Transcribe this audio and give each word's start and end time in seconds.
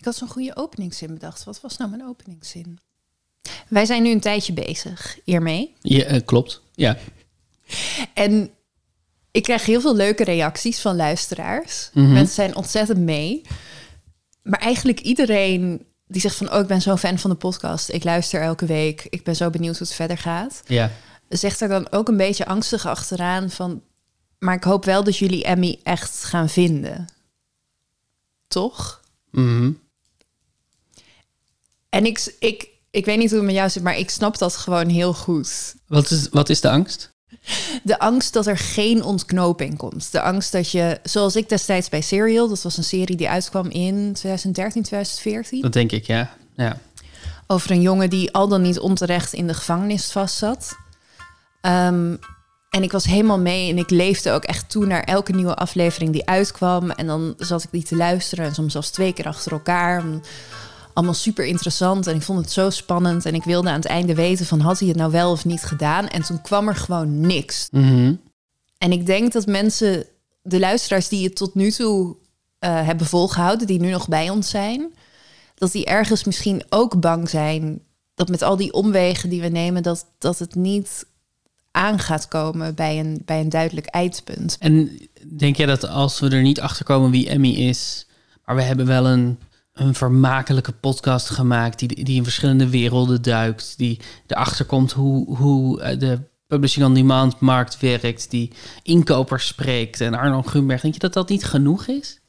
Ik 0.00 0.06
had 0.06 0.16
zo'n 0.16 0.28
goede 0.28 0.56
openingszin 0.56 1.14
bedacht. 1.14 1.44
Wat 1.44 1.60
was 1.60 1.76
nou 1.76 1.90
mijn 1.90 2.04
openingszin? 2.04 2.78
Wij 3.68 3.84
zijn 3.84 4.02
nu 4.02 4.10
een 4.10 4.20
tijdje 4.20 4.52
bezig 4.52 5.18
hiermee. 5.24 5.74
Ja, 5.80 6.04
eh, 6.04 6.20
klopt. 6.24 6.62
Ja. 6.74 6.98
En 8.14 8.50
ik 9.30 9.42
krijg 9.42 9.64
heel 9.64 9.80
veel 9.80 9.96
leuke 9.96 10.24
reacties 10.24 10.80
van 10.80 10.96
luisteraars. 10.96 11.90
Mhm. 11.94 12.12
Mensen 12.12 12.34
zijn 12.34 12.56
ontzettend 12.56 12.98
mee. 12.98 13.42
Maar 14.42 14.60
eigenlijk 14.60 15.00
iedereen 15.00 15.86
die 16.06 16.20
zegt 16.20 16.36
van... 16.36 16.52
oh, 16.52 16.60
ik 16.60 16.66
ben 16.66 16.82
zo 16.82 16.96
fan 16.96 17.18
van 17.18 17.30
de 17.30 17.36
podcast. 17.36 17.88
Ik 17.88 18.04
luister 18.04 18.42
elke 18.42 18.66
week. 18.66 19.06
Ik 19.10 19.24
ben 19.24 19.36
zo 19.36 19.50
benieuwd 19.50 19.78
hoe 19.78 19.86
het 19.86 19.96
verder 19.96 20.18
gaat. 20.18 20.62
Ja. 20.66 20.90
Zegt 21.28 21.60
er 21.60 21.68
dan 21.68 21.92
ook 21.92 22.08
een 22.08 22.16
beetje 22.16 22.46
angstig 22.46 22.86
achteraan 22.86 23.50
van... 23.50 23.82
maar 24.38 24.54
ik 24.54 24.64
hoop 24.64 24.84
wel 24.84 25.04
dat 25.04 25.16
jullie 25.16 25.44
Emmy 25.44 25.80
echt 25.82 26.24
gaan 26.24 26.48
vinden. 26.48 27.06
Toch? 28.48 29.00
Mhm. 29.30 29.70
En 31.90 32.06
ik, 32.06 32.34
ik, 32.38 32.68
ik 32.90 33.04
weet 33.04 33.18
niet 33.18 33.28
hoe 33.28 33.38
het 33.38 33.46
met 33.46 33.56
jou 33.56 33.70
zit... 33.70 33.82
maar 33.82 33.98
ik 33.98 34.10
snap 34.10 34.38
dat 34.38 34.56
gewoon 34.56 34.88
heel 34.88 35.14
goed. 35.14 35.74
Wat, 35.86 36.10
is, 36.10 36.28
wat 36.30 36.48
is 36.48 36.60
de 36.60 36.70
angst? 36.70 37.10
De 37.82 37.98
angst 37.98 38.32
dat 38.32 38.46
er 38.46 38.58
geen 38.58 39.02
ontknoping 39.02 39.76
komt. 39.76 40.12
De 40.12 40.20
angst 40.20 40.52
dat 40.52 40.70
je, 40.70 40.98
zoals 41.02 41.36
ik 41.36 41.48
destijds 41.48 41.88
bij 41.88 42.00
Serial... 42.00 42.48
dat 42.48 42.62
was 42.62 42.76
een 42.76 42.84
serie 42.84 43.16
die 43.16 43.28
uitkwam 43.28 43.66
in 43.66 44.12
2013, 44.12 44.82
2014... 44.82 45.60
Dat 45.60 45.72
denk 45.72 45.92
ik, 45.92 46.06
ja. 46.06 46.34
ja. 46.56 46.78
over 47.46 47.70
een 47.70 47.80
jongen 47.80 48.10
die 48.10 48.32
al 48.32 48.48
dan 48.48 48.62
niet 48.62 48.78
onterecht 48.78 49.32
in 49.32 49.46
de 49.46 49.54
gevangenis 49.54 50.12
vastzat. 50.12 50.76
Ehm, 51.60 52.14
en 52.70 52.82
ik 52.82 52.92
was 52.92 53.04
helemaal 53.04 53.38
mee 53.38 53.70
en 53.70 53.78
ik 53.78 53.90
leefde 53.90 54.30
ook 54.30 54.44
echt 54.44 54.70
toe 54.70 54.86
naar 54.86 55.02
elke 55.02 55.32
nieuwe 55.32 55.54
aflevering 55.54 56.12
die 56.12 56.26
uitkwam. 56.26 56.90
En 56.90 57.06
dan 57.06 57.34
zat 57.36 57.62
ik 57.62 57.70
die 57.70 57.82
te 57.82 57.96
luisteren 57.96 58.44
en 58.44 58.54
soms 58.54 58.72
zelfs 58.72 58.90
twee 58.90 59.12
keer 59.12 59.26
achter 59.26 59.52
elkaar. 59.52 60.04
Allemaal 61.00 61.18
super 61.18 61.44
interessant 61.44 62.06
en 62.06 62.14
ik 62.14 62.22
vond 62.22 62.38
het 62.38 62.50
zo 62.50 62.70
spannend. 62.70 63.24
En 63.24 63.34
ik 63.34 63.44
wilde 63.44 63.68
aan 63.68 63.74
het 63.74 63.84
einde 63.84 64.14
weten 64.14 64.46
van 64.46 64.60
had 64.60 64.78
hij 64.78 64.88
het 64.88 64.96
nou 64.96 65.10
wel 65.10 65.30
of 65.30 65.44
niet 65.44 65.62
gedaan. 65.62 66.08
En 66.08 66.22
toen 66.22 66.40
kwam 66.40 66.68
er 66.68 66.76
gewoon 66.76 67.20
niks. 67.20 67.68
Mhm. 67.70 68.14
En 68.78 68.92
ik 68.92 69.06
denk 69.06 69.32
dat 69.32 69.46
mensen, 69.46 70.04
de 70.42 70.58
luisteraars 70.58 71.08
die 71.08 71.24
het 71.24 71.36
tot 71.36 71.54
nu 71.54 71.70
toe 71.70 72.16
eh, 72.58 72.86
hebben 72.86 73.06
volgehouden, 73.06 73.66
die 73.66 73.80
nu 73.80 73.90
nog 73.90 74.08
bij 74.08 74.30
ons 74.30 74.50
zijn, 74.50 74.94
dat 75.54 75.72
die 75.72 75.84
ergens 75.84 76.24
misschien 76.24 76.62
ook 76.68 77.00
bang 77.00 77.28
zijn 77.28 77.80
dat 78.14 78.28
met 78.28 78.42
al 78.42 78.56
die 78.56 78.72
omwegen 78.72 79.28
die 79.28 79.40
we 79.40 79.48
nemen, 79.48 79.82
dat, 79.82 80.06
dat 80.18 80.38
het 80.38 80.54
niet 80.54 81.06
aan 81.70 81.98
gaat 81.98 82.28
komen 82.28 82.74
bij 82.74 82.98
een, 82.98 83.22
bij 83.24 83.40
een 83.40 83.48
duidelijk 83.48 83.86
eindpunt. 83.86 84.56
En 84.58 84.98
denk 85.36 85.56
jij 85.56 85.66
dat 85.66 85.88
als 85.88 86.20
we 86.20 86.28
er 86.28 86.42
niet 86.42 86.60
achter 86.60 86.84
komen 86.84 87.10
wie 87.10 87.28
Emmy 87.28 87.50
is, 87.50 88.06
maar 88.44 88.56
we 88.56 88.62
hebben 88.62 88.86
wel 88.86 89.06
een, 89.06 89.38
een 89.80 89.94
vermakelijke 89.94 90.72
podcast 90.72 91.30
gemaakt 91.30 91.78
die, 91.78 92.04
die 92.04 92.16
in 92.16 92.22
verschillende 92.22 92.68
werelden 92.68 93.22
duikt, 93.22 93.74
die 93.76 94.00
erachter 94.26 94.64
komt 94.64 94.92
hoe, 94.92 95.36
hoe 95.36 95.80
eh, 95.80 95.98
de 95.98 96.18
publishing 96.46 96.86
on 96.86 96.94
demand 96.94 97.40
markt 97.40 97.80
werkt, 97.80 98.30
die 98.30 98.50
inkopers 98.82 99.46
spreekt 99.46 100.00
en 100.00 100.14
Arno 100.14 100.42
Grunberg, 100.42 100.80
denk 100.80 100.94
je 100.94 101.00
dat 101.00 101.12
dat 101.12 101.28
niet 101.28 101.44
genoeg 101.44 101.86
is? 101.86 102.20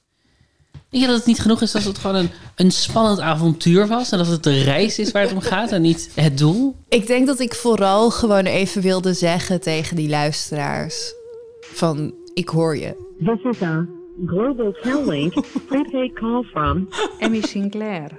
Denk 0.90 1.04
je 1.04 1.10
dat 1.10 1.18
het 1.18 1.28
niet 1.28 1.40
genoeg 1.40 1.62
is 1.62 1.76
als 1.76 1.84
het 1.84 1.98
gewoon 1.98 2.16
een, 2.16 2.30
een 2.56 2.72
spannend 2.72 3.20
avontuur 3.20 3.88
was 3.88 4.12
en 4.12 4.18
dat 4.18 4.28
het 4.28 4.44
de 4.44 4.64
reis 4.64 5.00
is 5.00 5.12
waar 5.12 5.22
het 5.22 5.34
om 5.34 5.42
gaat 5.42 5.72
en 5.72 5.82
niet 5.82 6.12
het 6.16 6.38
doel? 6.38 6.76
Ik 6.90 7.08
denk 7.08 7.28
dat 7.28 7.40
ik 7.40 7.54
vooral 7.54 8.12
gewoon 8.12 8.46
even 8.46 8.82
wilde 8.82 9.14
zeggen 9.14 9.62
tegen 9.62 9.96
die 9.96 10.10
luisteraars 10.10 11.14
van 11.62 12.14
ik 12.34 12.50
hoor 12.50 12.78
je. 12.78 13.10
This 13.20 13.44
is 13.44 13.62
a 13.62 14.01
Global 14.20 14.74
Tellink 14.84 15.34
prepaid 15.68 16.16
call 16.16 16.44
from 16.44 16.90
Emmy 17.20 17.42
Sinclair. 17.42 18.10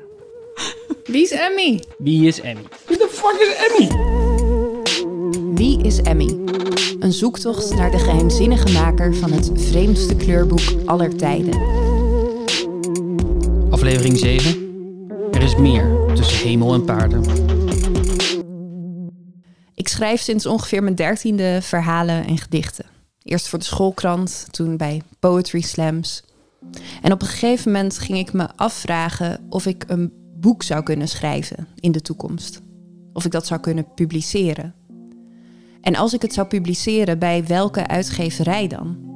Wie 1.04 1.22
is 1.22 1.32
Emmy? 1.32 1.80
Wie 1.98 2.26
is 2.26 2.40
Emmy? 2.40 2.62
Wie 2.86 2.96
de 2.96 3.08
fuck 3.08 3.40
is 3.40 3.54
Emmy? 3.66 3.88
Wie 5.54 5.82
is 5.82 6.02
Emmy? 6.02 6.38
Een 7.00 7.12
zoektocht 7.12 7.74
naar 7.74 7.90
de 7.90 7.98
geheimzinnige 7.98 8.72
maker 8.72 9.14
van 9.14 9.32
het 9.32 9.50
vreemdste 9.54 10.16
kleurboek 10.16 10.62
aller 10.84 11.16
tijden. 11.16 11.60
Aflevering 13.70 14.18
7. 14.18 14.70
Er 15.32 15.42
is 15.42 15.56
meer 15.56 16.12
tussen 16.14 16.48
hemel 16.48 16.74
en 16.74 16.84
paarden. 16.84 17.24
Ik 19.74 19.88
schrijf 19.88 20.20
sinds 20.20 20.46
ongeveer 20.46 20.82
mijn 20.82 20.94
dertiende 20.94 21.58
verhalen 21.62 22.26
en 22.26 22.38
gedichten. 22.38 22.84
Eerst 23.24 23.48
voor 23.48 23.58
de 23.58 23.64
schoolkrant, 23.64 24.46
toen 24.50 24.76
bij 24.76 25.02
Poetry 25.18 25.60
Slams. 25.60 26.22
En 27.02 27.12
op 27.12 27.22
een 27.22 27.28
gegeven 27.28 27.72
moment 27.72 27.98
ging 27.98 28.18
ik 28.18 28.32
me 28.32 28.48
afvragen 28.56 29.46
of 29.48 29.66
ik 29.66 29.84
een 29.86 30.12
boek 30.36 30.62
zou 30.62 30.82
kunnen 30.82 31.08
schrijven 31.08 31.68
in 31.80 31.92
de 31.92 32.00
toekomst. 32.00 32.60
Of 33.12 33.24
ik 33.24 33.30
dat 33.30 33.46
zou 33.46 33.60
kunnen 33.60 33.86
publiceren. 33.94 34.74
En 35.80 35.96
als 35.96 36.12
ik 36.12 36.22
het 36.22 36.32
zou 36.32 36.46
publiceren, 36.46 37.18
bij 37.18 37.46
welke 37.46 37.86
uitgeverij 37.86 38.66
dan? 38.66 39.10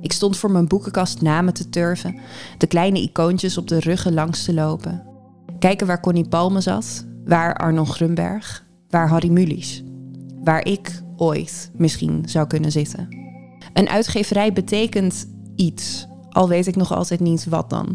Ik 0.00 0.12
stond 0.12 0.36
voor 0.36 0.50
mijn 0.50 0.68
boekenkast 0.68 1.20
namen 1.20 1.54
te 1.54 1.68
turven, 1.68 2.18
de 2.58 2.66
kleine 2.66 3.00
icoontjes 3.00 3.58
op 3.58 3.68
de 3.68 3.80
ruggen 3.80 4.14
langs 4.14 4.44
te 4.44 4.54
lopen. 4.54 5.02
Kijken 5.58 5.86
waar 5.86 6.00
Connie 6.00 6.28
Palme 6.28 6.60
zat, 6.60 7.06
waar 7.24 7.54
Arnon 7.54 7.86
Grunberg, 7.86 8.64
waar 8.88 9.08
Harry 9.08 9.30
Mulisch. 9.30 9.82
Waar 10.44 10.64
ik 10.64 11.02
ooit 11.16 11.70
misschien 11.76 12.22
zou 12.26 12.46
kunnen 12.46 12.72
zitten. 12.72 13.21
Een 13.72 13.88
uitgeverij 13.88 14.52
betekent 14.52 15.26
iets, 15.56 16.06
al 16.30 16.48
weet 16.48 16.66
ik 16.66 16.76
nog 16.76 16.94
altijd 16.94 17.20
niet 17.20 17.44
wat 17.44 17.70
dan. 17.70 17.86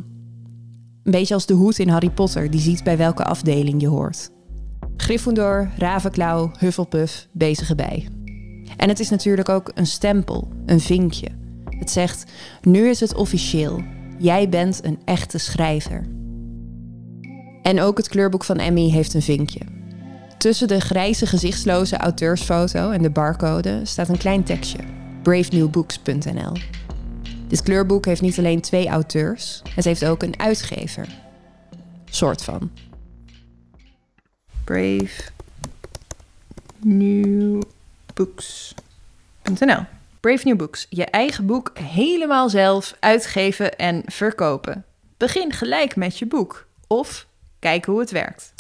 Een 1.04 1.12
beetje 1.12 1.34
als 1.34 1.46
de 1.46 1.54
hoed 1.54 1.80
in 1.80 1.90
Harry 1.90 2.10
Potter, 2.10 2.52
die 2.52 2.60
ziet 2.60 2.84
bij 2.84 2.98
welke 2.98 3.24
afdeling 3.24 3.82
je 3.82 3.88
hoort. 3.88 4.30
Gryffindor, 4.98 5.70
Ravenclaw, 5.78 6.56
Hufflepuff, 6.60 7.28
bezige 7.32 7.76
bij. 7.76 8.08
En 8.78 8.90
het 8.90 9.00
is 9.00 9.10
natuurlijk 9.10 9.50
ook 9.50 9.72
een 9.76 9.88
stempel, 9.88 10.48
een 10.66 10.80
vinkje. 10.80 11.28
Het 11.70 11.92
zegt, 11.92 12.32
nu 12.62 12.90
is 12.90 13.00
het 13.00 13.16
officieel. 13.16 13.82
Jij 14.18 14.50
bent 14.50 14.86
een 14.86 15.00
echte 15.06 15.38
schrijver. 15.38 16.08
En 17.62 17.82
ook 17.82 17.98
het 17.98 18.08
kleurboek 18.08 18.44
van 18.44 18.58
Emmy 18.58 18.90
heeft 18.90 19.14
een 19.14 19.22
vinkje. 19.22 19.62
Tussen 20.38 20.68
de 20.68 20.80
grijze 20.80 21.26
gezichtsloze 21.26 21.98
auteursfoto 21.98 22.92
en 22.92 23.02
de 23.02 23.10
barcode 23.10 23.80
staat 23.84 24.10
een 24.10 24.18
klein 24.18 24.44
tekstje. 24.44 24.80
bravenewbooks.nl 25.28 26.52
Dit 27.48 27.62
kleurboek 27.64 28.06
heeft 28.06 28.22
niet 28.22 28.38
alleen 28.38 28.62
twee 28.62 28.88
auteurs, 28.88 29.62
het 29.76 29.86
heeft 29.86 30.06
ook 30.06 30.24
een 30.24 30.40
uitgever. 30.40 31.08
Soort 32.10 32.44
van. 32.44 32.72
Brave 34.64 35.32
New 36.80 37.62
Books.nl 38.14 39.86
Brave 40.20 40.48
New 40.48 40.58
Books. 40.58 40.88
Je 40.90 41.06
eigen 41.06 41.46
boek 41.46 41.72
helemaal 41.80 42.50
zelf 42.50 42.96
uitgeven 43.00 43.78
en 43.78 44.02
verkopen. 44.06 44.86
Begin 45.18 45.52
gelijk 45.52 45.96
met 45.96 46.20
je 46.20 46.26
boek. 46.26 46.68
Of 46.88 47.28
kijk 47.60 47.86
hoe 47.86 48.00
het 48.00 48.12
werkt. 48.12 48.54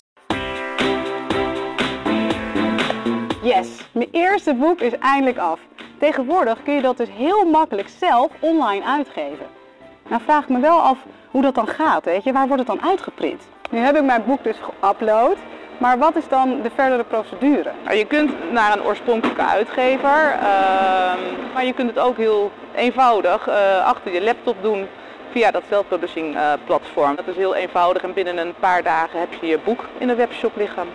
Yes, 3.43 3.67
mijn 3.91 4.09
eerste 4.11 4.55
boek 4.55 4.79
is 4.79 4.93
eindelijk 4.99 5.37
af. 5.37 5.59
Tegenwoordig 5.97 6.63
kun 6.63 6.73
je 6.73 6.81
dat 6.81 6.97
dus 6.97 7.09
heel 7.11 7.45
makkelijk 7.45 7.89
zelf 7.99 8.31
online 8.39 8.85
uitgeven. 8.85 9.45
Nou 10.09 10.21
vraag 10.21 10.43
ik 10.43 10.49
me 10.49 10.59
wel 10.59 10.79
af 10.79 10.97
hoe 11.31 11.41
dat 11.41 11.55
dan 11.55 11.67
gaat, 11.67 12.05
weet 12.05 12.23
je. 12.23 12.31
Waar 12.31 12.47
wordt 12.47 12.67
het 12.67 12.79
dan 12.79 12.89
uitgeprint? 12.89 13.41
Nu 13.71 13.79
heb 13.79 13.95
ik 13.95 14.03
mijn 14.03 14.23
boek 14.25 14.43
dus 14.43 14.55
geüpload, 14.57 15.37
maar 15.77 15.97
wat 15.97 16.15
is 16.15 16.27
dan 16.27 16.61
de 16.61 16.69
verdere 16.75 17.03
procedure? 17.03 17.71
Nou, 17.83 17.97
je 17.97 18.05
kunt 18.05 18.51
naar 18.51 18.77
een 18.77 18.83
oorspronkelijke 18.83 19.45
uitgever, 19.45 20.31
ehm, 20.31 21.19
maar 21.53 21.65
je 21.65 21.73
kunt 21.73 21.89
het 21.89 21.99
ook 21.99 22.17
heel 22.17 22.51
eenvoudig 22.75 23.47
eh, 23.47 23.85
achter 23.85 24.13
je 24.13 24.23
laptop 24.23 24.55
doen 24.61 24.87
via 25.31 25.51
dat 25.51 25.63
self-publishing 25.69 26.35
eh, 26.35 26.53
platform. 26.65 27.15
Dat 27.15 27.27
is 27.27 27.35
heel 27.35 27.55
eenvoudig 27.55 28.03
en 28.03 28.13
binnen 28.13 28.37
een 28.37 28.55
paar 28.59 28.83
dagen 28.83 29.19
heb 29.19 29.33
je 29.41 29.47
je 29.47 29.59
boek 29.65 29.85
in 29.97 30.07
de 30.07 30.15
webshop 30.15 30.55
liggen. 30.55 30.87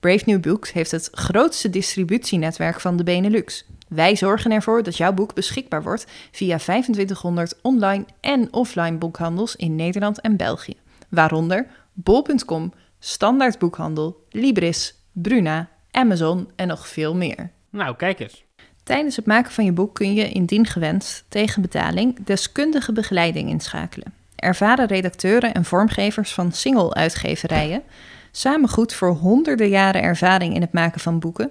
Brave 0.00 0.22
New 0.26 0.40
Books 0.40 0.72
heeft 0.72 0.90
het 0.90 1.08
grootste 1.12 1.70
distributienetwerk 1.70 2.80
van 2.80 2.96
de 2.96 3.04
Benelux. 3.04 3.66
Wij 3.90 4.16
zorgen 4.16 4.50
ervoor 4.50 4.82
dat 4.82 4.96
jouw 4.96 5.12
boek 5.12 5.34
beschikbaar 5.34 5.82
wordt 5.82 6.06
via 6.30 6.58
2500 6.58 7.58
online 7.62 8.04
en 8.20 8.52
offline 8.52 8.96
boekhandels 8.96 9.56
in 9.56 9.76
Nederland 9.76 10.20
en 10.20 10.36
België. 10.36 10.76
Waaronder 11.08 11.66
bol.com, 11.92 12.72
Standaard 12.98 13.58
Boekhandel, 13.58 14.24
Libris, 14.30 14.94
Bruna, 15.12 15.68
Amazon 15.90 16.50
en 16.56 16.66
nog 16.66 16.88
veel 16.88 17.14
meer. 17.14 17.50
Nou, 17.70 17.96
kijk 17.96 18.20
eens. 18.20 18.44
Tijdens 18.82 19.16
het 19.16 19.26
maken 19.26 19.52
van 19.52 19.64
je 19.64 19.72
boek 19.72 19.94
kun 19.94 20.14
je 20.14 20.28
indien 20.28 20.66
gewenst 20.66 21.24
tegen 21.28 21.62
betaling 21.62 22.24
deskundige 22.24 22.92
begeleiding 22.92 23.48
inschakelen. 23.48 24.12
Ervaren 24.36 24.86
redacteuren 24.86 25.54
en 25.54 25.64
vormgevers 25.64 26.32
van 26.32 26.52
single-uitgeverijen, 26.52 27.82
samen 28.30 28.68
goed 28.68 28.94
voor 28.94 29.10
honderden 29.10 29.68
jaren 29.68 30.02
ervaring 30.02 30.54
in 30.54 30.60
het 30.60 30.72
maken 30.72 31.00
van 31.00 31.18
boeken, 31.18 31.50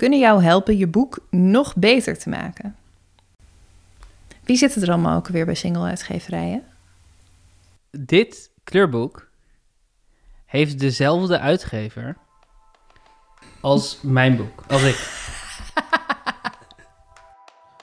kunnen 0.00 0.18
jou 0.18 0.42
helpen 0.42 0.76
je 0.76 0.86
boek 0.86 1.18
nog 1.30 1.76
beter 1.76 2.18
te 2.18 2.28
maken. 2.28 2.76
Wie 4.44 4.56
zit 4.56 4.74
er 4.74 4.88
allemaal 4.88 5.16
ook 5.16 5.28
weer 5.28 5.44
bij 5.44 5.54
single-uitgeverijen? 5.54 6.62
Dit 7.90 8.50
kleurboek 8.64 9.28
heeft 10.46 10.78
dezelfde 10.78 11.38
uitgever 11.38 12.16
als 13.60 13.98
mijn 14.02 14.36
boek, 14.36 14.64
als 14.68 14.82
ik. 14.82 14.96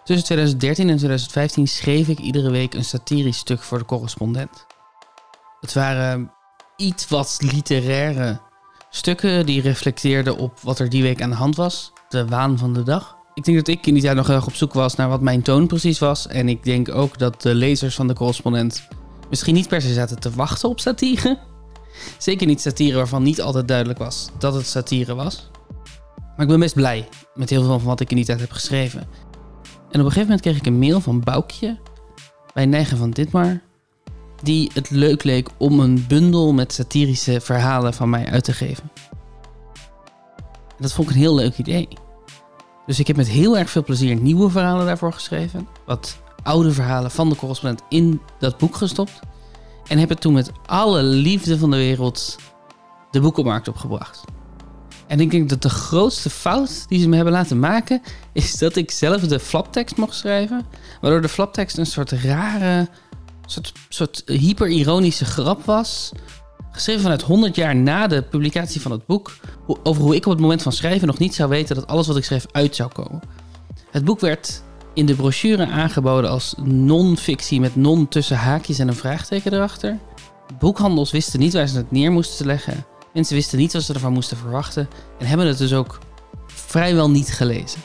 Tussen 0.06 0.26
2013 0.26 0.90
en 0.90 0.98
2015 0.98 1.68
schreef 1.68 2.08
ik 2.08 2.20
iedere 2.20 2.52
week 2.52 2.74
een 2.74 2.86
satirisch 2.86 3.38
stuk 3.38 3.62
voor 3.62 3.78
de 3.78 3.86
correspondent. 3.86 4.66
Het 5.60 5.74
waren 5.74 6.32
iets 6.76 7.08
wat 7.08 7.38
literaire 7.42 8.40
stukken 8.90 9.46
die 9.46 9.62
reflecteerden 9.62 10.38
op 10.38 10.60
wat 10.60 10.80
er 10.80 10.90
die 10.90 11.04
week 11.04 11.22
aan 11.22 11.30
de 11.30 11.36
hand 11.36 11.56
was, 11.56 11.92
de 12.10 12.26
waan 12.26 12.58
van 12.58 12.74
de 12.74 12.84
dag. 12.84 13.18
Ik 13.34 13.44
denk 13.44 13.58
dat 13.58 13.68
ik 13.68 13.86
in 13.86 13.94
die 13.94 14.04
tijd 14.04 14.16
nog 14.16 14.28
heel 14.28 14.36
erg 14.36 14.48
op 14.48 14.56
zoek 14.56 14.74
was 14.74 14.96
naar 14.96 15.10
wat 15.10 15.22
mijn 15.22 15.42
toon 15.42 15.68
precies 15.68 16.00
was. 16.00 16.28
En 16.28 16.50
ik 16.50 16.64
denk 16.64 16.90
ook 16.90 17.18
dat 17.18 17.42
de 17.42 17.56
lezers 17.56 17.96
van 17.96 18.08
de 18.08 18.14
correspondent 18.14 18.88
misschien 19.30 19.54
niet 19.54 19.68
per 19.68 19.82
se 19.82 19.94
zaten 19.94 20.20
te 20.20 20.32
wachten 20.32 20.70
op 20.70 20.80
satire. 20.80 21.40
Zeker 22.18 22.48
niet 22.48 22.62
satire 22.62 22.98
waarvan 22.98 23.24
niet 23.24 23.42
altijd 23.42 23.68
duidelijk 23.68 24.00
was 24.00 24.30
dat 24.40 24.54
het 24.54 24.68
satire 24.68 25.16
was. 25.16 25.50
Maar 26.16 26.46
ik 26.46 26.48
ben 26.48 26.60
best 26.60 26.76
blij 26.76 27.08
met 27.34 27.50
heel 27.50 27.64
veel 27.64 27.80
van 27.80 27.88
wat 27.88 28.00
ik 28.00 28.10
in 28.10 28.16
die 28.16 28.26
tijd 28.26 28.40
heb 28.40 28.52
geschreven. 28.52 29.00
En 29.00 30.00
op 30.00 30.06
een 30.06 30.12
gegeven 30.12 30.22
moment 30.22 30.42
kreeg 30.42 30.58
ik 30.58 30.66
een 30.66 30.80
mail 30.80 31.02
van 31.02 31.20
Boukje 31.20 31.78
bij 32.54 32.66
Neigen 32.66 32.98
van 32.98 33.12
Ditmar. 33.12 33.62
Die 34.44 34.72
het 34.74 34.90
leuk 34.90 35.24
leek 35.24 35.50
om 35.58 35.80
een 35.80 36.06
bundel 36.08 36.54
met 36.54 36.74
satirische 36.74 37.42
verhalen 37.42 37.94
van 37.94 38.10
mij 38.10 38.26
uit 38.26 38.44
te 38.44 38.54
geven. 38.54 38.92
En 40.68 40.84
dat 40.84 40.94
vond 40.94 41.10
ik 41.10 41.16
een 41.16 41.22
heel 41.22 41.36
leuk 41.36 41.58
idee. 41.58 41.88
Dus 42.86 43.00
ik 43.00 43.08
heb 43.08 43.16
met 43.16 43.28
heel 43.28 43.58
erg 43.58 43.70
veel 43.70 43.84
plezier 43.84 44.16
nieuwe 44.16 44.50
verhalen 44.50 44.86
daarvoor 44.86 45.14
geschreven. 45.14 45.68
Wat 45.86 46.18
oude 46.44 46.72
verhalen 46.72 47.12
van 47.12 47.30
de 47.30 47.36
correspondent 47.36 47.84
in 47.90 48.22
dat 48.40 48.58
boek 48.58 48.76
gestopt. 48.76 49.20
En 49.88 49.98
heb 49.98 50.10
het 50.10 50.22
toen 50.22 50.34
met 50.34 50.52
alle 50.66 51.04
liefde 51.04 51.58
van 51.58 51.72
de 51.72 51.78
wereld 51.78 52.36
de 53.12 53.22
boekenmarkt 53.22 53.68
opgebracht. 53.68 54.24
En 55.08 55.20
ik 55.20 55.32
denk 55.32 55.50
dat 55.50 55.62
de 55.62 55.70
grootste 55.70 56.30
fout 56.30 56.86
die 56.88 57.00
ze 57.00 57.08
me 57.08 57.16
hebben 57.16 57.34
laten 57.34 57.60
maken, 57.60 58.02
is 58.34 58.58
dat 58.58 58.76
ik 58.76 58.92
zelf 58.92 59.22
de 59.22 59.40
flaptekst 59.40 59.98
mocht 59.98 60.16
schrijven. 60.16 60.66
Waardoor 61.02 61.22
de 61.22 61.30
flaptekst 61.30 61.78
een 61.78 61.86
soort 61.86 62.12
rare, 62.12 62.88
soort, 63.52 63.72
soort 63.90 64.24
hyper-ironische 64.26 65.26
grap 65.26 65.66
was. 65.66 66.12
Geschreven 66.72 67.02
vanuit 67.02 67.22
100 67.22 67.56
jaar 67.56 67.76
na 67.76 68.08
de 68.08 68.22
publicatie 68.22 68.82
van 68.82 68.92
het 68.92 69.06
boek. 69.06 69.38
Over 69.84 70.02
hoe 70.02 70.16
ik 70.16 70.26
op 70.26 70.32
het 70.32 70.42
moment 70.42 70.62
van 70.62 70.72
schrijven 70.72 71.08
nog 71.08 71.18
niet 71.18 71.36
zou 71.36 71.50
weten 71.50 71.76
dat 71.76 71.88
alles 71.88 72.08
wat 72.08 72.18
ik 72.18 72.24
schreef 72.24 72.46
uit 72.52 72.76
zou 72.76 72.92
komen. 72.92 73.22
Het 73.92 74.06
boek 74.06 74.20
werd 74.20 74.62
in 74.94 75.06
de 75.06 75.16
brochure 75.16 75.68
aangeboden 75.68 76.30
als 76.30 76.56
non-fictie 76.64 77.60
met 77.60 77.76
non 77.76 78.08
tussen 78.08 78.38
haakjes 78.38 78.80
en 78.80 78.88
een 78.88 78.96
vraagteken 78.96 79.54
erachter. 79.54 79.98
Boekhandels 80.60 81.12
wisten 81.12 81.40
niet 81.40 81.54
waar 81.54 81.68
ze 81.68 81.78
het 81.78 81.92
neer 81.92 82.12
moesten 82.12 82.46
leggen. 82.46 82.86
Mensen 83.14 83.36
wisten 83.36 83.58
niet 83.58 83.74
wat 83.74 83.84
ze 83.84 83.94
ervan 83.94 84.14
moesten 84.14 84.38
verwachten. 84.38 84.90
En 85.20 85.26
hebben 85.26 85.48
het 85.48 85.58
dus 85.58 85.74
ook 85.74 86.00
vrijwel 86.48 87.10
niet 87.10 87.34
gelezen. 87.34 87.80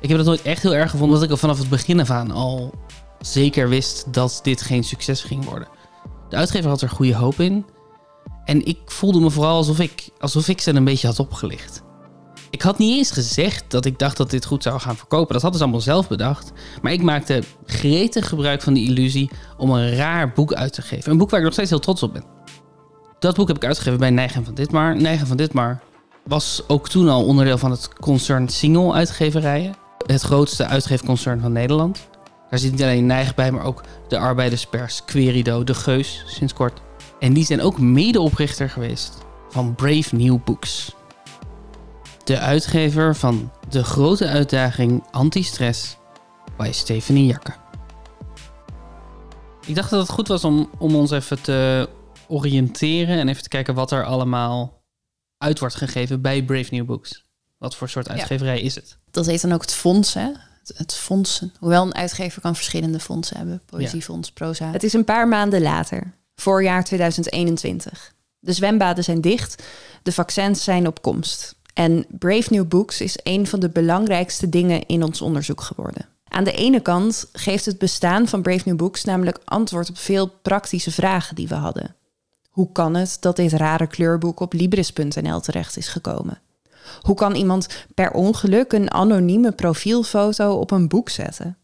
Ik 0.00 0.08
heb 0.08 0.16
dat 0.16 0.26
nooit 0.26 0.42
echt 0.42 0.62
heel 0.62 0.74
erg 0.74 0.90
gevonden, 0.90 1.08
omdat 1.08 1.22
ik 1.22 1.30
al 1.30 1.36
vanaf 1.36 1.58
het 1.58 1.68
begin 1.68 2.00
af 2.00 2.10
aan 2.10 2.30
al 2.30 2.74
zeker 3.22 3.68
wist 3.68 4.12
dat 4.12 4.40
dit 4.42 4.62
geen 4.62 4.84
succes 4.84 5.22
ging 5.22 5.44
worden. 5.44 5.68
De 6.28 6.36
uitgever 6.36 6.70
had 6.70 6.82
er 6.82 6.88
goede 6.88 7.14
hoop 7.14 7.40
in. 7.40 7.66
En 8.44 8.64
ik 8.66 8.78
voelde 8.86 9.20
me 9.20 9.30
vooral 9.30 9.56
alsof 9.56 9.78
ik, 9.78 10.08
alsof 10.18 10.48
ik 10.48 10.60
ze 10.60 10.74
een 10.74 10.84
beetje 10.84 11.06
had 11.06 11.18
opgelicht. 11.18 11.82
Ik 12.50 12.62
had 12.62 12.78
niet 12.78 12.96
eens 12.96 13.10
gezegd 13.10 13.64
dat 13.70 13.84
ik 13.84 13.98
dacht 13.98 14.16
dat 14.16 14.30
dit 14.30 14.44
goed 14.44 14.62
zou 14.62 14.80
gaan 14.80 14.96
verkopen. 14.96 15.32
Dat 15.32 15.42
hadden 15.42 15.58
ze 15.58 15.64
allemaal 15.64 15.84
zelf 15.84 16.08
bedacht. 16.08 16.52
Maar 16.82 16.92
ik 16.92 17.02
maakte 17.02 17.42
gretig 17.66 18.28
gebruik 18.28 18.62
van 18.62 18.74
die 18.74 18.88
illusie 18.88 19.30
om 19.56 19.70
een 19.70 19.94
raar 19.94 20.32
boek 20.32 20.52
uit 20.52 20.72
te 20.72 20.82
geven. 20.82 21.12
Een 21.12 21.18
boek 21.18 21.30
waar 21.30 21.38
ik 21.38 21.44
nog 21.44 21.54
steeds 21.54 21.70
heel 21.70 21.78
trots 21.78 22.02
op 22.02 22.12
ben. 22.12 22.24
Dat 23.18 23.36
boek 23.36 23.48
heb 23.48 23.56
ik 23.56 23.64
uitgegeven 23.64 23.98
bij 23.98 24.10
Neigen 24.10 24.44
van 24.44 24.54
Ditmar. 24.54 24.96
Neigen 24.96 25.26
van 25.26 25.36
Ditmar 25.36 25.80
was 26.24 26.62
ook 26.66 26.88
toen 26.88 27.08
al 27.08 27.24
onderdeel 27.24 27.58
van 27.58 27.70
het 27.70 27.88
concern 27.88 28.48
Single 28.48 28.92
Uitgeverijen. 28.92 29.74
Het 30.06 30.22
grootste 30.22 30.66
uitgeefconcern 30.66 31.40
van 31.40 31.52
Nederland. 31.52 32.08
Daar 32.52 32.60
zit 32.60 32.70
niet 32.70 32.82
alleen 32.82 33.06
Neigen 33.06 33.34
bij, 33.34 33.52
maar 33.52 33.64
ook 33.64 33.82
de 34.08 34.18
arbeiderspers, 34.18 35.04
Querido, 35.04 35.64
De 35.64 35.74
Geus 35.74 36.24
sinds 36.26 36.52
kort. 36.52 36.80
En 37.18 37.32
die 37.32 37.44
zijn 37.44 37.60
ook 37.60 37.78
medeoprichter 37.78 38.70
geweest 38.70 39.18
van 39.48 39.74
Brave 39.74 40.16
New 40.16 40.38
Books. 40.44 40.94
De 42.24 42.38
uitgever 42.38 43.16
van 43.16 43.52
de 43.68 43.84
grote 43.84 44.28
uitdaging 44.28 45.04
Anti-stress 45.10 45.96
bij 46.56 46.72
Stephanie 46.72 47.26
Jakke. 47.26 47.52
Ik 49.66 49.74
dacht 49.74 49.90
dat 49.90 50.00
het 50.00 50.10
goed 50.10 50.28
was 50.28 50.44
om, 50.44 50.70
om 50.78 50.94
ons 50.94 51.10
even 51.10 51.42
te 51.42 51.88
oriënteren 52.28 53.18
en 53.18 53.28
even 53.28 53.42
te 53.42 53.48
kijken 53.48 53.74
wat 53.74 53.90
er 53.90 54.04
allemaal 54.04 54.82
uit 55.38 55.58
wordt 55.58 55.74
gegeven 55.74 56.20
bij 56.20 56.44
Brave 56.44 56.74
New 56.74 56.86
Books. 56.86 57.24
Wat 57.58 57.76
voor 57.76 57.88
soort 57.88 58.08
uitgeverij 58.08 58.60
is 58.60 58.74
het? 58.74 58.98
Dat 59.10 59.26
heet 59.26 59.42
dan 59.42 59.52
ook 59.52 59.60
het 59.60 59.74
fonds, 59.74 60.14
hè? 60.14 60.30
Het, 60.64 60.78
het 60.78 60.94
fondsen. 60.94 61.52
Hoewel 61.58 61.86
een 61.86 61.94
uitgever 61.94 62.40
kan 62.40 62.54
verschillende 62.54 63.00
fondsen 63.00 63.36
hebben. 63.36 63.62
Poëziefonds, 63.66 64.32
proza. 64.32 64.70
Het 64.70 64.82
is 64.82 64.92
een 64.92 65.04
paar 65.04 65.28
maanden 65.28 65.62
later. 65.62 66.12
Voorjaar 66.34 66.84
2021. 66.84 68.14
De 68.38 68.52
zwembaden 68.52 69.04
zijn 69.04 69.20
dicht. 69.20 69.62
De 70.02 70.12
vaccins 70.12 70.64
zijn 70.64 70.86
op 70.86 71.02
komst. 71.02 71.54
En 71.74 72.06
Brave 72.08 72.52
New 72.52 72.68
Books 72.68 73.00
is 73.00 73.18
een 73.22 73.46
van 73.46 73.60
de 73.60 73.68
belangrijkste 73.68 74.48
dingen 74.48 74.86
in 74.86 75.02
ons 75.02 75.20
onderzoek 75.20 75.60
geworden. 75.60 76.06
Aan 76.28 76.44
de 76.44 76.52
ene 76.52 76.80
kant 76.80 77.28
geeft 77.32 77.64
het 77.64 77.78
bestaan 77.78 78.28
van 78.28 78.42
Brave 78.42 78.62
New 78.64 78.76
Books 78.76 79.04
namelijk 79.04 79.38
antwoord 79.44 79.90
op 79.90 79.98
veel 79.98 80.28
praktische 80.28 80.90
vragen 80.90 81.34
die 81.34 81.48
we 81.48 81.54
hadden. 81.54 81.94
Hoe 82.48 82.72
kan 82.72 82.94
het 82.94 83.16
dat 83.20 83.36
dit 83.36 83.52
rare 83.52 83.86
kleurboek 83.86 84.40
op 84.40 84.52
Libris.nl 84.52 85.40
terecht 85.40 85.76
is 85.76 85.88
gekomen? 85.88 86.40
Hoe 87.00 87.14
kan 87.14 87.34
iemand 87.34 87.86
per 87.94 88.10
ongeluk 88.10 88.72
een 88.72 88.90
anonieme 88.90 89.52
profielfoto 89.52 90.54
op 90.54 90.70
een 90.70 90.88
boek 90.88 91.08
zetten? 91.08 91.56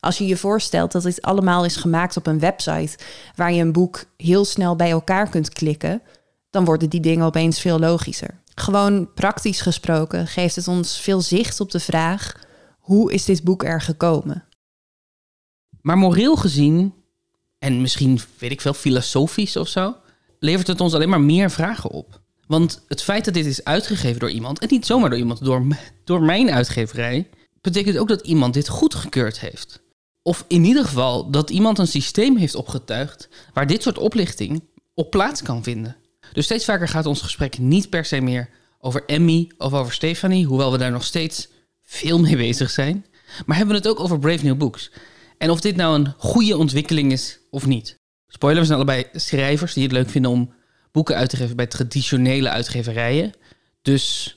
Als 0.00 0.18
je 0.18 0.26
je 0.26 0.36
voorstelt 0.36 0.92
dat 0.92 1.02
dit 1.02 1.22
allemaal 1.22 1.64
is 1.64 1.76
gemaakt 1.76 2.16
op 2.16 2.26
een 2.26 2.38
website 2.38 2.98
waar 3.34 3.52
je 3.52 3.62
een 3.62 3.72
boek 3.72 4.04
heel 4.16 4.44
snel 4.44 4.76
bij 4.76 4.90
elkaar 4.90 5.28
kunt 5.28 5.48
klikken, 5.48 6.02
dan 6.50 6.64
worden 6.64 6.90
die 6.90 7.00
dingen 7.00 7.26
opeens 7.26 7.60
veel 7.60 7.78
logischer. 7.78 8.40
Gewoon 8.54 9.12
praktisch 9.14 9.60
gesproken 9.60 10.26
geeft 10.26 10.56
het 10.56 10.68
ons 10.68 11.00
veel 11.00 11.20
zicht 11.20 11.60
op 11.60 11.70
de 11.70 11.80
vraag: 11.80 12.36
hoe 12.78 13.12
is 13.12 13.24
dit 13.24 13.44
boek 13.44 13.64
er 13.64 13.80
gekomen? 13.80 14.44
Maar 15.80 15.98
moreel 15.98 16.36
gezien, 16.36 16.94
en 17.58 17.80
misschien 17.80 18.20
weet 18.38 18.50
ik 18.50 18.60
veel, 18.60 18.74
filosofisch 18.74 19.56
of 19.56 19.68
zo, 19.68 19.96
levert 20.38 20.66
het 20.66 20.80
ons 20.80 20.94
alleen 20.94 21.08
maar 21.08 21.20
meer 21.20 21.50
vragen 21.50 21.90
op. 21.90 22.20
Want 22.50 22.84
het 22.88 23.02
feit 23.02 23.24
dat 23.24 23.34
dit 23.34 23.46
is 23.46 23.64
uitgegeven 23.64 24.20
door 24.20 24.30
iemand, 24.30 24.58
en 24.58 24.68
niet 24.70 24.86
zomaar 24.86 25.10
door 25.10 25.18
iemand, 25.18 25.44
door, 25.44 25.66
door 26.04 26.22
mijn 26.22 26.50
uitgeverij, 26.50 27.28
betekent 27.60 27.98
ook 27.98 28.08
dat 28.08 28.20
iemand 28.20 28.54
dit 28.54 28.68
goedgekeurd 28.68 29.40
heeft. 29.40 29.82
Of 30.22 30.44
in 30.48 30.64
ieder 30.64 30.84
geval 30.84 31.30
dat 31.30 31.50
iemand 31.50 31.78
een 31.78 31.86
systeem 31.86 32.36
heeft 32.36 32.54
opgetuigd 32.54 33.28
waar 33.52 33.66
dit 33.66 33.82
soort 33.82 33.98
oplichting 33.98 34.62
op 34.94 35.10
plaats 35.10 35.42
kan 35.42 35.62
vinden. 35.62 35.96
Dus 36.32 36.44
steeds 36.44 36.64
vaker 36.64 36.88
gaat 36.88 37.06
ons 37.06 37.20
gesprek 37.20 37.58
niet 37.58 37.90
per 37.90 38.04
se 38.04 38.20
meer 38.20 38.48
over 38.80 39.04
Emmy 39.06 39.50
of 39.58 39.72
over 39.72 39.92
Stefanie, 39.92 40.46
hoewel 40.46 40.72
we 40.72 40.78
daar 40.78 40.90
nog 40.90 41.04
steeds 41.04 41.48
veel 41.82 42.20
mee 42.20 42.36
bezig 42.36 42.70
zijn. 42.70 43.06
Maar 43.46 43.56
hebben 43.56 43.74
we 43.74 43.80
het 43.80 43.90
ook 43.90 44.00
over 44.00 44.18
Brave 44.18 44.44
New 44.44 44.56
Books. 44.56 44.90
En 45.38 45.50
of 45.50 45.60
dit 45.60 45.76
nou 45.76 45.94
een 45.94 46.14
goede 46.18 46.56
ontwikkeling 46.56 47.12
is 47.12 47.38
of 47.50 47.66
niet. 47.66 47.98
Spoiler, 48.26 48.60
we 48.60 48.66
zijn 48.66 48.78
allebei 48.78 49.04
schrijvers 49.12 49.74
die 49.74 49.82
het 49.82 49.92
leuk 49.92 50.10
vinden 50.10 50.30
om 50.30 50.58
boeken 50.92 51.16
uit 51.16 51.30
te 51.30 51.36
geven 51.36 51.56
bij 51.56 51.66
traditionele 51.66 52.48
uitgeverijen. 52.48 53.32
Dus, 53.82 54.36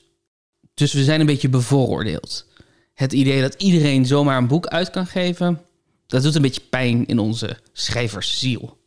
dus 0.73 0.93
we 0.93 1.03
zijn 1.03 1.19
een 1.19 1.25
beetje 1.25 1.49
bevooroordeeld. 1.49 2.47
Het 2.93 3.13
idee 3.13 3.41
dat 3.41 3.53
iedereen 3.61 4.05
zomaar 4.05 4.37
een 4.37 4.47
boek 4.47 4.67
uit 4.67 4.89
kan 4.89 5.05
geven, 5.07 5.61
dat 6.07 6.23
doet 6.23 6.35
een 6.35 6.41
beetje 6.41 6.61
pijn 6.69 7.05
in 7.05 7.19
onze 7.19 7.57
schrijversziel. 7.73 8.77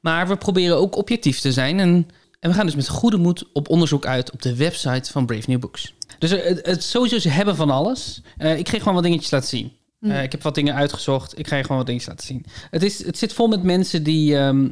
Maar 0.00 0.28
we 0.28 0.36
proberen 0.36 0.76
ook 0.76 0.96
objectief 0.96 1.40
te 1.40 1.52
zijn 1.52 1.78
en, 1.78 2.08
en 2.40 2.50
we 2.50 2.56
gaan 2.56 2.66
dus 2.66 2.74
met 2.74 2.88
goede 2.88 3.16
moed 3.16 3.44
op 3.52 3.68
onderzoek 3.68 4.06
uit 4.06 4.30
op 4.32 4.42
de 4.42 4.56
website 4.56 5.10
van 5.12 5.26
Brave 5.26 5.50
New 5.50 5.58
Books. 5.60 5.94
Dus 6.18 6.30
er- 6.30 6.44
het, 6.44 6.66
het 6.66 6.82
sowieso, 6.84 7.18
ze 7.18 7.28
hebben 7.28 7.56
van 7.56 7.70
alles. 7.70 8.22
Eh, 8.36 8.58
ik 8.58 8.66
ga 8.68 8.72
je 8.72 8.78
gewoon 8.78 8.94
wat 8.94 9.02
dingetjes 9.02 9.30
laten 9.30 9.48
zien. 9.48 9.72
Eh, 10.00 10.22
ik 10.22 10.32
heb 10.32 10.42
wat 10.42 10.54
dingen 10.54 10.74
uitgezocht. 10.74 11.38
Ik 11.38 11.48
ga 11.48 11.56
je 11.56 11.62
gewoon 11.62 11.76
wat 11.76 11.86
dingetjes 11.86 12.10
laten 12.10 12.26
zien. 12.26 12.44
Het, 12.70 12.82
is, 12.82 13.04
het 13.06 13.18
zit 13.18 13.32
vol 13.32 13.48
met 13.48 13.62
mensen 13.62 14.02
die, 14.02 14.36
ehm, 14.36 14.68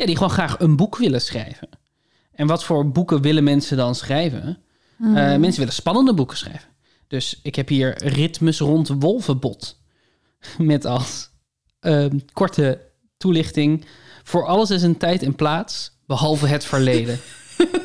ja, 0.00 0.06
die 0.06 0.16
gewoon 0.16 0.32
graag 0.32 0.58
een 0.58 0.76
boek 0.76 0.96
willen 0.96 1.20
schrijven. 1.20 1.68
En 2.32 2.46
wat 2.46 2.64
voor 2.64 2.90
boeken 2.90 3.22
willen 3.22 3.44
mensen 3.44 3.76
dan 3.76 3.94
schrijven? 3.94 4.58
Eh, 4.98 5.14
mensen 5.14 5.58
willen 5.58 5.72
spannende 5.72 6.14
boeken 6.14 6.36
schrijven. 6.36 6.68
Dus 7.06 7.40
ik 7.42 7.54
heb 7.54 7.68
hier 7.68 8.04
Ritmes 8.04 8.58
rond 8.58 8.88
Wolvenbot. 8.88 9.80
Met 10.58 10.84
als 10.84 11.30
ehm, 11.80 12.18
korte 12.32 12.80
toelichting. 13.16 13.84
Voor 14.22 14.46
alles 14.46 14.70
is 14.70 14.82
een 14.82 14.96
tijd 14.96 15.22
en 15.22 15.34
plaats, 15.34 15.98
behalve 16.06 16.46
het 16.46 16.64
verleden. 16.64 17.20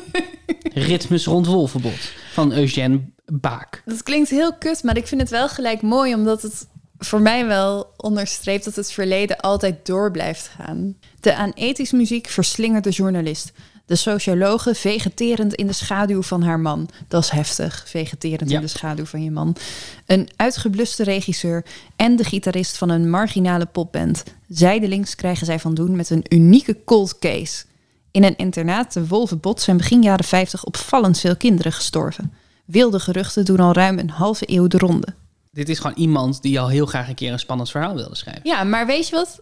Ritmes 0.88 1.26
rond 1.26 1.46
Wolvenbot 1.46 2.12
van 2.32 2.52
Eugène 2.52 3.00
Baak. 3.24 3.82
Dat 3.84 4.02
klinkt 4.02 4.30
heel 4.30 4.54
kut, 4.54 4.82
maar 4.82 4.96
ik 4.96 5.06
vind 5.06 5.20
het 5.20 5.30
wel 5.30 5.48
gelijk 5.48 5.82
mooi, 5.82 6.14
omdat 6.14 6.42
het 6.42 6.68
voor 6.98 7.20
mij 7.20 7.46
wel 7.46 7.92
onderstreept 7.96 8.64
dat 8.64 8.76
het 8.76 8.92
verleden 8.92 9.36
altijd 9.36 9.86
door 9.86 10.10
blijft 10.10 10.50
gaan. 10.56 10.96
De 11.20 11.34
aan 11.34 11.52
ethisch 11.54 11.92
muziek 11.92 12.26
verslingert 12.26 12.84
de 12.84 12.90
journalist. 12.90 13.52
De 13.86 13.96
sociologe 13.96 14.74
vegeterend 14.74 15.54
in 15.54 15.66
de 15.66 15.72
schaduw 15.72 16.22
van 16.22 16.42
haar 16.42 16.60
man. 16.60 16.88
Dat 17.08 17.22
is 17.22 17.30
heftig, 17.30 17.84
vegeterend 17.86 18.50
Ja. 18.50 18.56
in 18.56 18.62
de 18.62 18.68
schaduw 18.68 19.04
van 19.04 19.22
je 19.22 19.30
man. 19.30 19.56
Een 20.06 20.28
uitgebluste 20.36 21.04
regisseur 21.04 21.64
en 21.96 22.16
de 22.16 22.24
gitarist 22.24 22.78
van 22.78 22.88
een 22.88 23.10
marginale 23.10 23.66
popband. 23.66 24.22
Zijdelings 24.48 25.14
krijgen 25.14 25.46
zij 25.46 25.58
van 25.58 25.74
doen 25.74 25.96
met 25.96 26.10
een 26.10 26.24
unieke 26.28 26.84
cold 26.84 27.18
case. 27.18 27.64
In 28.10 28.24
een 28.24 28.36
internaat 28.36 28.90
te 28.90 29.06
Wolvenbot 29.06 29.60
zijn 29.60 29.76
begin 29.76 30.02
jaren 30.02 30.24
50 30.24 30.64
opvallend 30.64 31.18
veel 31.18 31.36
kinderen 31.36 31.72
gestorven. 31.72 32.32
Wilde 32.64 33.00
geruchten 33.00 33.44
doen 33.44 33.60
al 33.60 33.72
ruim 33.72 33.98
een 33.98 34.10
halve 34.10 34.44
eeuw 34.48 34.66
de 34.66 34.78
ronde. 34.78 35.14
Dit 35.56 35.68
is 35.68 35.78
gewoon 35.78 35.96
iemand 35.96 36.42
die 36.42 36.60
al 36.60 36.68
heel 36.68 36.86
graag 36.86 37.08
een 37.08 37.14
keer 37.14 37.32
een 37.32 37.38
spannend 37.38 37.70
verhaal 37.70 37.94
wilde 37.94 38.16
schrijven. 38.16 38.42
Ja, 38.44 38.64
maar 38.64 38.86
weet 38.86 39.08
je 39.08 39.14
wat? 39.14 39.40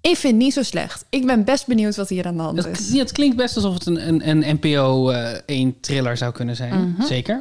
Ik 0.00 0.16
vind 0.16 0.32
het 0.32 0.42
niet 0.42 0.52
zo 0.52 0.62
slecht. 0.62 1.04
Ik 1.10 1.26
ben 1.26 1.44
best 1.44 1.66
benieuwd 1.66 1.96
wat 1.96 2.08
hier 2.08 2.26
aan 2.26 2.36
de 2.36 2.42
hand 2.42 2.56
Dat, 2.56 2.66
is. 2.66 2.92
het 2.98 3.12
klinkt 3.12 3.36
best 3.36 3.56
alsof 3.56 3.74
het 3.74 3.86
een, 3.86 4.08
een, 4.08 4.28
een 4.28 4.58
NPO 4.60 5.10
eh 5.10 5.38
1 5.46 5.80
thriller 5.80 6.16
zou 6.16 6.32
kunnen 6.32 6.56
zijn. 6.56 6.90
Mhm. 6.90 7.02
Zeker. 7.02 7.40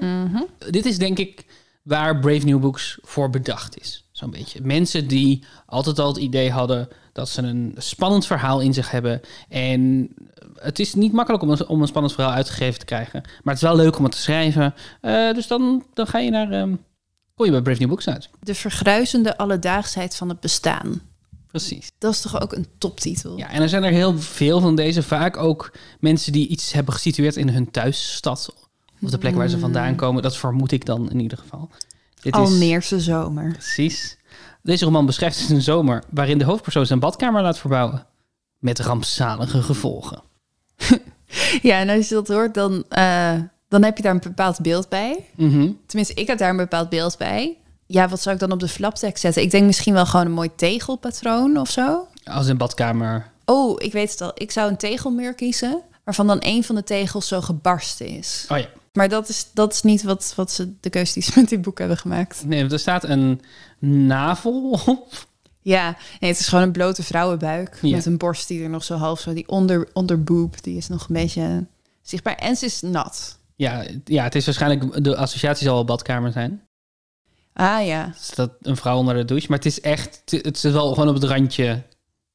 Dit 0.69 0.85
is 0.85 0.97
denk 0.97 1.19
ik 1.19 1.45
waar 1.83 2.19
Brave 2.19 2.45
New 2.45 2.59
Books 2.59 2.97
voor 3.01 3.29
bedacht 3.29 3.79
is. 3.79 4.07
Zo'n 4.11 4.31
beetje. 4.31 4.59
Mensen 4.61 5.07
die 5.07 5.43
altijd 5.65 5.99
al 5.99 6.07
het 6.07 6.17
idee 6.17 6.51
hadden 6.51 6.87
dat 7.13 7.29
ze 7.29 7.41
een 7.41 7.75
spannend 7.77 8.25
verhaal 8.25 8.59
in 8.61 8.73
zich 8.73 8.91
hebben. 8.91 9.21
En 9.49 10.09
het 10.55 10.79
is 10.79 10.93
niet 10.93 11.13
makkelijk 11.13 11.43
om 11.43 11.49
een, 11.49 11.67
om 11.67 11.81
een 11.81 11.87
spannend 11.87 12.13
verhaal 12.13 12.33
uitgegeven 12.33 12.79
te 12.79 12.85
krijgen. 12.85 13.21
Maar 13.21 13.53
het 13.53 13.63
is 13.63 13.69
wel 13.69 13.75
leuk 13.75 13.97
om 13.97 14.03
het 14.03 14.13
te 14.13 14.21
schrijven. 14.21 14.73
Eh, 15.01 15.33
dus 15.33 15.47
dan, 15.47 15.83
dan 15.93 16.07
ga 16.07 16.19
je 16.19 16.29
naar... 16.29 16.51
ehm 16.51 16.73
kom 17.43 17.53
je 17.53 17.61
bij 17.61 17.73
Brave 17.73 17.79
New 17.79 17.89
Books 17.89 18.09
uit. 18.09 18.29
De 18.39 18.55
vergruizende 18.55 19.37
alledaagsheid 19.37 20.15
van 20.15 20.29
het 20.29 20.39
bestaan. 20.39 21.01
Precies. 21.47 21.91
Dat 21.97 22.13
is 22.13 22.21
toch 22.21 22.41
ook 22.41 22.53
een 22.53 22.67
toptitel? 22.77 23.37
Ja, 23.37 23.49
en 23.49 23.61
er 23.61 23.69
zijn 23.69 23.83
er 23.83 23.91
heel 23.91 24.19
veel 24.19 24.59
van 24.59 24.75
deze. 24.75 25.03
Vaak 25.03 25.37
ook 25.37 25.71
mensen 25.99 26.31
die 26.31 26.47
iets 26.47 26.71
hebben 26.71 26.93
gesitueerd 26.93 27.35
in 27.35 27.49
hun 27.49 27.71
thuisstad. 27.71 28.53
Of 29.01 29.09
de 29.09 29.17
plek 29.17 29.35
waar 29.35 29.47
ze 29.47 29.59
vandaan 29.59 29.95
komen. 29.95 30.21
Dat 30.21 30.37
vermoed 30.37 30.71
ik 30.71 30.85
dan 30.85 31.11
in 31.11 31.19
ieder 31.19 31.37
geval. 31.37 31.69
Dit 32.21 32.33
is 32.33 32.39
Almeerse 32.39 32.99
zomer. 32.99 33.51
precies. 33.51 34.17
Deze 34.61 34.85
roman 34.85 35.05
beschrijft 35.05 35.37
dus 35.37 35.49
een 35.49 35.61
zomer 35.61 36.03
waarin 36.09 36.37
de 36.37 36.45
hoofdpersoon 36.45 36.85
zijn 36.85 36.99
badkamer 36.99 37.41
laat 37.41 37.59
verbouwen. 37.59 38.05
Met 38.59 38.79
rampzalige 38.79 39.61
gevolgen. 39.61 40.21
Ja, 41.61 41.79
en 41.79 41.89
als 41.89 42.09
je 42.09 42.15
dat 42.15 42.27
hoort, 42.27 42.53
dan, 42.53 42.83
eh, 42.89 43.33
dan 43.73 43.83
heb 43.83 43.97
je 43.97 44.03
daar 44.03 44.13
een 44.13 44.19
bepaald 44.19 44.61
beeld 44.61 44.89
bij. 44.89 45.25
Mhm. 45.35 45.71
Tenminste, 45.85 46.13
ik 46.13 46.27
heb 46.27 46.37
daar 46.37 46.49
een 46.49 46.57
bepaald 46.57 46.89
beeld 46.89 47.17
bij. 47.17 47.57
Ja, 47.85 48.09
wat 48.09 48.21
zou 48.21 48.35
ik 48.35 48.41
dan 48.41 48.51
op 48.51 48.59
de 48.59 48.67
flaptekst 48.67 49.21
zetten? 49.21 49.41
Ik 49.41 49.51
denk 49.51 49.65
misschien 49.65 49.93
wel 49.93 50.05
gewoon 50.05 50.25
een 50.25 50.31
mooi 50.31 50.49
tegelpatroon 50.55 51.57
of 51.57 51.69
zo. 51.69 52.07
Als 52.23 52.47
een 52.47 52.57
badkamer. 52.57 53.31
Oh, 53.45 53.75
ik 53.77 53.91
weet 53.91 54.11
het 54.11 54.21
al. 54.21 54.31
Ik 54.33 54.51
zou 54.51 54.69
een 54.69 54.77
tegelmuur 54.77 55.33
kiezen, 55.33 55.81
waarvan 56.03 56.27
dan 56.27 56.37
een 56.39 56.63
van 56.63 56.75
de 56.75 56.83
tegels 56.83 57.27
zo 57.27 57.41
gebarsten 57.41 58.07
is. 58.07 58.45
Oh 58.49 58.57
ja. 58.57 58.67
Maar 58.93 59.09
dat 59.09 59.29
is, 59.29 59.47
dat 59.53 59.73
is 59.73 59.81
niet 59.81 60.03
wat, 60.03 60.33
wat 60.35 60.51
ze, 60.51 60.73
de 60.79 60.89
keuze 60.89 61.13
die 61.13 61.23
ze 61.23 61.31
met 61.35 61.49
dit 61.49 61.61
boek 61.61 61.79
hebben 61.79 61.97
gemaakt. 61.97 62.45
Nee, 62.45 62.59
want 62.59 62.71
er 62.71 62.79
staat 62.79 63.03
een 63.03 63.41
navel 63.79 64.79
op. 64.85 65.27
Ja, 65.61 65.97
nee, 66.19 66.31
het 66.31 66.39
is 66.39 66.47
gewoon 66.47 66.63
een 66.63 66.71
blote 66.71 67.03
vrouwenbuik. 67.03 67.77
Ja. 67.81 67.95
Met 67.95 68.05
een 68.05 68.17
borst 68.17 68.47
die 68.47 68.63
er 68.63 68.69
nog 68.69 68.83
zo 68.83 68.95
half 68.95 69.19
zo... 69.19 69.33
Die 69.33 69.47
onder, 69.47 69.89
onderboob, 69.93 70.63
die 70.63 70.77
is 70.77 70.87
nog 70.87 71.07
een 71.07 71.15
beetje 71.15 71.65
zichtbaar. 72.01 72.35
En 72.35 72.55
ze 72.55 72.65
is 72.65 72.81
nat. 72.81 73.37
Ja, 73.55 73.85
ja, 74.05 74.23
het 74.23 74.35
is 74.35 74.45
waarschijnlijk... 74.45 75.03
De 75.03 75.15
associatie 75.15 75.65
zal 75.65 75.75
wel 75.75 75.85
badkamer 75.85 76.31
zijn. 76.31 76.67
Ah 77.53 77.85
ja. 77.85 78.13
Staat 78.15 78.51
een 78.61 78.77
vrouw 78.77 78.97
onder 78.97 79.15
de 79.15 79.25
douche. 79.25 79.47
Maar 79.49 79.57
het 79.57 79.67
is 79.67 79.81
echt... 79.81 80.21
Het 80.25 80.59
zit 80.59 80.71
wel 80.71 80.93
gewoon 80.93 81.09
op 81.09 81.15
het 81.15 81.23
randje 81.23 81.83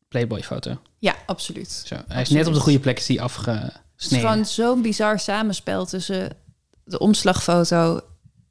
Playboy-foto. 0.08 0.78
Ja, 0.98 1.14
absoluut. 1.26 1.82
Zo, 1.86 1.96
hij 2.08 2.22
is 2.22 2.28
net 2.28 2.46
op 2.46 2.54
de 2.54 2.60
goede 2.60 2.80
plek 2.80 2.98
is 2.98 3.08
hij 3.08 3.20
afgesneden. 3.20 3.82
Het 3.96 4.10
is 4.12 4.18
gewoon 4.18 4.46
zo'n 4.46 4.82
bizar 4.82 5.18
samenspel 5.18 5.86
tussen 5.86 6.36
de 6.84 6.98
omslagfoto, 6.98 8.00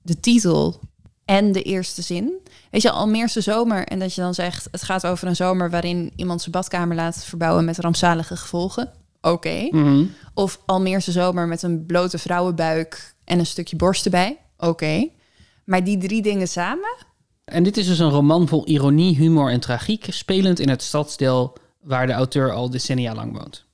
de 0.01 0.19
titel 0.19 0.79
en 1.25 1.51
de 1.51 1.61
eerste 1.61 2.01
zin. 2.01 2.33
Weet 2.71 2.81
je, 2.81 2.91
Almeerse 2.91 3.41
zomer. 3.41 3.85
En 3.85 3.99
dat 3.99 4.13
je 4.13 4.21
dan 4.21 4.33
zegt, 4.33 4.67
het 4.71 4.83
gaat 4.83 5.05
over 5.05 5.27
een 5.27 5.35
zomer 5.35 5.69
waarin 5.69 6.11
iemand 6.15 6.39
zijn 6.39 6.51
badkamer 6.51 6.95
laat 6.95 7.23
verbouwen 7.23 7.65
met 7.65 7.77
rampzalige 7.77 8.37
gevolgen. 8.37 8.91
Oké. 9.21 9.67
Mhm. 9.71 10.03
Of 10.33 10.59
Almeerse 10.65 11.11
zomer 11.11 11.47
met 11.47 11.63
een 11.63 11.85
blote 11.85 12.17
vrouwenbuik 12.17 13.15
en 13.23 13.39
een 13.39 13.45
stukje 13.45 13.75
borst 13.75 14.05
erbij. 14.05 14.37
Oké. 14.57 15.07
Maar 15.65 15.83
die 15.83 15.97
drie 15.97 16.21
dingen 16.21 16.47
samen? 16.47 16.95
En 17.45 17.63
dit 17.63 17.77
is 17.77 17.87
dus 17.87 17.99
een 17.99 18.09
roman 18.09 18.47
vol 18.47 18.67
ironie, 18.67 19.15
humor 19.15 19.51
en 19.51 19.59
tragiek, 19.59 20.05
spelend 20.09 20.59
in 20.59 20.69
het 20.69 20.81
stadsdeel 20.83 21.57
waar 21.81 22.07
de 22.07 22.13
auteur 22.13 22.51
al 22.53 22.69
decennia 22.69 23.13
lang 23.15 23.37
woont. 23.37 23.65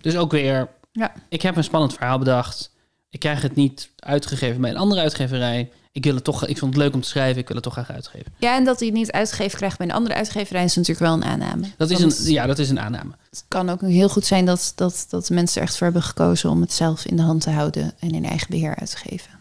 Dus 0.00 0.16
ook 0.16 0.30
weer, 0.30 0.68
Ja. 0.92 1.12
ik 1.28 1.42
heb 1.42 1.56
een 1.56 1.64
spannend 1.64 1.94
verhaal 1.94 2.18
bedacht. 2.18 2.70
Ik 3.10 3.20
krijg 3.20 3.42
het 3.42 3.54
niet 3.54 3.90
uitgegeven 3.96 4.60
bij 4.60 4.70
een 4.70 4.76
andere 4.76 5.00
uitgeverij. 5.00 5.70
Ik, 5.92 6.04
wil 6.04 6.14
het 6.14 6.24
toch, 6.24 6.46
ik 6.46 6.58
vond 6.58 6.74
het 6.74 6.82
leuk 6.82 6.94
om 6.94 7.00
te 7.00 7.08
schrijven, 7.08 7.40
ik 7.40 7.46
wil 7.46 7.56
het 7.56 7.64
toch 7.64 7.72
graag 7.72 7.90
uitgeven. 7.90 8.32
Ja, 8.38 8.56
en 8.56 8.64
dat 8.64 8.78
hij 8.78 8.88
het 8.88 8.96
niet 8.96 9.12
uitgegeven 9.12 9.58
krijgt 9.58 9.78
bij 9.78 9.86
een 9.86 9.92
andere 9.92 10.14
uitgeverij 10.14 10.64
is 10.64 10.76
natuurlijk 10.76 11.06
wel 11.06 11.14
een 11.14 11.24
aanname. 11.24 11.70
Dat 11.76 11.90
is 11.90 12.00
Want 12.00 12.18
een, 12.18 12.32
ja, 12.32 12.46
dat 12.46 12.58
is 12.58 12.70
een 12.70 12.80
aanname. 12.80 13.12
Het 13.30 13.44
kan 13.48 13.68
ook 13.68 13.80
heel 13.80 14.08
goed 14.08 14.24
zijn 14.24 14.44
dat, 14.44 14.72
dat, 14.74 15.06
dat 15.08 15.30
mensen 15.30 15.60
er 15.60 15.66
echt 15.66 15.76
voor 15.76 15.86
hebben 15.86 16.02
gekozen 16.02 16.50
om 16.50 16.60
het 16.60 16.72
zelf 16.72 17.04
in 17.04 17.16
de 17.16 17.22
hand 17.22 17.40
te 17.40 17.50
houden 17.50 17.94
en 17.98 18.10
in 18.10 18.24
eigen 18.24 18.50
beheer 18.50 18.76
uit 18.76 18.90
te 18.90 18.96
geven. 18.96 19.40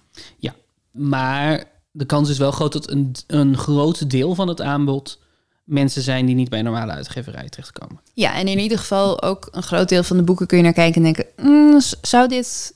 Maar 0.91 1.63
de 1.91 2.05
kans 2.05 2.29
is 2.29 2.38
wel 2.38 2.51
groot 2.51 2.74
dat 2.74 2.89
een, 2.89 3.15
een 3.27 3.58
groot 3.58 4.10
deel 4.10 4.36
van 4.36 4.48
het 4.48 4.62
aanbod 4.62 5.20
mensen 5.63 6.01
zijn 6.01 6.25
die 6.25 6.36
niet 6.36 6.50
bij 6.50 6.60
een 6.60 6.65
normale 6.65 6.91
uitgeverij 6.91 7.50
terechtkomen. 7.50 8.01
Ja, 8.13 8.34
en 8.34 8.48
in 8.48 8.60
ieder 8.60 8.77
geval 8.77 9.22
ook 9.22 9.48
een 9.51 9.63
groot 9.63 9.89
deel 9.89 10.03
van 10.03 10.17
de 10.17 10.24
boeken 10.24 10.48
kun 10.48 10.58
je 10.58 10.63
naar 10.63 10.74
kijken 10.74 11.05
en 11.05 11.13
denken: 11.13 11.25
"Mm, 11.50 11.79
zou, 12.01 12.27
dit, 12.27 12.74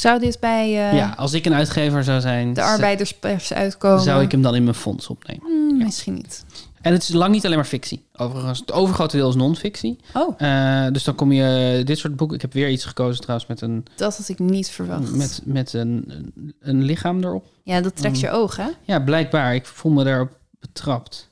zou 0.00 0.20
dit 0.20 0.40
bij 0.40 0.90
eh, 0.90 0.96
ja, 0.96 1.14
als 1.16 1.32
ik 1.32 1.44
een 1.46 1.54
uitgever 1.54 2.04
zou 2.04 2.20
zijn, 2.20 2.52
de 2.52 2.62
arbeiderspers 2.62 3.52
uitkomen? 3.52 4.00
zou 4.02 4.22
ik 4.22 4.30
hem 4.30 4.42
dan 4.42 4.54
in 4.54 4.62
mijn 4.64 4.74
fonds 4.74 5.06
opnemen. 5.08 5.42
Mm, 5.52 5.78
Misschien 5.84 6.14
niet. 6.14 6.44
En 6.80 6.92
het 6.92 7.02
is 7.02 7.08
lang 7.08 7.32
niet 7.32 7.44
alleen 7.44 7.56
maar 7.56 7.66
fictie. 7.66 8.04
Overigens, 8.16 8.58
het 8.60 8.72
overgrote 8.72 9.16
deel 9.16 9.28
is 9.28 9.34
non-fictie. 9.34 9.98
Oh, 10.14 10.34
Eh, 10.40 10.86
dus 10.92 11.04
dan 11.04 11.14
kom 11.14 11.32
je 11.32 11.82
dit 11.84 11.98
soort 11.98 12.16
boeken. 12.16 12.36
Ik 12.36 12.42
heb 12.42 12.52
weer 12.52 12.70
iets 12.70 12.84
gekozen 12.84 13.20
trouwens 13.20 13.48
met 13.48 13.60
een, 13.60 13.84
dat 13.96 14.16
had 14.16 14.28
ik 14.28 14.38
niet 14.38 14.68
verwacht. 14.70 15.10
met, 15.14 15.40
met 15.44 15.72
een, 15.72 16.04
een, 16.06 16.54
een 16.60 16.82
lichaam 16.82 17.24
erop. 17.24 17.46
Ja, 17.62 17.80
dat 17.80 17.96
trekt 17.96 18.20
je 18.20 18.30
oog, 18.30 18.56
hè? 18.56 18.68
Ja, 18.82 19.00
blijkbaar. 19.00 19.54
Ik 19.54 19.66
voel 19.66 19.92
me 19.92 20.04
daarop 20.04 20.38
betrapt. 20.60 21.28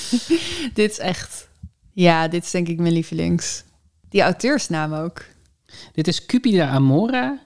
dit 0.74 0.90
is 0.90 0.98
echt. 0.98 1.48
Ja, 1.92 2.28
dit 2.28 2.44
is 2.44 2.50
denk 2.50 2.68
ik 2.68 2.78
mijn 2.78 2.92
lievelings. 2.92 3.64
Die 4.08 4.22
auteursnaam 4.22 4.92
ook. 4.92 5.24
Dit 5.92 6.08
is 6.08 6.26
Cupida 6.26 6.68
Amora, 6.68 7.38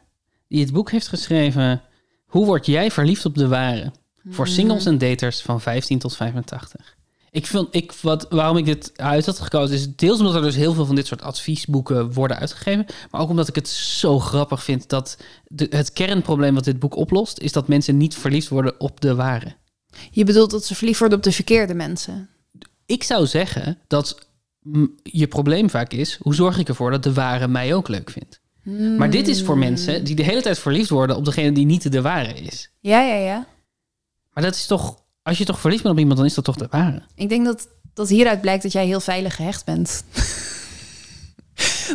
die 0.49 0.61
het 0.61 0.73
boek 0.73 0.91
heeft 0.91 1.09
geschreven... 1.09 1.83
Hoe 2.27 2.47
word 2.47 2.67
jij 2.67 2.91
verliefd 2.91 3.25
op 3.25 3.35
de 3.35 3.49
ware? 3.49 3.93
Voor 4.29 4.49
singles 4.49 4.87
en 4.87 4.99
daters 4.99 5.41
van 5.41 5.61
15 5.61 5.99
tot 5.99 6.17
85. 6.17 6.97
Ik 7.31 7.47
vind, 7.47 7.69
ik, 7.71 7.93
wat, 7.93 8.27
waarom 8.31 8.57
ik 8.57 8.65
dit 8.65 8.93
uit 8.97 9.27
had 9.27 9.39
gekozen 9.39 9.77
is 9.77 9.97
deels 9.97 10.19
omdat 10.19 10.35
er 10.35 10.43
dus 10.43 10.55
heel 10.55 10.75
veel 10.75 10.87
van 10.87 10.95
dit 10.95 11.07
soort 11.07 11.23
adviesboeken 11.23 12.13
worden 12.13 12.39
uitgegeven. 12.39 12.87
Maar 13.11 13.21
ook 13.21 13.29
omdat 13.29 13.49
ik 13.49 13.55
het 13.55 13.69
zo 13.69 14.19
grappig 14.19 14.65
vind 14.65 14.89
dat 14.89 15.19
de, 15.45 15.67
het 15.71 15.93
kernprobleem 15.93 16.55
wat 16.55 16.65
dit 16.65 16.79
boek 16.79 16.97
oplost... 16.97 17.39
is 17.39 17.53
dat 17.53 17.69
mensen 17.69 17.97
niet 17.97 18.15
verliefd 18.15 18.49
worden 18.49 18.81
op 18.81 19.01
de 19.01 19.15
ware. 19.15 19.57
Je 20.11 20.25
bedoelt 20.25 20.51
dat 20.51 20.65
ze 20.65 20.75
verliefd 20.75 20.99
worden 20.99 21.19
op 21.19 21.25
de 21.25 21.33
verkeerde 21.33 21.75
mensen. 21.75 22.29
Ik 22.87 23.03
zou 23.03 23.27
zeggen 23.27 23.79
dat 23.87 24.19
je 25.03 25.27
probleem 25.27 25.71
vaak 25.71 25.93
is... 25.93 26.19
hoe 26.21 26.35
zorg 26.35 26.59
ik 26.59 26.69
ervoor 26.69 26.91
dat 26.91 27.03
de 27.03 27.13
ware 27.13 27.49
mij 27.49 27.75
ook 27.75 27.89
leuk 27.89 28.11
vindt? 28.11 28.41
Maar 28.99 29.11
dit 29.11 29.29
is 29.29 29.43
voor 29.43 29.59
mensen 29.59 30.05
die 30.05 30.15
de 30.15 30.23
hele 30.23 30.43
tijd 30.43 30.59
verliefd 30.59 30.91
worden 30.91 31.17
op 31.17 31.25
degene 31.25 31.53
die 31.53 31.67
niet 31.67 31.93
de 31.93 32.03
ware 32.03 32.33
is. 32.35 32.71
Ja, 32.81 33.01
ja, 33.03 33.15
ja. 33.15 33.47
Maar 34.33 34.43
dat 34.45 34.55
is 34.55 34.67
toch, 34.67 35.03
als 35.23 35.39
je 35.39 35.45
toch 35.45 35.61
verliefd 35.61 35.83
bent 35.83 35.95
op 35.95 36.01
iemand, 36.01 36.19
dan 36.19 36.27
is 36.27 36.35
dat 36.35 36.45
toch 36.45 36.57
de 36.57 36.67
ware. 36.71 37.03
Ik 37.15 37.29
denk 37.29 37.45
dat, 37.45 37.69
dat 37.95 38.09
hieruit 38.09 38.41
blijkt 38.41 38.63
dat 38.63 38.73
jij 38.73 38.87
heel 38.87 39.01
veilig 39.01 39.37
gehecht 39.37 39.65
bent. 39.65 40.05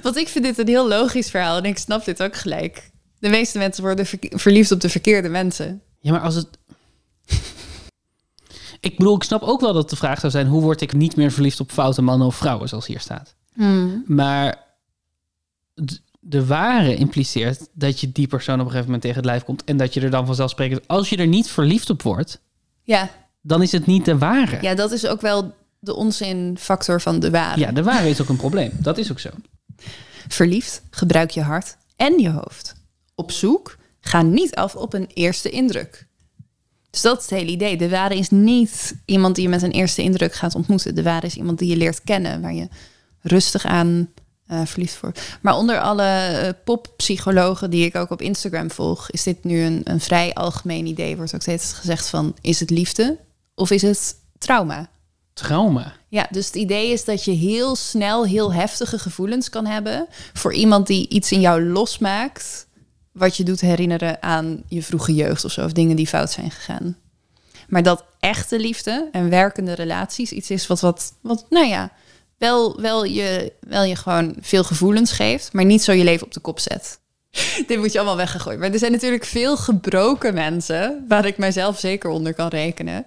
Want 0.04 0.16
ik 0.18 0.28
vind 0.28 0.46
dit 0.46 0.58
een 0.58 0.68
heel 0.68 0.88
logisch 0.88 1.30
verhaal 1.30 1.58
en 1.58 1.66
ik 1.66 1.78
snap 1.78 2.06
dit 2.06 2.24
ook 2.24 2.36
gelijk. 2.36 2.90
De 3.20 3.30
meeste 3.30 3.58
mensen 3.58 3.84
worden 3.84 4.06
verliefd 4.22 4.72
op 4.72 4.80
de 4.82 4.90
verkeerde 4.90 5.30
mensen. 5.30 5.82
Ja, 6.00 6.12
maar 6.12 6.22
als 6.22 6.36
het. 6.36 6.48
Ik 8.80 8.98
bedoel, 8.98 9.16
ik 9.16 9.24
snap 9.24 9.42
ook 9.42 9.62
wel 9.62 9.74
dat 9.74 9.90
de 9.90 9.96
vraag 9.96 10.20
zou 10.20 10.32
zijn: 10.32 10.48
hoe 10.48 10.62
word 10.62 10.82
ik 10.82 10.94
niet 10.94 11.16
meer 11.16 11.32
verliefd 11.32 11.60
op 11.60 11.72
foute 11.72 12.01
mannen 12.01 12.28
of 12.28 12.36
vrouwen, 12.36 12.70
zoals 12.70 12.88
hier 12.88 13.00
staat. 13.00 13.36
Maar 14.06 14.63
d- 15.86 16.01
de 16.24 16.46
ware 16.46 16.96
impliceert 16.96 17.68
dat 17.74 18.00
je 18.00 18.12
die 18.12 18.28
persoon 18.28 18.54
op 18.56 18.60
een 18.60 18.66
gegeven 18.66 18.86
moment 18.86 19.01
tegen 19.01 19.18
het 19.18 19.25
lijf 19.25 19.44
komt 19.44 19.63
en 19.63 19.78
dat 19.78 19.94
je 19.94 20.01
er 20.01 20.10
dan 20.10 20.25
vanzelfsprekend, 20.25 20.88
als 20.88 21.10
je 21.10 21.18
er 21.18 21.28
niet 21.28 21.48
verliefd 21.48 21.90
op 21.90 22.01
wordt, 22.01 22.42
Ja, 22.84 23.10
dan 23.42 23.62
is 23.62 23.72
het 23.72 23.86
niet 23.86 24.06
de 24.06 24.18
ware. 24.18 24.58
ja, 24.62 24.75
dat 24.75 24.92
is 24.92 25.06
ook 25.08 25.22
wel 25.22 25.54
de 25.80 25.96
onzinfactor 25.96 27.01
van 27.01 27.20
de 27.20 27.30
ware. 27.30 27.60
Ja, 27.60 27.72
de 27.72 27.84
ware 27.84 28.10
is 28.10 28.22
ook 28.22 28.30
een 28.30 28.36
probleem. 28.38 28.72
Dat 28.80 28.98
is 28.98 29.12
ook 29.12 29.20
zo. 29.20 29.30
Verliefd, 30.28 30.82
gebruik 30.90 31.30
je 31.32 31.42
hart 31.42 31.78
en 31.96 32.20
je 32.20 32.30
hoofd. 32.30 32.74
Op 33.16 33.32
zoek, 33.32 33.78
ga 34.01 34.22
niet 34.22 34.56
af 34.56 34.75
op 34.75 34.94
een 34.94 35.10
eerste 35.13 35.50
indruk. 35.50 36.08
Dus 36.90 37.01
dat 37.01 37.18
is 37.18 37.24
het 37.30 37.40
hele 37.40 37.51
idee. 37.51 37.78
De 37.78 37.90
ware 37.90 38.16
is 38.18 38.30
niet 38.30 38.96
iemand 39.06 39.36
die 39.36 39.44
je 39.44 39.50
met 39.50 39.62
een 39.62 39.72
eerste 39.72 40.01
indruk 40.01 40.34
gaat 40.34 40.56
ontmoeten. 40.56 40.96
De 40.96 41.04
ware 41.04 41.25
is 41.25 41.36
iemand 41.36 41.60
die 41.60 41.70
je 41.70 41.78
leert 41.78 42.01
kennen, 42.04 42.42
waar 42.42 42.54
je 42.54 42.68
rustig 43.22 43.66
aan 43.66 44.10
eh, 44.51 44.62
verliefd 44.65 45.00
wordt. 45.00 45.38
Maar 45.41 45.55
onder 45.58 45.79
alle 45.79 46.03
eh, 46.03 46.50
poppsychologen 46.63 47.70
die 47.70 47.86
ik 47.86 47.96
ook 47.96 48.10
op 48.10 48.22
Instagram 48.22 48.72
volg, 48.72 49.12
is 49.12 49.24
dit 49.24 49.43
nu 49.43 49.62
een, 49.62 49.81
een 49.84 50.00
vrij 50.00 50.34
algemeen 50.34 50.86
idee. 50.86 51.15
Wordt 51.15 51.36
ook 51.36 51.41
steeds 51.41 51.74
gezegd 51.74 52.10
van, 52.10 52.36
is 52.41 52.60
het 52.60 52.70
liefde 52.70 53.17
of 53.55 53.72
is 53.72 53.81
het 53.81 54.15
trauma? 54.38 54.89
Trauma. 55.34 55.93
Ja, 56.08 56.27
dus 56.29 56.46
het 56.46 56.55
idee 56.55 56.91
is 56.91 57.05
dat 57.05 57.24
je 57.24 57.31
heel 57.31 57.75
snel 57.75 58.25
heel 58.25 58.53
heftige 58.53 59.00
gevoelens 59.00 59.50
kan 59.50 59.65
hebben 59.65 60.08
voor 60.34 60.53
iemand 60.53 60.88
die 60.88 61.10
iets 61.10 61.31
in 61.31 61.39
jou 61.39 61.63
losmaakt, 61.63 62.67
wat 63.12 63.38
je 63.38 63.43
doet 63.43 63.62
herinneren 63.62 64.24
aan 64.24 64.63
je 64.67 64.84
vroege 64.84 65.13
jeugd 65.13 65.46
of 65.46 65.51
zo, 65.51 65.65
of 65.65 65.72
dingen 65.72 65.96
die 65.96 66.08
fout 66.08 66.31
zijn 66.31 66.51
gegaan. 66.51 66.98
Maar 67.67 67.84
dat 67.84 68.05
echte 68.20 68.60
liefde 68.60 69.10
en 69.12 69.29
werkende 69.29 69.74
relaties 69.74 70.31
iets 70.31 70.50
is 70.50 70.67
wat, 70.67 70.79
wat, 70.79 71.13
wat 71.22 71.46
nou 71.50 71.67
ja, 71.67 71.91
wel, 72.41 72.81
wel, 72.81 73.05
je, 73.05 73.53
wel 73.60 73.83
je 73.83 73.95
gewoon 73.95 74.36
veel 74.39 74.63
gevoelens 74.63 75.12
geeft, 75.12 75.53
maar 75.53 75.65
niet 75.65 75.83
zo 75.83 75.91
je 75.91 76.03
leven 76.03 76.25
op 76.25 76.33
de 76.33 76.39
kop 76.39 76.60
zet. 76.60 77.00
Dit 77.67 77.77
moet 77.77 77.91
je 77.91 77.98
allemaal 77.98 78.17
weggegooid. 78.17 78.60
Maar 78.60 78.71
er 78.71 78.79
zijn 78.79 78.91
natuurlijk 78.91 79.25
veel 79.25 79.57
gebroken 79.57 80.33
mensen, 80.33 81.05
waar 81.07 81.25
ik 81.25 81.38
mijzelf 81.38 81.79
zeker 81.79 82.10
onder 82.10 82.33
kan 82.33 82.48
rekenen, 82.48 83.05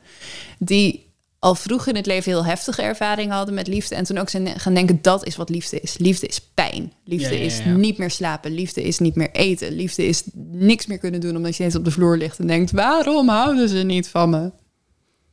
die 0.59 1.13
al 1.39 1.55
vroeg 1.55 1.87
in 1.87 1.97
het 1.97 2.07
leven 2.07 2.33
heel 2.33 2.45
heftige 2.45 2.83
ervaringen 2.83 3.37
hadden 3.37 3.55
met 3.55 3.67
liefde. 3.67 3.95
En 3.95 4.05
toen 4.05 4.19
ook 4.19 4.29
zijn 4.29 4.61
gaan 4.61 4.75
denken, 4.75 4.99
dat 5.03 5.27
is 5.27 5.37
wat 5.37 5.49
liefde 5.49 5.81
is. 5.81 5.99
Liefde 5.99 6.27
is 6.27 6.41
pijn. 6.41 6.93
Liefde 7.05 7.35
Ja, 7.35 7.41
ja, 7.41 7.45
is 7.45 7.65
niet 7.65 7.99
meer 7.99 8.11
slapen. 8.11 8.55
Liefde 8.55 8.83
is 8.83 8.99
niet 8.99 9.15
meer 9.15 9.31
eten. 9.31 9.73
Liefde 9.73 10.07
is 10.07 10.23
niks 10.51 10.87
meer 10.87 10.99
kunnen 10.99 11.21
doen 11.21 11.37
omdat 11.37 11.49
je 11.49 11.55
steeds 11.55 11.77
op 11.77 11.85
de 11.85 11.91
vloer 11.91 12.17
ligt 12.17 12.39
en 12.39 12.47
denkt, 12.47 12.71
waarom 12.71 13.29
houden 13.29 13.69
ze 13.69 13.79
niet 13.79 14.09
van 14.09 14.31
me? 14.31 14.51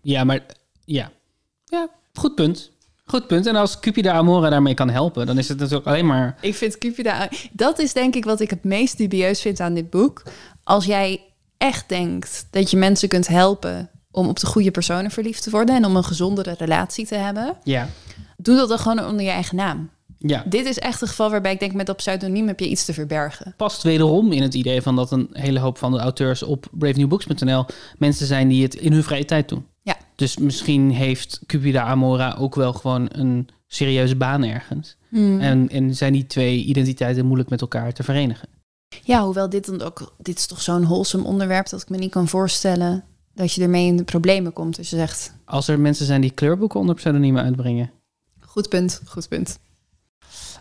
Ja, 0.01 0.23
maar 0.23 0.45
ja. 0.85 1.11
Ja, 1.65 1.89
goed 2.13 2.35
punt. 2.35 2.71
Goed 3.11 3.27
punt. 3.27 3.45
En 3.45 3.55
als 3.55 3.79
Cupida 3.79 4.11
Amora 4.13 4.49
daarmee 4.49 4.73
kan 4.73 4.89
helpen, 4.89 5.25
dan 5.25 5.37
is 5.37 5.47
het 5.47 5.57
natuurlijk 5.59 5.87
alleen 5.87 6.05
maar... 6.05 6.37
Ik 6.41 6.55
vind 6.55 6.77
Cupida... 6.77 7.29
Dat 7.51 7.79
is 7.79 7.93
denk 7.93 8.15
ik 8.15 8.25
wat 8.25 8.39
ik 8.39 8.49
het 8.49 8.63
meest 8.63 8.97
dubieus 8.97 9.41
vind 9.41 9.59
aan 9.59 9.73
dit 9.73 9.89
boek. 9.89 10.23
Als 10.63 10.85
jij 10.85 11.21
echt 11.57 11.89
denkt 11.89 12.47
dat 12.51 12.71
je 12.71 12.77
mensen 12.77 13.09
kunt 13.09 13.27
helpen 13.27 13.89
om 14.11 14.27
op 14.27 14.39
de 14.39 14.45
goede 14.47 14.71
personen 14.71 15.11
verliefd 15.11 15.43
te 15.43 15.49
worden 15.49 15.75
en 15.75 15.85
om 15.85 15.95
een 15.95 16.03
gezondere 16.03 16.55
relatie 16.57 17.05
te 17.07 17.15
hebben, 17.15 17.57
Ja. 17.63 17.87
doe 18.37 18.55
dat 18.55 18.69
dan 18.69 18.79
gewoon 18.79 19.05
onder 19.05 19.25
je 19.25 19.31
eigen 19.31 19.55
naam. 19.55 19.89
Ja. 20.17 20.43
Dit 20.45 20.65
is 20.65 20.79
echt 20.79 21.01
een 21.01 21.07
geval 21.07 21.29
waarbij 21.29 21.51
ik 21.51 21.59
denk 21.59 21.73
met 21.73 21.85
dat 21.85 21.95
pseudoniem 21.95 22.47
heb 22.47 22.59
je 22.59 22.67
iets 22.67 22.85
te 22.85 22.93
verbergen. 22.93 23.53
past 23.57 23.83
wederom 23.83 24.31
in 24.31 24.41
het 24.41 24.53
idee 24.53 24.81
van 24.81 24.95
dat 24.95 25.11
een 25.11 25.29
hele 25.31 25.59
hoop 25.59 25.77
van 25.77 25.91
de 25.91 25.99
auteurs 25.99 26.43
op 26.43 26.65
bravenewbooks.nl 26.71 27.65
mensen 27.97 28.25
zijn 28.27 28.47
die 28.47 28.63
het 28.63 28.75
in 28.75 28.93
hun 28.93 29.03
vrije 29.03 29.25
tijd 29.25 29.49
doen. 29.49 29.65
Ja. 29.81 29.97
Dus 30.15 30.37
misschien 30.37 30.91
heeft 30.91 31.39
Cupida 31.45 31.83
Amora 31.83 32.35
ook 32.39 32.55
wel 32.55 32.73
gewoon 32.73 33.07
een 33.11 33.47
serieuze 33.67 34.15
baan 34.15 34.43
ergens. 34.43 34.97
En, 35.11 35.69
en 35.69 35.95
zijn 35.95 36.13
die 36.13 36.25
twee 36.27 36.63
identiteiten 36.63 37.25
moeilijk 37.25 37.49
met 37.49 37.61
elkaar 37.61 37.93
te 37.93 38.03
verenigen. 38.03 38.47
Ja, 39.03 39.23
hoewel 39.23 39.49
dit 39.49 39.65
dan 39.65 39.81
ook, 39.81 40.13
dit 40.17 40.37
is 40.37 40.45
toch 40.45 40.61
zo'n 40.61 40.81
wholesome 40.83 41.23
onderwerp 41.23 41.69
dat 41.69 41.81
ik 41.81 41.89
me 41.89 41.97
niet 41.97 42.11
kan 42.11 42.27
voorstellen 42.27 43.03
dat 43.33 43.53
je 43.53 43.61
ermee 43.61 43.85
in 43.87 43.97
de 43.97 44.03
problemen 44.03 44.53
komt. 44.53 44.75
Dus 44.75 44.89
je 44.89 44.95
zegt, 44.95 45.33
Als 45.45 45.67
er 45.67 45.79
mensen 45.79 46.05
zijn 46.05 46.21
die 46.21 46.31
kleurboeken 46.31 46.79
onder 46.79 46.95
pseudoniemen 46.95 47.43
uitbrengen. 47.43 47.91
goed 48.39 48.69
punt, 48.69 49.01
goed 49.05 49.27
punt. 49.29 49.59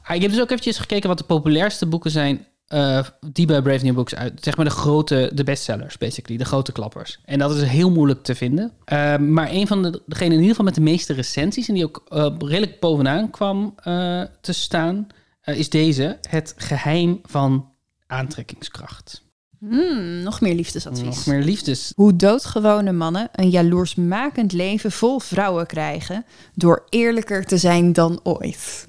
Ah, 0.02 0.16
ik 0.16 0.22
heb 0.22 0.30
dus 0.30 0.40
ook 0.40 0.50
eventjes 0.50 0.78
gekeken 0.78 1.08
wat 1.08 1.18
de 1.18 1.24
populairste 1.24 1.86
boeken 1.86 2.10
zijn 2.10 2.46
eh, 2.70 3.04
die 3.32 3.46
bij 3.46 3.62
Brave 3.62 3.84
New 3.84 3.94
Books 3.94 4.14
uit... 4.14 4.44
Zeg 4.44 4.56
maar 4.56 4.64
de 4.64 4.70
grote, 4.70 5.30
de 5.34 5.44
bestsellers, 5.44 5.98
basically. 5.98 6.38
De 6.38 6.44
grote 6.44 6.72
klappers. 6.72 7.20
En 7.24 7.38
dat 7.38 7.56
is 7.56 7.62
heel 7.62 7.90
moeilijk 7.90 8.22
te 8.22 8.34
vinden. 8.34 8.72
Eh, 8.84 9.16
maar 9.16 9.50
een 9.50 9.66
van 9.66 9.82
de, 9.82 10.02
degenen 10.06 10.32
in 10.32 10.38
ieder 10.38 10.50
geval 10.50 10.64
met 10.64 10.74
de 10.74 10.80
meeste 10.80 11.12
recensies... 11.12 11.68
en 11.68 11.74
die 11.74 11.84
ook 11.84 12.02
eh, 12.08 12.34
redelijk 12.38 12.80
bovenaan 12.80 13.30
kwam 13.30 13.74
eh, 13.76 14.22
te 14.40 14.52
staan... 14.52 15.06
eh, 15.40 15.58
is 15.58 15.68
deze. 15.68 16.18
Het 16.28 16.54
geheim 16.56 17.20
van 17.24 17.72
aantrekkingskracht. 18.06 19.22
Hmm, 19.58 20.22
nog 20.22 20.40
meer 20.40 20.54
liefdesadvies. 20.54 21.04
Nog 21.04 21.26
meer 21.26 21.42
liefdes. 21.42 21.92
Hoe 21.96 22.16
doodgewone 22.16 22.92
mannen 22.92 23.28
een 23.32 23.50
jaloersmakend 23.50 24.52
leven 24.52 24.92
vol 24.92 25.18
vrouwen 25.18 25.66
krijgen 25.66 26.24
door 26.54 26.86
eerlijker 26.88 27.44
te 27.44 27.58
zijn 27.58 27.92
dan 27.92 28.20
ooit. 28.22 28.86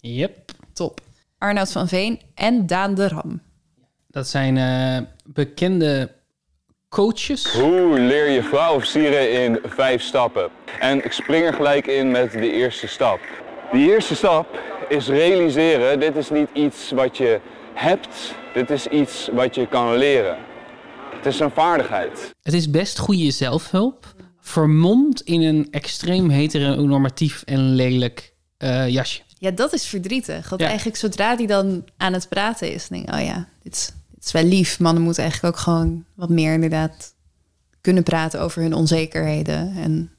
Yep. 0.00 0.52
Top. 0.72 1.00
Arnoud 1.38 1.72
van 1.72 1.88
Veen 1.88 2.20
en 2.34 2.66
Daan 2.66 2.94
de 2.94 3.08
Ram. 3.08 3.40
Dat 4.06 4.28
zijn 4.28 4.56
eh, 4.56 5.06
bekende 5.24 6.12
coaches. 6.88 7.52
Hoe 7.52 8.00
leer 8.00 8.30
je 8.30 8.42
vrouwen 8.42 8.80
versieren 8.80 9.42
in 9.42 9.58
vijf 9.64 10.02
stappen? 10.02 10.48
En 10.80 11.04
ik 11.04 11.12
spring 11.12 11.46
er 11.46 11.54
gelijk 11.54 11.86
in 11.86 12.10
met 12.10 12.32
de 12.32 12.52
eerste 12.52 12.86
stap. 12.86 13.20
Die 13.72 13.90
eerste 13.90 14.14
stap 14.14 14.60
is 14.88 15.06
realiseren, 15.08 16.00
dit 16.00 16.16
is 16.16 16.30
niet 16.30 16.48
iets 16.52 16.90
wat 16.90 17.16
je 17.16 17.40
hebt, 17.74 18.34
dit 18.54 18.70
is 18.70 18.86
iets 18.86 19.28
wat 19.32 19.54
je 19.54 19.66
kan 19.66 19.96
leren. 19.96 20.36
Het 21.16 21.26
is 21.26 21.40
een 21.40 21.50
vaardigheid. 21.50 22.34
Het 22.42 22.54
is 22.54 22.70
best 22.70 22.98
goede 22.98 23.30
zelfhulp, 23.30 24.14
vermomd 24.40 25.20
in 25.20 25.42
een 25.42 25.68
extreem 25.70 26.28
heteronormatief 26.28 27.42
en 27.42 27.74
lelijk 27.74 28.34
eh, 28.56 28.88
jasje. 28.88 29.22
Ja, 29.38 29.50
dat 29.50 29.72
is 29.72 29.86
verdrietig. 29.86 30.48
Want 30.48 30.60
Ja. 30.60 30.66
eigenlijk 30.66 30.98
zodra 30.98 31.36
die 31.36 31.46
dan 31.46 31.84
aan 31.96 32.12
het 32.12 32.28
praten 32.28 32.72
is, 32.72 32.88
denk 32.88 33.08
ik, 33.08 33.14
oh 33.14 33.24
ja, 33.24 33.48
dit 33.62 33.74
is, 33.74 33.90
dit 34.14 34.24
is 34.24 34.32
wel 34.32 34.44
lief. 34.44 34.78
Mannen 34.80 35.02
moeten 35.02 35.22
eigenlijk 35.22 35.54
ook 35.56 35.62
gewoon 35.62 36.04
wat 36.14 36.28
meer 36.28 36.52
inderdaad 36.52 37.14
kunnen 37.80 38.02
praten 38.02 38.40
over 38.40 38.62
hun 38.62 38.74
onzekerheden. 38.74 39.76
En 39.76 40.10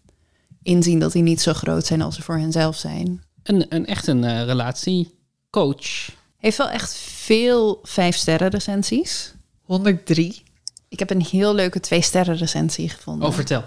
inzien 0.63 0.99
dat 0.99 1.11
die 1.11 1.23
niet 1.23 1.41
zo 1.41 1.53
groot 1.53 1.85
zijn 1.85 2.01
als 2.01 2.15
ze 2.15 2.21
voor 2.21 2.37
henzelf 2.37 2.77
zijn. 2.77 3.23
Een, 3.43 3.65
een 3.69 3.85
echt 3.85 4.07
een 4.07 4.23
eh, 4.23 4.43
relatiecoach. 4.43 6.09
Heeft 6.37 6.57
wel 6.57 6.69
echt 6.69 6.93
veel 6.97 7.79
vijf 7.83 8.15
sterren 8.15 8.49
recensies. 8.49 9.33
103. 9.63 10.43
Ik 10.89 10.99
heb 10.99 11.09
een 11.09 11.21
heel 11.21 11.53
leuke 11.55 11.79
twee 11.79 12.01
sterren 12.01 12.35
recensie 12.37 12.89
gevonden. 12.89 13.27
Oh, 13.27 13.33
vertel. 13.33 13.63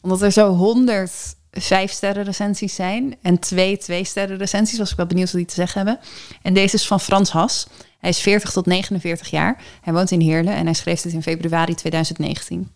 Omdat 0.00 0.22
er 0.22 0.32
zo 0.32 0.54
100 0.54 1.12
vijf 1.60 1.92
sterren 1.92 2.24
recensies 2.24 2.74
zijn 2.74 3.16
en 3.22 3.38
twee 3.38 3.78
twee 3.78 4.04
sterren 4.04 4.36
recensies, 4.36 4.78
was 4.78 4.90
ik 4.90 4.96
wel 4.96 5.06
benieuwd 5.06 5.30
wat 5.30 5.36
die 5.36 5.46
te 5.46 5.54
zeggen 5.54 5.86
hebben. 5.86 6.04
En 6.42 6.54
deze 6.54 6.74
is 6.74 6.86
van 6.86 7.00
Frans 7.00 7.30
Has. 7.30 7.66
Hij 7.98 8.10
is 8.10 8.20
40 8.20 8.50
tot 8.50 8.66
49 8.66 9.30
jaar. 9.30 9.62
Hij 9.80 9.92
woont 9.92 10.10
in 10.10 10.20
Heerlen 10.20 10.54
en 10.54 10.64
hij 10.64 10.74
schreef 10.74 11.00
dit 11.00 11.12
in 11.12 11.22
februari 11.22 11.74
2019. 11.74 12.70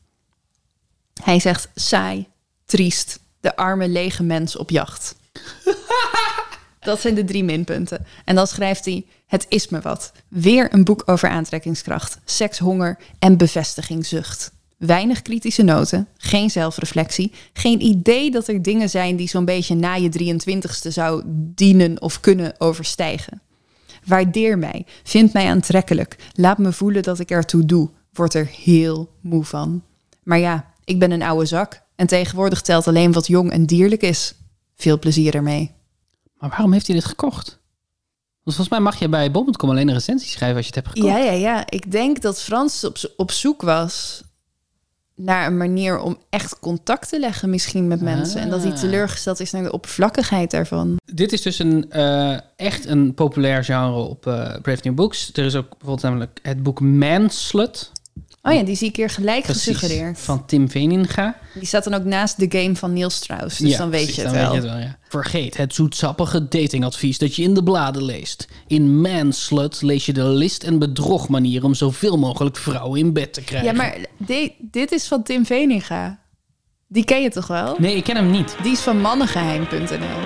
Hij 1.22 1.40
zegt 1.40 1.68
saai, 1.74 2.26
triest, 2.66 3.20
de 3.40 3.56
arme 3.56 3.88
lege 3.88 4.22
mens 4.22 4.56
op 4.56 4.70
jacht. 4.70 5.16
Dat 6.80 7.00
zijn 7.00 7.14
de 7.14 7.24
drie 7.24 7.44
minpunten. 7.44 8.06
En 8.24 8.34
dan 8.34 8.46
schrijft 8.46 8.84
hij: 8.84 9.06
Het 9.26 9.46
is 9.48 9.68
me 9.68 9.80
wat. 9.80 10.12
Weer 10.28 10.74
een 10.74 10.84
boek 10.84 11.02
over 11.06 11.28
aantrekkingskracht, 11.28 12.18
sekshonger 12.24 12.98
en 13.18 13.36
bevestigingzucht. 13.36 14.52
Weinig 14.78 15.22
kritische 15.22 15.62
noten, 15.62 16.08
geen 16.16 16.50
zelfreflectie, 16.50 17.32
geen 17.52 17.82
idee 17.82 18.30
dat 18.30 18.48
er 18.48 18.62
dingen 18.62 18.90
zijn 18.90 19.16
die 19.16 19.28
zo'n 19.28 19.44
beetje 19.44 19.74
na 19.74 19.94
je 19.94 20.34
23ste 20.34 20.88
zou 20.88 21.22
dienen 21.26 22.02
of 22.02 22.20
kunnen 22.20 22.54
overstijgen. 22.58 23.42
Waardeer 24.04 24.58
mij, 24.58 24.86
vind 25.02 25.32
mij 25.32 25.48
aantrekkelijk, 25.48 26.16
laat 26.32 26.58
me 26.58 26.72
voelen 26.72 27.02
dat 27.02 27.18
ik 27.18 27.30
ertoe 27.30 27.64
doe, 27.64 27.90
word 28.12 28.34
er 28.34 28.46
heel 28.46 29.10
moe 29.20 29.44
van. 29.44 29.82
Maar 30.22 30.38
ja, 30.38 30.74
ik 30.84 30.98
ben 30.98 31.10
een 31.10 31.22
oude 31.22 31.46
zak 31.46 31.82
en 31.96 32.06
tegenwoordig 32.06 32.60
telt 32.60 32.86
alleen 32.86 33.12
wat 33.12 33.26
jong 33.26 33.50
en 33.50 33.66
dierlijk 33.66 34.02
is. 34.02 34.34
Veel 34.74 34.98
plezier 34.98 35.34
ermee. 35.34 35.74
Maar 36.38 36.50
waarom 36.50 36.72
heeft 36.72 36.86
hij 36.86 36.96
dit 36.96 37.04
gekocht? 37.04 37.58
Want 38.42 38.56
volgens 38.56 38.68
mij 38.68 38.80
mag 38.80 38.98
je 38.98 39.08
bij 39.08 39.30
bol.com 39.30 39.70
alleen 39.70 39.88
een 39.88 39.94
recensie 39.94 40.28
schrijven 40.28 40.56
als 40.56 40.66
je 40.66 40.72
het 40.74 40.84
hebt 40.84 40.96
gekocht. 40.96 41.14
Ja, 41.14 41.24
ja, 41.24 41.32
ja. 41.32 41.70
Ik 41.70 41.90
denk 41.90 42.22
dat 42.22 42.42
Frans 42.42 42.84
op, 42.84 42.96
op 43.16 43.30
zoek 43.30 43.62
was 43.62 44.22
naar 45.18 45.46
een 45.46 45.56
manier 45.56 45.98
om 45.98 46.18
echt 46.30 46.58
contact 46.58 47.08
te 47.08 47.18
leggen 47.18 47.50
misschien 47.50 47.88
met 47.88 48.00
mensen. 48.00 48.40
En 48.40 48.50
dat 48.50 48.62
hij 48.62 48.72
Ah. 48.72 48.78
teleurgesteld 48.78 49.40
is 49.40 49.50
naar 49.50 49.62
de 49.62 49.72
oppervlakkigheid 49.72 50.50
daarvan. 50.50 50.96
Dit 51.14 51.32
is 51.32 51.42
dus 51.42 51.58
een, 51.58 51.90
eh, 51.90 52.36
echt 52.56 52.86
een 52.86 53.14
populair 53.14 53.64
genre 53.64 54.00
op 54.00 54.26
eh, 54.26 54.54
Brave 54.62 54.80
New 54.82 54.94
Books. 54.94 55.30
Er 55.32 55.44
is 55.44 55.54
ook 55.54 55.68
bijvoorbeeld 55.68 56.02
namelijk 56.02 56.38
het 56.42 56.62
boek 56.62 56.80
Manslut. 56.80 57.92
Oh 58.42 58.52
ja, 58.54 58.62
die 58.62 58.76
zie 58.76 58.88
ik 58.88 58.96
hier 58.96 59.10
gelijk 59.10 59.42
Precies, 59.42 59.62
gesuggereerd. 59.76 60.18
van 60.18 60.46
Tim 60.46 60.70
Veninga. 60.70 61.36
Die 61.54 61.66
staat 61.66 61.84
dan 61.84 61.94
ook 61.94 62.04
naast 62.04 62.38
de 62.38 62.58
game 62.60 62.76
van 62.76 62.92
Niels 62.92 63.14
Strauss. 63.14 63.58
Dus 63.58 63.76
dan 63.76 63.90
weet 63.90 64.00
precies, 64.00 64.16
je 64.16 64.22
het 64.28 64.30
dan 64.34 64.40
wel. 64.42 64.52
weet 64.52 64.62
je 64.62 64.68
het 64.68 64.76
wel 64.78 64.86
ja. 64.86 64.98
Vergeet 65.08 65.56
het 65.56 65.74
zoetsappige 65.74 66.48
datingadvies 66.48 67.18
dat 67.18 67.34
je 67.36 67.42
in 67.42 67.54
de 67.54 67.62
bladen 67.62 68.04
leest. 68.04 68.48
In 68.66 69.00
Manslut 69.00 69.82
lees 69.82 70.06
je 70.06 70.12
de 70.12 70.24
list 70.24 70.62
en 70.62 70.78
bedrogmanier 70.78 71.64
om 71.64 71.74
zoveel 71.74 72.18
mogelijk 72.18 72.56
vrouwen 72.56 73.00
in 73.00 73.12
bed 73.12 73.32
te 73.32 73.42
krijgen. 73.42 73.68
Ja, 73.70 73.74
maar 73.76 73.96
di- 74.16 74.54
dit 74.58 74.92
is 74.92 75.06
van 75.08 75.22
Tim 75.22 75.46
Veninga. 75.46 76.18
Die 76.86 77.04
ken 77.04 77.22
je 77.22 77.30
toch 77.30 77.46
wel? 77.46 77.76
Nee, 77.78 77.96
ik 77.96 78.04
ken 78.04 78.16
hem 78.16 78.30
niet. 78.30 78.56
Die 78.62 78.72
is 78.72 78.80
van 78.80 79.00
mannengeheim.nl. 79.00 80.20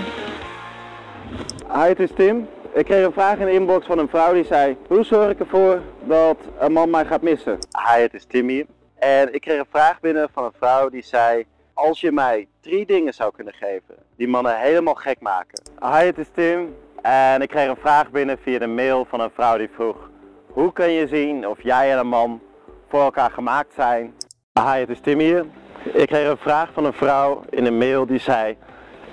Hi, 1.75 1.89
het 1.89 1.99
is 2.01 2.09
Tim. 2.17 2.47
Ik 2.75 2.85
kreeg 2.85 3.05
een 3.05 3.13
vraag 3.13 3.39
in 3.39 3.47
de 3.47 3.53
inbox 3.53 3.87
van 3.87 3.99
een 3.99 4.09
vrouw 4.09 4.33
die 4.33 4.45
zei: 4.45 4.77
Hoe 4.89 5.05
zorg 5.05 5.31
ik 5.31 5.41
ervoor 5.41 5.81
dat 6.01 6.37
een 6.59 6.73
man 6.73 6.91
mij 6.91 7.05
gaat 7.05 7.23
missen? 7.23 7.59
Hi, 7.89 8.01
het 8.01 8.15
is 8.15 8.25
Timmy. 8.25 8.67
En 8.99 9.35
ik 9.35 9.41
kreeg 9.41 9.59
een 9.59 9.67
vraag 9.71 10.01
binnen 10.01 10.29
van 10.33 10.45
een 10.45 10.53
vrouw 10.59 10.89
die 10.89 11.03
zei... 11.03 11.45
Als 11.75 12.01
je 12.01 12.13
mij 12.13 12.49
drie 12.61 12.87
dingen 12.87 13.15
zou 13.15 13.33
kunnen 13.33 13.55
geven 13.55 13.95
die 14.17 14.29
mannen 14.29 14.59
helemaal 14.59 14.95
gek 14.95 15.21
maken. 15.21 15.63
Hi, 15.81 16.05
het 16.05 16.19
is 16.19 16.29
Tim. 16.35 16.75
En 17.03 17.43
ik 17.43 17.49
kreeg 17.49 17.69
een 17.69 17.77
vraag 17.77 18.11
binnen 18.11 18.39
via 18.43 18.59
de 18.59 18.67
mail 18.67 19.05
van 19.05 19.21
een 19.21 19.31
vrouw 19.35 19.57
die 19.59 19.71
vroeg... 19.75 20.11
Hoe 20.47 20.73
kun 20.73 20.91
je 20.91 21.07
zien 21.07 21.49
of 21.49 21.63
jij 21.63 21.93
en 21.93 21.99
een 21.99 22.09
man 22.09 22.41
voor 22.89 23.01
elkaar 23.01 23.31
gemaakt 23.31 23.75
zijn? 23.75 24.15
Hi, 24.53 24.79
het 24.79 24.89
is 24.89 25.01
Tim 25.01 25.19
hier. 25.19 25.45
Ik 25.93 26.07
kreeg 26.07 26.29
een 26.29 26.37
vraag 26.37 26.73
van 26.73 26.85
een 26.85 26.93
vrouw 26.93 27.43
in 27.51 27.67
een 27.67 27.79
mail 27.79 28.07
die 28.07 28.19
zei... 28.19 28.57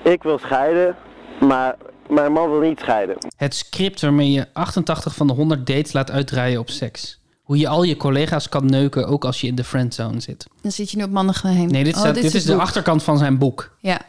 Ik 0.01 0.23
wil 0.23 0.37
scheiden, 0.37 0.95
maar 1.39 1.75
mijn 2.09 2.31
man 2.31 2.49
wil 2.51 2.59
niet 2.59 2.79
scheiden. 2.79 3.17
Het 3.35 3.55
script 3.55 4.01
waarmee 4.01 4.31
je 4.31 4.47
88 4.53 5.15
van 5.15 5.27
de 5.27 5.33
100 5.33 5.67
dates 5.67 5.93
laat 5.93 6.11
uitdraaien 6.11 6.59
op 6.59 6.69
seks. 6.69 7.19
Hoe 7.43 7.57
je 7.57 7.67
al 7.67 7.83
je 7.83 7.97
collega's 7.97 8.49
kan 8.49 8.65
neuken, 8.65 9.07
ook 9.07 9.25
als 9.25 9.41
je 9.41 9.47
in 9.47 9.55
de 9.55 9.63
friendzone 9.63 10.19
zit. 10.19 10.47
Dan 10.61 10.71
zit 10.71 10.91
je 10.91 10.97
nu 10.97 11.03
op 11.03 11.09
mannen 11.09 11.33
geheim. 11.35 11.67
Nee, 11.71 11.83
dit, 11.83 11.93
Oh, 11.93 11.99
staat- 11.99 12.15
dit, 12.15 12.23
is 12.23 12.33
het 12.33 12.43
de 12.45 12.51
boek. 12.51 12.61
achterkant 12.61 13.03
van 13.03 13.17
zijn 13.17 13.37
boek. 13.37 13.75
Ja. 13.79 14.01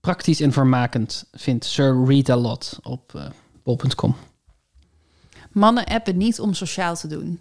Praktisch 0.00 0.40
en 0.40 0.52
vermakend 0.52 1.24
vindt 1.32 1.64
Sir 1.64 2.04
Rita 2.06 2.36
Lot 2.36 2.78
op 2.82 3.14
eh 3.14 3.22
bol.com. 3.62 4.16
Mannen 5.52 5.84
appen 5.84 6.16
niet 6.16 6.40
om 6.40 6.54
sociaal 6.54 6.96
te 6.96 7.06
doen. 7.06 7.40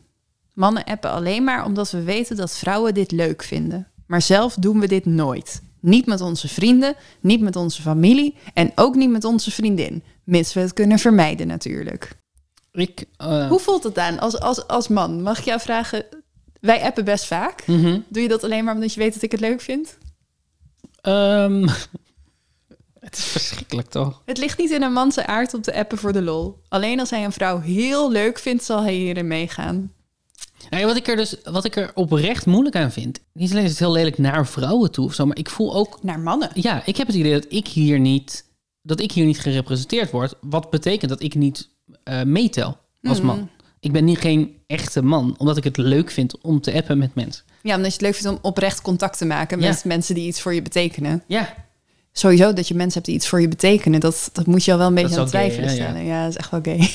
Mannen 0.54 0.84
appen 0.84 1.12
alleen 1.12 1.44
maar 1.44 1.66
omdat 1.66 1.92
we 1.92 2.04
weten 2.04 2.36
dat 2.36 2.58
vrouwen 2.58 2.94
dit 2.94 3.12
leuk 3.12 3.44
vinden. 3.44 3.88
Maar 4.08 4.22
zelf 4.22 4.54
doen 4.54 4.80
we 4.80 4.88
dit 4.88 5.06
nooit. 5.06 5.62
Niet 5.80 6.06
met 6.06 6.22
onze 6.22 6.48
vrienden, 6.48 6.96
niet 7.22 7.42
met 7.42 7.56
onze 7.56 7.82
familie 7.82 8.36
en 8.54 8.72
ook 8.76 8.96
niet 8.96 9.10
met 9.10 9.24
onze 9.24 9.52
vriendin. 9.52 10.04
Mits 10.24 10.54
we 10.54 10.60
het 10.60 10.74
kunnen 10.74 11.00
vermijden 11.00 11.48
natuurlijk. 11.48 12.18
Ik, 12.72 13.06
eh, 13.18 13.48
Hoe 13.50 13.60
voelt 13.60 13.84
het 13.84 13.98
aan 13.98 14.20
als, 14.20 14.40
als, 14.40 14.68
als 14.68 14.88
man? 14.88 15.22
Mag 15.22 15.40
ik 15.40 15.46
jou 15.46 15.60
vragen? 15.60 16.06
Wij 16.62 16.82
appen 16.82 17.06
best 17.06 17.26
vaak. 17.26 17.68
mhm. 17.68 18.00
Doe 18.08 18.22
je 18.22 18.28
dat 18.28 18.44
alleen 18.44 18.64
maar 18.64 18.74
omdat 18.74 18.94
je 18.94 19.00
weet 19.00 19.14
dat 19.14 19.22
ik 19.24 19.32
het 19.32 19.40
leuk 19.40 19.62
vind? 19.62 19.98
Ehm, 21.02 21.68
het 23.00 23.18
is 23.18 23.26
verschrikkelijk 23.26 23.90
toch? 23.90 24.22
Het 24.26 24.38
ligt 24.38 24.58
niet 24.58 24.72
in 24.72 24.82
een 24.82 24.94
man 24.94 25.12
zijn 25.12 25.28
aard 25.28 25.54
om 25.54 25.62
te 25.62 25.74
appen 25.76 25.98
voor 25.98 26.14
de 26.14 26.22
lol. 26.22 26.62
Alleen 26.68 27.00
als 27.00 27.10
hij 27.10 27.24
een 27.24 27.32
vrouw 27.32 27.60
heel 27.60 28.12
leuk 28.12 28.40
vindt, 28.40 28.64
zal 28.64 28.82
hij 28.82 28.94
hierin 28.94 29.28
meegaan. 29.28 29.92
Nou 30.70 30.82
ja, 30.82 30.88
wat 30.88 30.98
ik 30.98 31.08
er 31.08 31.16
dus 31.16 31.36
wat 31.44 31.66
ik 31.66 31.76
er 31.76 31.92
oprecht 31.94 32.46
moeilijk 32.46 32.76
aan 32.76 32.92
vind. 32.92 33.20
Niet 33.34 33.52
alleen 33.52 33.64
is 33.64 33.70
het 33.70 33.80
heel 33.80 33.92
lelijk 33.92 34.18
naar 34.18 34.48
vrouwen 34.48 34.92
toe 34.92 35.06
of 35.06 35.14
zo, 35.14 35.26
maar 35.26 35.38
ik 35.38 35.50
voel 35.50 35.76
ook. 35.76 36.00
Naar 36.04 36.20
mannen. 36.20 36.50
Ja, 36.54 36.82
ik 36.86 36.98
heb 36.98 37.08
het 37.08 37.16
idee 37.16 37.34
dat 37.34 37.46
ik 37.50 37.68
hier 37.68 38.00
niet. 38.00 38.46
Dat 38.82 39.00
ik 39.02 39.12
hier 39.12 39.26
niet 39.26 39.40
gerepresenteerd 39.40 40.12
word. 40.12 40.34
Wat 40.42 40.70
betekent 40.70 41.10
dat 41.10 41.22
ik 41.24 41.36
niet 41.36 41.70
eh, 42.04 42.24
meetel 42.24 42.78
als 43.04 43.22
man. 43.22 43.50
Ik 43.80 43.92
ben 43.92 44.06
niet 44.06 44.18
geen 44.18 44.56
echte 44.68 45.02
man, 45.04 45.36
omdat 45.38 45.58
ik 45.58 45.64
het 45.64 45.78
leuk 45.78 46.12
vind 46.12 46.42
om 46.42 46.62
te 46.62 46.74
appen 46.74 46.98
met 46.98 47.16
mensen. 47.16 47.44
Ja, 47.62 47.76
omdat 47.76 47.86
je 47.88 47.94
het 47.94 48.02
leuk 48.02 48.16
vindt 48.16 48.30
om 48.32 48.40
oprecht 48.42 48.82
contact 48.82 49.18
te 49.18 49.26
maken 49.26 49.60
Ja. 49.60 49.68
met 49.68 49.86
mensen 49.86 50.16
die 50.16 50.28
iets 50.28 50.42
voor 50.42 50.54
je 50.54 50.62
betekenen. 50.62 51.24
Ja, 51.28 51.54
Sowieso 52.12 52.54
dat 52.54 52.68
je 52.68 52.74
mensen 52.74 52.94
hebt 52.94 53.06
die 53.06 53.16
iets 53.16 53.28
voor 53.28 53.42
je 53.42 53.48
betekenen, 53.48 54.00
dat, 54.00 54.30
dat 54.34 54.46
moet 54.46 54.64
je 54.66 54.72
al 54.72 54.78
wel 54.78 54.88
een 54.88 54.94
beetje 54.94 55.20
aan 55.20 55.28
twijfelen 55.28 55.70
hè? 55.70 55.76
Ja. 55.76 55.84
stellen. 55.84 56.06
Ja, 56.06 56.22
dat 56.24 56.30
is 56.32 56.38
echt 56.38 56.52
wel 56.52 56.60
gay. 56.64 56.90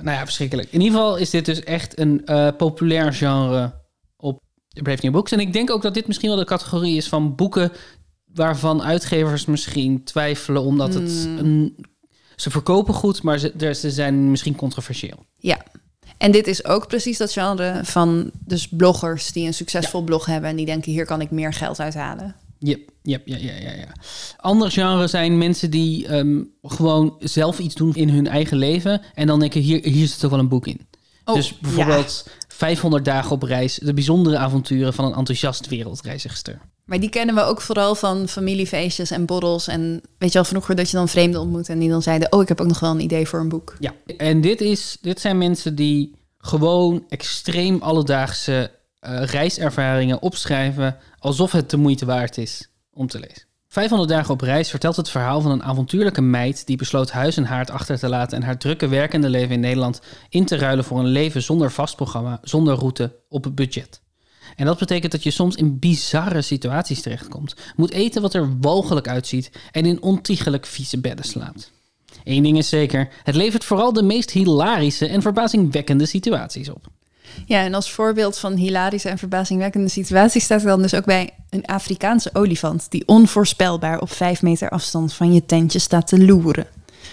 Nou 0.00 0.16
ja, 0.16 0.24
verschrikkelijk. 0.24 0.72
In 0.72 0.80
ieder 0.80 0.98
geval 0.98 1.16
is 1.16 1.30
dit 1.30 1.44
dus 1.44 1.62
echt 1.62 1.98
een 1.98 2.26
eh, 2.26 2.48
populair 2.56 3.12
genre 3.12 3.74
op 4.16 4.40
Brave 4.82 4.98
New 5.02 5.12
Books. 5.12 5.32
En 5.32 5.40
ik 5.40 5.52
denk 5.52 5.70
ook 5.70 5.82
dat 5.82 5.94
dit 5.94 6.06
misschien 6.06 6.28
wel 6.28 6.38
de 6.38 6.44
categorie 6.44 6.96
is 6.96 7.08
van 7.08 7.34
boeken 7.34 7.72
waarvan 8.34 8.82
uitgevers 8.82 9.44
misschien 9.44 10.04
twijfelen 10.04 10.62
omdat 10.62 10.94
het 10.94 11.28
een, 11.38 11.76
ze 12.36 12.50
verkopen 12.50 12.94
goed, 12.94 13.22
maar 13.22 13.38
ze, 13.38 13.74
ze 13.74 13.90
zijn 13.90 14.30
misschien 14.30 14.56
controversieel. 14.56 15.26
Ja. 15.36 15.62
En 16.18 16.30
dit 16.30 16.46
is 16.46 16.64
ook 16.64 16.88
precies 16.88 17.18
dat 17.18 17.32
genre 17.32 17.80
van 17.82 18.30
dus 18.44 18.68
bloggers 18.68 19.32
die 19.32 19.46
een 19.46 19.54
succesvol 19.54 20.02
blog 20.02 20.26
hebben 20.26 20.50
en 20.50 20.56
die 20.56 20.66
denken 20.66 20.92
hier 20.92 21.06
kan 21.06 21.20
ik 21.20 21.30
meer 21.30 21.52
geld 21.52 21.80
uithalen. 21.80 22.36
Yep, 22.58 22.90
yep, 23.02 23.26
ja, 23.26 23.36
ja, 23.36 23.52
ja, 23.52 23.72
ja. 23.72 23.92
Andere 24.36 24.70
genres 24.70 25.10
zijn 25.10 25.38
mensen 25.38 25.70
die 25.70 26.06
ehm, 26.06 26.42
gewoon 26.62 27.16
zelf 27.18 27.58
iets 27.58 27.74
doen 27.74 27.94
in 27.94 28.08
hun 28.08 28.26
eigen 28.26 28.56
leven 28.56 29.02
en 29.14 29.26
dan 29.26 29.40
denken 29.40 29.60
hier, 29.60 29.84
hier 29.84 30.06
zit 30.06 30.24
ook 30.24 30.30
wel 30.30 30.40
een 30.40 30.48
boek 30.48 30.66
in. 30.66 30.86
Oh, 31.24 31.34
dus 31.34 31.58
bijvoorbeeld 31.58 32.28
500 32.48 33.04
dagen 33.04 33.30
op 33.30 33.42
reis, 33.42 33.78
de 33.82 33.94
bijzondere 33.94 34.36
avonturen 34.36 34.94
van 34.94 35.04
een 35.04 35.14
enthousiast 35.14 35.68
wereldreizigster. 35.68 36.60
Maar 36.84 37.00
die 37.00 37.08
kennen 37.08 37.34
we 37.34 37.40
ook 37.40 37.60
vooral 37.60 37.94
van 37.94 38.28
familiefeestjes 38.28 39.10
en 39.10 39.24
borrels. 39.24 39.68
En 39.68 40.00
weet 40.18 40.32
je 40.32 40.38
al 40.38 40.44
vroeger 40.44 40.74
dat 40.74 40.90
je 40.90 40.96
dan 40.96 41.08
vreemden 41.08 41.40
ontmoet 41.40 41.68
en 41.68 41.78
die 41.78 41.88
dan 41.88 42.02
zeiden: 42.02 42.32
Oh, 42.32 42.42
ik 42.42 42.48
heb 42.48 42.60
ook 42.60 42.66
nog 42.66 42.80
wel 42.80 42.90
een 42.90 43.00
idee 43.00 43.26
voor 43.26 43.40
een 43.40 43.48
boek. 43.48 43.76
Ja, 43.78 43.94
en 44.16 44.40
dit, 44.40 44.60
is, 44.60 44.98
dit 45.00 45.20
zijn 45.20 45.38
mensen 45.38 45.74
die 45.74 46.14
gewoon 46.38 47.04
extreem 47.08 47.82
alledaagse 47.82 48.70
eh, 49.08 49.24
reiservaringen 49.24 50.22
opschrijven 50.22 50.96
alsof 51.18 51.52
het 51.52 51.70
de 51.70 51.76
moeite 51.76 52.06
waard 52.06 52.38
is 52.38 52.68
om 52.92 53.06
te 53.06 53.18
lezen. 53.18 53.46
500 53.68 54.10
dagen 54.10 54.34
op 54.34 54.40
reis 54.40 54.70
vertelt 54.70 54.96
het 54.96 55.10
verhaal 55.10 55.40
van 55.40 55.50
een 55.50 55.62
avontuurlijke 55.62 56.20
meid 56.20 56.66
die 56.66 56.76
besloot 56.76 57.10
huis 57.10 57.36
en 57.36 57.44
haard 57.44 57.70
achter 57.70 57.98
te 57.98 58.08
laten 58.08 58.36
en 58.36 58.42
haar 58.42 58.58
drukke 58.58 58.88
werkende 58.88 59.28
leven 59.28 59.54
in 59.54 59.60
Nederland 59.60 60.00
in 60.28 60.44
te 60.44 60.56
ruilen 60.56 60.84
voor 60.84 60.98
een 60.98 61.06
leven 61.06 61.42
zonder 61.42 61.70
vast 61.70 61.96
programma, 61.96 62.38
zonder 62.42 62.74
route, 62.74 63.16
op 63.28 63.44
het 63.44 63.54
budget. 63.54 64.00
En 64.56 64.66
dat 64.66 64.78
betekent 64.78 65.12
dat 65.12 65.22
je 65.22 65.30
soms 65.30 65.56
in 65.56 65.78
bizarre 65.78 66.42
situaties 66.42 67.02
terechtkomt, 67.02 67.54
moet 67.76 67.90
eten 67.90 68.22
wat 68.22 68.34
er 68.34 68.58
walgelijk 68.60 69.08
uitziet 69.08 69.50
en 69.70 69.86
in 69.86 70.02
ontiegelijk 70.02 70.66
vieze 70.66 71.00
bedden 71.00 71.24
slaapt. 71.24 71.72
Eén 72.24 72.42
ding 72.42 72.58
is 72.58 72.68
zeker, 72.68 73.08
het 73.22 73.34
levert 73.34 73.64
vooral 73.64 73.92
de 73.92 74.02
meest 74.02 74.30
hilarische 74.30 75.06
en 75.06 75.22
verbazingwekkende 75.22 76.06
situaties 76.06 76.68
op. 76.68 76.86
Ja, 77.46 77.62
en 77.64 77.74
als 77.74 77.90
voorbeeld 77.90 78.38
van 78.38 78.54
hilarische 78.54 79.08
en 79.08 79.18
verbazingwekkende 79.18 79.88
situaties 79.88 80.44
staat 80.44 80.60
er 80.60 80.66
dan 80.66 80.82
dus 80.82 80.94
ook 80.94 81.04
bij 81.04 81.30
een 81.50 81.66
Afrikaanse 81.66 82.30
olifant 82.32 82.90
die 82.90 83.02
onvoorspelbaar 83.06 84.00
op 84.00 84.10
vijf 84.10 84.42
meter 84.42 84.68
afstand 84.68 85.12
van 85.12 85.32
je 85.32 85.46
tentje 85.46 85.78
staat 85.78 86.06
te 86.06 86.24
loeren. 86.24 86.66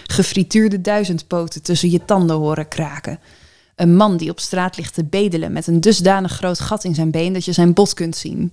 Gefrituurde 0.06 0.80
duizendpoten 0.80 1.62
tussen 1.62 1.90
je 1.90 2.04
tanden 2.04 2.36
horen 2.36 2.68
kraken. 2.68 3.18
Een 3.76 3.96
man 3.96 4.16
die 4.16 4.30
op 4.30 4.40
straat 4.40 4.76
ligt 4.76 4.94
te 4.94 5.04
bedelen 5.04 5.52
met 5.52 5.66
een 5.66 5.80
dusdanig 5.80 6.32
groot 6.32 6.60
gat 6.60 6.84
in 6.84 6.94
zijn 6.94 7.10
been 7.10 7.32
dat 7.32 7.44
je 7.44 7.52
zijn 7.52 7.74
bot 7.74 7.94
kunt 7.94 8.16
zien. 8.16 8.52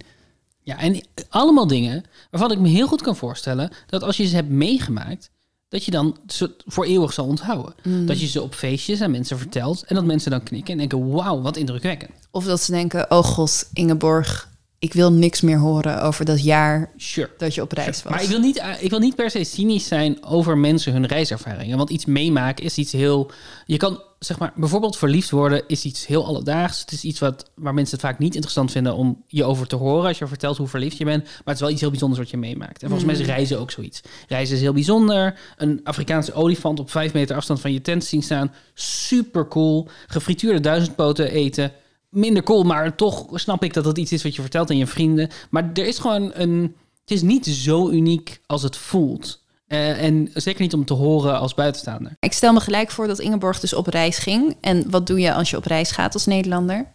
Ja, 0.61 0.77
en 0.77 1.01
allemaal 1.29 1.67
dingen 1.67 2.03
waarvan 2.31 2.51
ik 2.51 2.59
me 2.59 2.67
heel 2.67 2.87
goed 2.87 3.01
kan 3.01 3.15
voorstellen 3.15 3.71
dat 3.87 4.03
als 4.03 4.17
je 4.17 4.27
ze 4.27 4.35
hebt 4.35 4.49
meegemaakt, 4.49 5.29
dat 5.73 5.85
je 5.85 5.91
dan 5.91 6.17
ze 6.27 6.55
voor 6.65 6.85
eeuwig 6.85 7.13
zal 7.13 7.25
onthouden. 7.25 7.73
Dat 8.05 8.19
je 8.19 8.27
ze 8.27 8.41
op 8.41 8.53
feestjes 8.53 9.01
aan 9.01 9.11
mensen 9.11 9.37
vertelt 9.37 9.83
en 9.83 9.95
dat 9.95 10.05
mensen 10.05 10.31
dan 10.31 10.43
knikken 10.43 10.71
en 10.71 10.77
denken, 10.77 11.11
wauw, 11.11 11.41
wat 11.41 11.57
indrukwekkend. 11.57 12.11
Of 12.31 12.45
dat 12.45 12.61
ze 12.61 12.71
denken, 12.71 13.11
oh 13.11 13.23
god, 13.23 13.69
Ingeborg, 13.73 14.49
ik 14.79 14.93
wil 14.93 15.11
niks 15.11 15.41
meer 15.41 15.57
horen 15.57 16.01
over 16.01 16.25
dat 16.25 16.43
jaar 16.43 16.91
Sure. 16.97 17.29
dat 17.37 17.55
je 17.55 17.61
op 17.61 17.71
reis 17.71 18.03
was. 18.03 18.13
Maar 18.13 18.23
ik 18.23 18.29
wil, 18.29 18.39
niet, 18.39 18.63
ik 18.79 18.89
wil 18.89 18.99
niet 18.99 19.15
per 19.15 19.29
se 19.29 19.43
cynisch 19.43 19.87
zijn 19.87 20.25
over 20.25 20.57
mensen 20.57 20.93
hun 20.93 21.05
reiservaringen. 21.05 21.77
Want 21.77 21.89
iets 21.89 22.05
meemaken 22.05 22.63
is 22.63 22.77
iets 22.77 22.91
heel. 22.91 23.31
Je 23.65 23.77
kan, 23.77 24.01
zeg 24.25 24.39
maar, 24.39 24.53
bijvoorbeeld 24.55 24.97
verliefd 24.97 25.29
worden 25.29 25.63
is 25.67 25.85
iets 25.85 26.07
heel 26.07 26.25
alledaags. 26.25 26.79
Het 26.79 26.91
is 26.91 27.03
iets 27.03 27.19
wat, 27.19 27.51
waar 27.55 27.73
mensen 27.73 27.97
het 27.97 28.05
vaak 28.05 28.19
niet 28.19 28.33
interessant 28.33 28.71
vinden 28.71 28.95
om 28.95 29.23
je 29.27 29.43
over 29.43 29.67
te 29.67 29.75
horen 29.75 30.07
als 30.07 30.17
je 30.17 30.27
vertelt 30.27 30.57
hoe 30.57 30.67
verliefd 30.67 30.97
je 30.97 31.05
bent. 31.05 31.23
Maar 31.23 31.41
het 31.43 31.55
is 31.55 31.61
wel 31.61 31.69
iets 31.69 31.81
heel 31.81 31.89
bijzonders 31.89 32.21
wat 32.21 32.29
je 32.29 32.37
meemaakt. 32.37 32.81
En 32.81 32.89
volgens 32.89 33.11
mij 33.11 33.19
is 33.19 33.25
reizen 33.25 33.59
ook 33.59 33.71
zoiets. 33.71 34.01
Reizen 34.27 34.55
is 34.55 34.61
heel 34.61 34.73
bijzonder. 34.73 35.39
Een 35.57 35.79
Afrikaanse 35.83 36.33
olifant 36.33 36.79
op 36.79 36.91
vijf 36.91 37.13
meter 37.13 37.35
afstand 37.35 37.61
van 37.61 37.73
je 37.73 37.81
tent 37.81 38.03
zien 38.03 38.23
staan. 38.23 38.53
Super 38.73 39.47
cool. 39.47 39.87
Gefrituurde 40.07 40.59
duizendpoten 40.59 41.31
eten. 41.31 41.71
Minder 42.09 42.43
cool, 42.43 42.63
maar 42.63 42.95
toch 42.95 43.25
snap 43.33 43.63
ik 43.63 43.73
dat 43.73 43.83
dat 43.83 43.97
iets 43.97 44.11
is 44.11 44.23
wat 44.23 44.35
je 44.35 44.41
vertelt 44.41 44.69
aan 44.69 44.77
je 44.77 44.87
vrienden. 44.87 45.29
Maar 45.49 45.69
er 45.73 45.85
is 45.87 45.99
gewoon 45.99 46.31
een. 46.33 46.75
Het 47.01 47.11
is 47.11 47.21
niet 47.21 47.45
zo 47.45 47.89
uniek 47.89 48.41
als 48.45 48.63
het 48.63 48.75
voelt. 48.75 49.42
Eh, 49.67 50.03
en 50.03 50.29
zeker 50.33 50.61
niet 50.61 50.73
om 50.73 50.85
te 50.85 50.93
horen 50.93 51.39
als 51.39 51.53
buitenstaander. 51.53 52.15
Ik 52.19 52.33
stel 52.33 52.53
me 52.53 52.59
gelijk 52.59 52.91
voor 52.91 53.07
dat 53.07 53.19
Ingeborg 53.19 53.59
dus 53.59 53.73
op 53.73 53.87
reis 53.87 54.17
ging. 54.17 54.55
En 54.61 54.89
wat 54.89 55.07
doe 55.07 55.19
je 55.19 55.33
als 55.33 55.49
je 55.49 55.57
op 55.57 55.65
reis 55.65 55.91
gaat 55.91 56.13
als 56.13 56.25
Nederlander? 56.25 56.85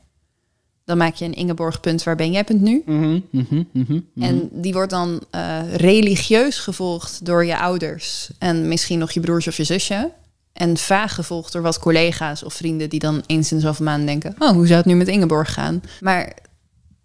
Dan 0.84 0.96
maak 0.96 1.14
je 1.14 1.24
een 1.24 1.34
Ingeborg-punt, 1.34 2.02
waar 2.02 2.16
ben 2.16 2.32
jij 2.32 2.44
punt 2.44 2.60
nu? 2.60 2.82
Mhm, 2.86 3.20
mhm, 3.30 3.62
mhm. 3.72 4.00
En 4.18 4.48
die 4.52 4.72
wordt 4.72 4.90
dan 4.90 5.20
eh, 5.30 5.74
religieus 5.74 6.58
gevolgd 6.58 7.24
door 7.26 7.44
je 7.44 7.58
ouders. 7.58 8.30
En 8.38 8.68
misschien 8.68 8.98
nog 8.98 9.10
je 9.10 9.20
broers 9.20 9.46
of 9.46 9.56
je 9.56 9.64
zusje. 9.64 10.10
En 10.52 10.76
vaag 10.76 11.14
gevolgd 11.14 11.52
door 11.52 11.62
wat 11.62 11.78
collega's 11.78 12.42
of 12.42 12.54
vrienden 12.54 12.88
die 12.88 13.00
dan 13.00 13.22
eens 13.26 13.52
in 13.52 13.60
zoveel 13.60 13.84
maanden 13.84 14.06
denken... 14.06 14.34
oh, 14.38 14.50
hoe 14.50 14.66
zou 14.66 14.78
het 14.78 14.86
nu 14.86 14.94
met 14.94 15.08
Ingeborg 15.08 15.52
gaan? 15.52 15.82
Maar 16.00 16.36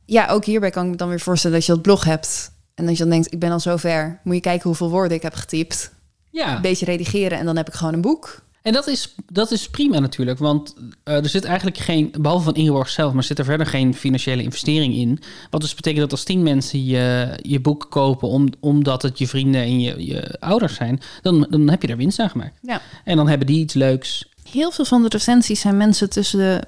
ja, 0.05 0.27
ook 0.27 0.45
hierbij 0.45 0.69
kan 0.69 0.85
ik 0.85 0.91
me 0.91 0.97
dan 0.97 1.09
weer 1.09 1.19
voorstellen 1.19 1.57
dat 1.57 1.65
je 1.65 1.73
dat 1.73 1.81
blog 1.81 2.03
hebt... 2.03 2.51
En 2.75 2.85
dat 2.85 2.97
je 2.97 3.01
dan 3.03 3.11
denkt, 3.11 3.33
ik 3.33 3.39
ben 3.39 3.51
al 3.51 3.59
zo 3.59 3.77
ver. 3.77 4.19
Moet 4.23 4.35
je 4.35 4.41
kijken 4.41 4.67
hoeveel 4.67 4.89
woorden 4.89 5.17
ik 5.17 5.23
heb 5.23 5.33
getypt. 5.33 5.91
ja, 6.29 6.55
Een 6.55 6.61
beetje 6.61 6.85
redigeren 6.85 7.37
en 7.37 7.45
dan 7.45 7.57
heb 7.57 7.67
ik 7.67 7.73
gewoon 7.73 7.93
een 7.93 8.01
boek. 8.01 8.41
en 8.61 8.73
dat 8.73 8.87
is, 8.87 9.15
dat 9.31 9.51
is 9.51 9.69
prima 9.69 9.99
natuurlijk. 9.99 10.39
Want 10.39 10.75
eh, 11.03 11.15
er 11.15 11.29
zit 11.29 11.43
eigenlijk 11.43 11.77
geen, 11.77 12.13
behalve 12.19 12.43
van 12.43 12.55
Ingeborg 12.55 12.89
zelf, 12.89 13.13
maar 13.13 13.23
zit 13.23 13.39
er 13.39 13.45
verder 13.45 13.65
geen 13.65 13.93
financiële 13.95 14.43
investering 14.43 14.95
in. 14.95 15.19
Wat 15.49 15.61
dus 15.61 15.75
betekent 15.75 16.01
dat 16.01 16.11
als 16.11 16.23
tien 16.23 16.43
mensen 16.43 16.85
je, 16.85 17.33
je 17.41 17.59
boek 17.59 17.85
kopen 17.89 18.27
om, 18.27 18.47
omdat 18.59 19.01
het 19.01 19.17
je 19.17 19.27
vrienden 19.27 19.61
en 19.61 19.79
je, 19.79 20.05
je 20.05 20.35
ouders 20.39 20.75
zijn, 20.75 20.99
dan, 21.21 21.47
dan 21.49 21.69
heb 21.69 21.81
je 21.81 21.87
er 21.87 21.97
winst 21.97 22.19
aan 22.19 22.29
gemaakt. 22.29 22.57
Ja. 22.61 22.81
En 23.03 23.15
dan 23.15 23.27
hebben 23.27 23.47
die 23.47 23.59
iets 23.59 23.73
leuks. 23.73 24.29
Heel 24.51 24.71
veel 24.71 24.85
van 24.85 25.01
de 25.01 25.09
recensies 25.09 25.59
zijn 25.59 25.77
mensen 25.77 26.09
tussen 26.09 26.39
de 26.39 26.61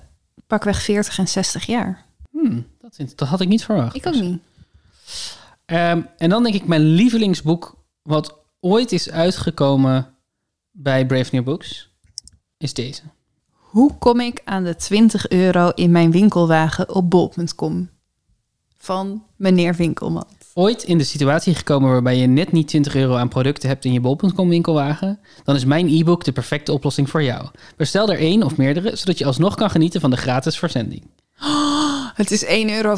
pakweg 0.47 0.81
40 0.81 1.17
en 1.17 1.27
60 1.27 1.65
jaar. 1.65 2.05
Hmm, 2.31 2.65
dat 2.81 2.99
dat 3.15 3.27
had 3.27 3.41
ik 3.41 3.47
niet 3.47 3.63
verwacht. 3.63 3.95
Ik 3.95 4.07
ook 4.07 4.13
niet. 4.21 4.39
Ehm, 5.65 6.01
en 6.17 6.29
dan 6.29 6.43
denk 6.43 6.55
ik 6.55 6.67
mijn 6.67 6.81
lievelingsboek 6.81 7.75
wat 8.01 8.39
ooit 8.59 8.91
is 8.91 9.11
uitgekomen 9.11 10.15
bij 10.71 11.05
Brave 11.05 11.29
New 11.35 11.43
Books 11.43 11.89
is 12.57 12.73
deze. 12.73 13.01
Hoe 13.51 13.97
kom 13.97 14.19
ik 14.19 14.41
aan 14.43 14.63
de 14.63 14.75
20 14.75 15.29
euro 15.29 15.69
in 15.69 15.91
mijn 15.91 16.11
winkelwagen 16.11 16.95
op 16.95 17.09
bol.com? 17.09 17.89
Van 18.77 19.23
meneer 19.35 19.75
Winkelman. 19.75 20.27
Ooit 20.53 20.83
in 20.83 20.97
de 20.97 21.03
situatie 21.03 21.55
gekomen 21.55 21.91
waarbij 21.91 22.17
je 22.17 22.27
net 22.27 22.51
niet 22.51 22.67
20 22.67 22.95
euro 22.95 23.15
aan 23.15 23.27
producten 23.27 23.69
hebt 23.69 23.85
in 23.85 23.93
je 23.93 23.99
bol.com 23.99 24.49
winkelwagen, 24.49 25.19
dan 25.43 25.55
is 25.55 25.65
mijn 25.65 25.87
e-book 25.87 26.23
de 26.23 26.31
perfecte 26.31 26.71
oplossing 26.71 27.09
voor 27.09 27.23
jou. 27.23 27.47
Bestel 27.77 28.09
er 28.09 28.19
één 28.19 28.43
of 28.43 28.57
meerdere, 28.57 28.95
zodat 28.95 29.17
je 29.17 29.25
alsnog 29.25 29.55
kan 29.55 29.69
genieten 29.69 30.01
van 30.01 30.09
de 30.09 30.17
gratis 30.17 30.57
verzending. 30.57 31.03
Het 32.15 32.31
is 32.31 32.45
1,05 32.45 32.49
euro. 32.49 32.95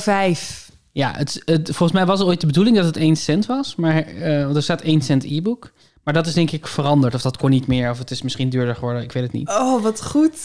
Ja, 0.97 1.13
het, 1.15 1.41
het, 1.45 1.65
volgens 1.65 1.91
mij 1.91 2.05
was 2.05 2.21
ooit 2.21 2.41
de 2.41 2.47
bedoeling 2.47 2.75
dat 2.75 2.85
het 2.85 2.97
1 2.97 3.15
cent 3.15 3.45
was, 3.45 3.75
maar 3.75 4.05
eh, 4.05 4.55
er 4.55 4.63
staat 4.63 4.81
1 4.81 5.01
cent 5.01 5.23
e-book. 5.23 5.71
Maar 6.03 6.13
dat 6.13 6.27
is 6.27 6.33
denk 6.33 6.51
ik 6.51 6.67
veranderd, 6.67 7.13
of 7.13 7.21
dat 7.21 7.37
kon 7.37 7.49
niet 7.49 7.67
meer, 7.67 7.89
of 7.89 7.97
het 7.97 8.11
is 8.11 8.21
misschien 8.21 8.49
duurder 8.49 8.75
geworden, 8.75 9.03
ik 9.03 9.11
weet 9.11 9.23
het 9.23 9.31
niet. 9.31 9.49
Oh, 9.49 9.83
wat 9.83 10.03
goed. 10.03 10.37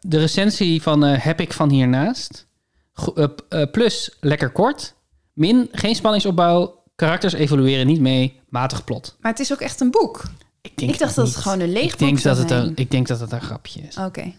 De 0.00 0.18
recensie 0.18 0.82
van 0.82 1.04
eh, 1.04 1.20
heb 1.22 1.40
ik 1.40 1.52
van 1.52 1.70
hiernaast. 1.70 2.46
Go- 2.92 3.14
eh, 3.48 3.62
plus 3.70 4.16
lekker 4.20 4.50
kort. 4.50 4.94
Min 5.32 5.68
geen 5.72 5.94
spanningsopbouw. 5.94 6.82
Karakters 6.94 7.32
evolueren 7.32 7.86
niet 7.86 8.00
mee. 8.00 8.40
Matig 8.48 8.84
plot. 8.84 9.16
Maar 9.20 9.30
het 9.30 9.40
is 9.40 9.52
ook 9.52 9.60
echt 9.60 9.80
een 9.80 9.90
boek. 9.90 10.22
Ik, 10.60 10.76
denk 10.76 10.92
Ik 10.92 10.98
dacht 10.98 11.14
dat 11.14 11.26
het 11.26 11.36
gewoon 11.36 11.60
een 11.60 11.72
leeg 11.72 11.92
ik 11.92 11.98
denk 11.98 12.14
boek 12.14 12.22
dat 12.22 12.38
het 12.38 12.50
een, 12.50 12.72
Ik 12.74 12.90
denk 12.90 13.06
dat 13.06 13.20
het 13.20 13.32
een 13.32 13.42
grapje 13.42 13.80
is. 13.80 13.96
Oké. 13.96 14.32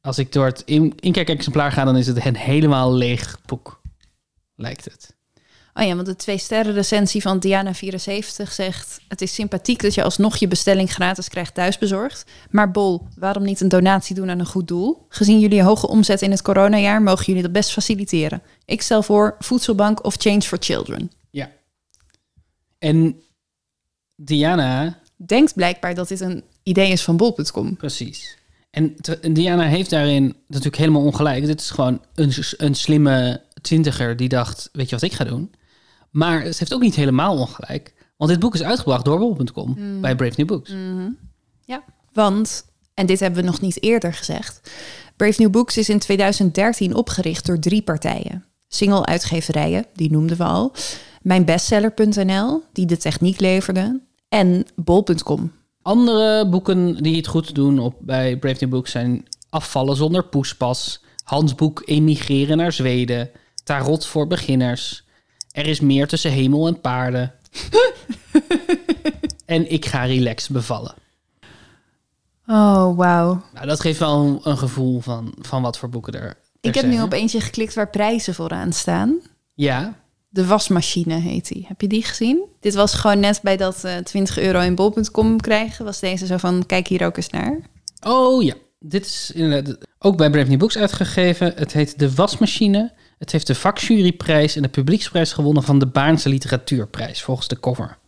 Als 0.00 0.18
ik 0.18 0.32
door 0.32 0.44
het 0.46 0.62
in, 0.64 0.92
inkijkexemplaar 1.00 1.72
ga, 1.72 1.84
dan 1.84 1.96
is 1.96 2.06
het 2.06 2.26
een 2.26 2.36
helemaal 2.36 2.92
leeg 2.94 3.38
boek. 3.46 3.80
Lijkt 4.58 4.84
het. 4.84 5.16
Oh 5.74 5.86
ja, 5.86 5.94
want 5.94 6.06
de 6.06 6.16
twee 6.16 6.38
sterren 6.38 6.72
recensie 6.72 7.22
van 7.22 7.42
Diana74 7.46 8.50
zegt... 8.50 9.00
het 9.08 9.20
is 9.20 9.34
sympathiek 9.34 9.82
dat 9.82 9.94
je 9.94 10.02
alsnog 10.02 10.36
je 10.36 10.48
bestelling 10.48 10.92
gratis 10.92 11.28
krijgt 11.28 11.54
thuisbezorgd. 11.54 12.30
Maar 12.50 12.70
Bol, 12.70 13.06
waarom 13.16 13.42
niet 13.42 13.60
een 13.60 13.68
donatie 13.68 14.14
doen 14.14 14.30
aan 14.30 14.38
een 14.38 14.46
goed 14.46 14.68
doel? 14.68 15.06
Gezien 15.08 15.40
jullie 15.40 15.62
hoge 15.62 15.88
omzet 15.88 16.22
in 16.22 16.30
het 16.30 16.42
coronajaar... 16.42 17.02
mogen 17.02 17.24
jullie 17.24 17.42
dat 17.42 17.52
best 17.52 17.72
faciliteren. 17.72 18.42
Ik 18.64 18.82
stel 18.82 19.02
voor 19.02 19.36
Voedselbank 19.38 20.04
of 20.04 20.14
Change 20.18 20.42
for 20.42 20.58
Children. 20.60 21.12
Ja. 21.30 21.50
En 22.78 23.22
Diana, 24.16 25.00
Denkt 25.16 25.54
blijkbaar 25.54 25.94
dat 25.94 26.08
dit 26.08 26.20
een 26.20 26.42
idee 26.62 26.90
is 26.90 27.02
van 27.02 27.16
Bol.com. 27.16 27.76
precies. 27.76 28.36
En 28.70 28.96
Diana 29.32 29.66
heeft 29.66 29.90
daarin 29.90 30.36
natuurlijk 30.46 30.76
helemaal 30.76 31.02
ongelijk. 31.02 31.46
Dit 31.46 31.60
is 31.60 31.70
gewoon 31.70 32.00
een, 32.14 32.32
een 32.56 32.74
slimme 32.74 33.42
twintiger 33.68 34.16
die 34.16 34.28
dacht, 34.28 34.68
weet 34.72 34.88
je 34.88 34.94
wat 34.94 35.04
ik 35.04 35.12
ga 35.12 35.24
doen? 35.24 35.54
Maar 36.10 36.40
ze 36.40 36.56
heeft 36.58 36.74
ook 36.74 36.80
niet 36.80 36.94
helemaal 36.94 37.38
ongelijk. 37.38 37.94
Want 38.16 38.30
dit 38.30 38.40
boek 38.40 38.54
is 38.54 38.62
uitgebracht 38.62 39.04
door 39.04 39.18
bol.com 39.18 40.00
bij 40.00 40.16
Brave 40.16 40.34
New 40.36 40.46
Books. 40.46 40.74
Ja, 41.64 41.84
want, 42.12 42.64
en 42.94 43.06
dit 43.06 43.20
hebben 43.20 43.40
we 43.40 43.46
nog 43.46 43.60
niet 43.60 43.82
eerder 43.82 44.12
gezegd... 44.12 44.70
Brave 45.16 45.42
New 45.42 45.50
Books 45.50 45.76
is 45.76 45.88
in 45.88 45.98
2013 45.98 46.94
opgericht 46.94 47.46
door 47.46 47.58
drie 47.58 47.82
partijen. 47.82 48.44
Single 48.68 49.04
uitgeverijen, 49.04 49.86
die 49.94 50.10
noemden 50.10 50.36
we 50.36 50.44
al. 50.44 50.72
Mijnbestseller.nl, 51.22 52.62
die 52.72 52.86
de 52.86 52.96
techniek 52.96 53.40
leverde. 53.40 54.00
En 54.28 54.66
Bol.com. 54.74 55.52
Andere 55.82 56.48
boeken 56.48 57.02
die 57.02 57.16
het 57.16 57.26
goed 57.26 57.54
doen 57.54 57.78
op, 57.78 57.94
bij 58.00 58.36
Brave 58.36 58.56
New 58.60 58.70
Books 58.70 58.90
zijn 58.90 59.26
Afvallen 59.50 59.96
zonder 59.96 60.24
poespas, 60.24 61.04
Handboek 61.24 61.82
Emigreren 61.84 62.56
naar 62.56 62.72
Zweden, 62.72 63.30
Tarot 63.68 64.06
voor 64.06 64.26
beginners, 64.26 65.04
Er 65.50 65.66
is 65.66 65.80
meer 65.80 66.08
tussen 66.08 66.30
hemel 66.30 66.66
en 66.66 66.80
paarden. 66.80 67.34
en 69.46 69.70
Ik 69.70 69.86
ga 69.86 70.04
relaxed 70.04 70.50
bevallen. 70.50 70.94
Oh, 72.46 72.96
wauw. 72.96 73.42
Nou, 73.54 73.66
dat 73.66 73.80
geeft 73.80 73.98
wel 73.98 74.20
een, 74.20 74.40
een 74.42 74.58
gevoel 74.58 75.00
van, 75.00 75.34
van 75.40 75.62
wat 75.62 75.78
voor 75.78 75.88
boeken 75.88 76.12
er, 76.12 76.22
er 76.22 76.36
Ik 76.60 76.74
heb 76.74 76.84
zijn, 76.84 76.96
nu 76.96 77.02
op 77.02 77.12
eentje 77.12 77.40
geklikt 77.40 77.74
waar 77.74 77.90
prijzen 77.90 78.34
vooraan 78.34 78.72
staan. 78.72 79.18
Ja, 79.54 79.94
De 80.28 80.46
wasmachine 80.46 81.14
heet 81.14 81.48
die. 81.48 81.64
Heb 81.68 81.80
je 81.80 81.88
die 81.88 82.04
gezien? 82.04 82.44
Dit 82.60 82.74
was 82.74 82.94
gewoon 82.94 83.20
net 83.20 83.40
bij 83.42 83.56
dat 83.56 83.84
eh 83.84 83.96
20 83.96 84.38
euro 84.38 84.60
in 84.60 84.74
bol.com 84.74 85.40
krijgen. 85.40 85.84
Was 85.84 86.00
deze 86.00 86.26
zo 86.26 86.36
van, 86.36 86.66
kijk 86.66 86.88
hier 86.88 87.04
ook 87.04 87.16
eens 87.16 87.30
naar. 87.30 87.58
Oh 88.00 88.42
ja, 88.42 88.54
dit 88.78 89.06
is 89.06 89.30
inderdaad 89.34 89.78
ook 89.98 90.16
bij 90.16 90.30
Brave 90.30 90.48
New 90.48 90.58
Books 90.58 90.76
uitgegeven. 90.78 91.52
Het 91.56 91.72
heet 91.72 91.98
De 91.98 92.14
Wasmachine. 92.14 92.92
Het 93.18 93.32
heeft 93.32 93.46
de 93.46 93.54
vakjuryprijs 93.54 94.56
en 94.56 94.62
de 94.62 94.68
publieksprijs 94.68 95.32
gewonnen 95.32 95.62
van 95.62 95.78
de 95.78 95.86
Baarnse 95.86 96.28
Literatuurprijs, 96.28 97.22
volgens 97.22 97.48
de 97.48 97.60
cover. 97.60 97.98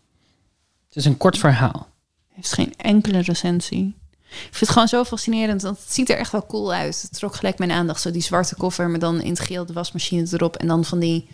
Het 0.88 0.96
is 0.96 1.05
een 1.05 1.16
kort 1.16 1.38
verhaal. 1.38 1.88
Heeft 2.29 2.53
geen 2.53 2.75
enkele 2.77 3.18
recensie. 3.20 3.94
Ik 4.31 4.37
vind 4.40 4.59
het 4.61 4.68
gewoon 4.70 4.88
zo 4.88 5.05
fascinerend, 5.05 5.62
want 5.62 5.79
het 5.79 5.92
ziet 5.92 6.11
er 6.11 6.16
echt 6.16 6.33
wel 6.33 6.46
cool 6.46 6.73
uit. 6.73 7.03
Het 7.03 7.12
trok 7.12 7.35
gelijk 7.35 7.59
mijn 7.59 7.70
aandacht. 7.70 8.01
Zo 8.01 8.11
die 8.11 8.23
zwarte 8.23 8.55
koffer, 8.55 8.90
maar 8.90 8.99
dan 8.99 9.20
in 9.20 9.31
het 9.31 9.40
geel 9.40 9.66
de 9.66 9.73
wasmachine 9.73 10.27
erop. 10.33 10.57
En 10.57 10.66
dan 10.66 10.85
van 10.85 10.99
die, 10.99 11.29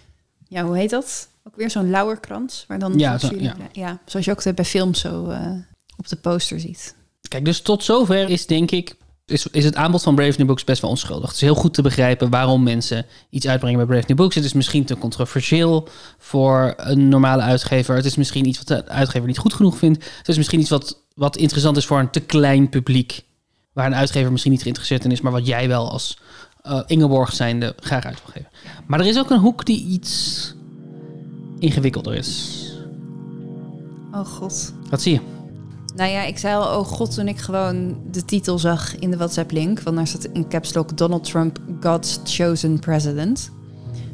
ja, 0.48 0.64
hoe 0.64 0.76
heet 0.76 0.90
dat? 0.90 1.28
Ook 1.44 1.56
weer 1.56 1.70
zo'n 1.70 1.90
lauwerkrans. 1.90 2.64
Waar 2.68 2.78
dan 2.78 2.98
Ja, 2.98 3.18
zo- 3.18 3.30
ja, 3.72 3.98
zoals 4.06 4.26
je 4.26 4.32
ook 4.32 4.54
bij 4.54 4.64
films 4.64 5.00
zo 5.00 5.28
eh, 5.28 5.50
op 5.96 6.08
de 6.08 6.16
poster 6.16 6.60
ziet. 6.60 6.94
Kijk, 7.28 7.44
dus 7.44 7.60
tot 7.60 7.84
zover 7.84 8.28
is 8.28 8.46
denk 8.46 8.70
ik 8.70 8.96
is, 9.26 9.46
is 9.46 9.64
het 9.64 9.74
aanbod 9.74 10.02
van 10.02 10.14
Brave 10.14 10.34
New 10.38 10.46
Books 10.46 10.64
best 10.64 10.80
wel 10.80 10.90
onschuldig. 10.90 11.26
Het 11.26 11.34
is 11.34 11.40
heel 11.40 11.54
goed 11.54 11.74
te 11.74 11.82
begrijpen 11.82 12.30
waarom 12.30 12.62
mensen 12.62 13.06
iets 13.30 13.48
uitbrengen 13.48 13.78
bij 13.78 13.86
Brave 13.86 14.04
New 14.08 14.16
Books. 14.16 14.34
Het 14.34 14.44
is 14.44 14.52
misschien 14.52 14.84
te 14.84 14.98
controversieel 14.98 15.88
voor 16.18 16.74
een 16.76 17.08
normale 17.08 17.42
uitgever. 17.42 17.96
Het 17.96 18.04
is 18.04 18.16
misschien 18.16 18.46
iets 18.46 18.58
wat 18.58 18.68
de 18.68 18.88
uitgever 18.88 19.26
niet 19.26 19.38
goed 19.38 19.54
genoeg 19.54 19.78
vindt. 19.78 20.04
Het 20.18 20.28
is 20.28 20.36
misschien 20.36 20.60
iets 20.60 20.70
wat, 20.70 21.02
wat 21.14 21.36
interessant 21.36 21.76
is 21.76 21.86
voor 21.86 21.98
een 21.98 22.10
te 22.10 22.20
klein 22.20 22.68
publiek. 22.68 23.24
Waar 23.72 23.86
een 23.86 23.94
uitgever 23.94 24.30
misschien 24.30 24.52
niet 24.52 24.62
geïnteresseerd 24.62 25.04
in 25.04 25.10
is, 25.10 25.20
maar 25.20 25.32
wat 25.32 25.46
jij 25.46 25.68
wel 25.68 25.90
als 25.90 26.18
eh 26.62 26.82
Ingeborg 26.86 27.32
zijnde 27.32 27.74
graag 27.80 28.04
uit 28.04 28.22
wil 28.24 28.32
geven. 28.32 28.50
Maar 28.86 29.00
er 29.00 29.06
is 29.06 29.18
ook 29.18 29.30
een 29.30 29.38
hoek 29.38 29.64
die 29.64 29.86
iets 29.86 30.54
ingewikkelder 31.58 32.14
is. 32.14 32.60
Oh 34.12 34.26
god. 34.26 34.72
Wat 34.90 35.02
zie 35.02 35.12
je? 35.12 35.35
Nou 35.96 36.10
ja, 36.10 36.22
ik 36.22 36.38
zei 36.38 36.54
al, 36.54 36.78
oh 36.78 36.86
god, 36.86 37.14
toen 37.14 37.28
ik 37.28 37.38
gewoon 37.38 38.00
de 38.10 38.24
titel 38.24 38.58
zag 38.58 38.98
in 38.98 39.10
de 39.10 39.16
WhatsApp-link. 39.16 39.80
Want 39.80 39.96
daar 39.96 40.06
staat 40.06 40.24
in 40.24 40.48
caps 40.48 40.74
lock 40.74 40.96
Donald 40.96 41.24
Trump, 41.24 41.58
God's 41.80 42.20
chosen 42.24 42.78
president. 42.78 43.50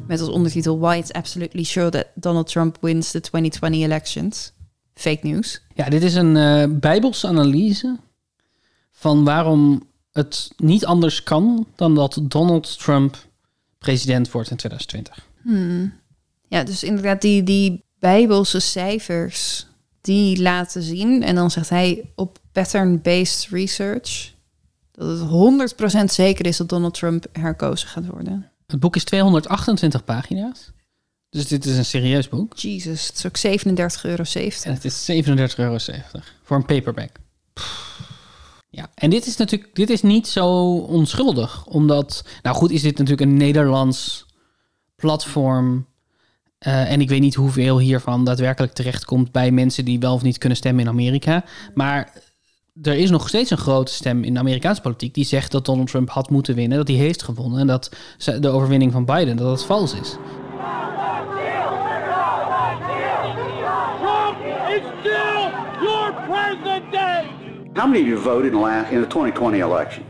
Met 0.07 0.21
als 0.21 0.29
ondertitel 0.29 0.79
Why 0.79 0.97
it's 0.97 1.13
absolutely 1.13 1.63
sure 1.63 1.91
that 1.91 2.07
Donald 2.15 2.47
Trump 2.47 2.79
wins 2.81 3.11
the 3.11 3.21
2020 3.21 3.83
elections. 3.83 4.53
Fake 4.95 5.27
news. 5.27 5.63
Ja, 5.75 5.89
dit 5.89 6.03
is 6.03 6.15
een 6.15 6.37
eh 6.37 6.65
bijbelse 6.71 7.27
analyse 7.27 7.99
van 8.91 9.25
waarom 9.25 9.83
het 10.13 10.51
niet 10.57 10.87
anders 10.87 11.23
kan 11.23 11.67
dan 11.77 11.95
dat 11.95 12.21
Donald 12.23 12.79
Trump 12.79 13.17
president 13.79 14.31
wordt 14.31 14.51
in 14.51 14.57
2020. 14.57 15.27
Ja, 16.49 16.65
dus 16.65 16.85
inderdaad, 16.85 17.21
die, 17.21 17.43
die 17.43 17.85
bijbelse 17.99 18.61
cijfers, 18.61 19.67
die 20.03 20.43
laten 20.43 20.83
zien. 20.83 21.23
En 21.23 21.35
dan 21.35 21.51
zegt 21.51 21.69
hij 21.69 22.11
op 22.15 22.39
pattern-based 22.53 23.49
research... 23.51 24.33
dat 24.93 25.19
het 25.19 25.29
100% 26.09 26.13
zeker 26.13 26.47
is 26.47 26.57
dat 26.57 26.69
Donald 26.69 26.95
Trump 26.95 27.27
herkozen 27.33 27.89
gaat 27.89 28.07
worden. 28.07 28.51
Het 28.67 28.81
boek 28.81 28.97
is 28.97 29.05
228 29.05 30.05
pagina's. 30.05 30.71
Dus 31.31 31.47
dit 31.47 31.65
is 31.65 31.77
een 31.77 31.85
serieus 31.85 32.29
boek. 32.29 32.57
Jesus, 32.57 33.07
het 33.07 33.17
is 33.17 33.27
ook 33.27 33.61
37,70 33.61 34.11
euro. 34.11 34.25
En 34.63 34.73
het 34.73 34.85
is 34.85 35.11
37,70 35.11 35.29
euro 35.57 35.79
voor 36.43 36.57
een 36.57 36.65
paperback. 36.65 37.11
Ja, 38.71 38.91
en 38.95 39.11
dit 39.11 39.27
is 39.27 39.37
natuurlijk 39.37 39.75
dit 39.75 39.91
is 39.91 40.03
niet 40.03 40.29
zo 40.29 40.77
onschuldig. 40.77 41.67
Omdat, 41.67 42.25
nou 42.43 42.57
goed, 42.57 42.71
is 42.71 42.83
dit 42.83 42.99
natuurlijk 42.99 43.31
een 43.31 43.37
Nederlands 43.37 44.27
platform. 44.97 45.87
Eh, 46.63 46.91
en 46.91 47.01
ik 47.01 47.09
weet 47.09 47.21
niet 47.21 47.35
hoeveel 47.35 47.79
hiervan 47.79 48.25
daadwerkelijk 48.25 48.73
terechtkomt 48.73 49.33
bij 49.33 49.51
mensen 49.51 49.85
die 49.85 49.99
wel 49.99 50.15
of 50.15 50.23
niet 50.23 50.39
kunnen 50.39 50.59
stemmen 50.59 50.85
in 50.85 50.91
Amerika. 50.91 51.45
Maar 51.75 52.13
er 52.83 52.95
is 52.95 53.11
nog 53.11 53.29
steeds 53.29 53.51
een 53.51 53.59
grote 53.59 53.93
stem 53.93 54.25
in 54.25 54.35
de 54.35 54.41
Amerikaanse 54.41 54.81
politiek 54.81 55.15
die 55.15 55.25
zegt 55.25 55.53
dat 55.53 55.65
Donald 55.65 55.89
Trump 55.89 56.11
had 56.11 56.31
moeten 56.31 56.55
winnen, 56.55 56.79
dat 56.79 56.89
hij 56.89 56.97
heeft 56.97 57.23
gewonnen 57.23 57.61
en 57.61 57.67
dat 57.67 57.91
de 58.41 58.49
overwinning 58.49 58.93
van 58.93 59.05
Biden 59.05 59.37
dat 59.37 59.47
dat 59.47 59.65
vals 59.65 59.95
is. 59.95 60.17
How 67.75 67.87
many 67.87 68.03
of 68.03 68.07
you 68.07 68.19
voted 68.19 68.47
in 68.47 68.53
the, 68.53 68.59
last, 68.59 68.93
in 68.93 69.01
the 69.01 69.07
2020 69.07 69.61
election? 69.61 70.05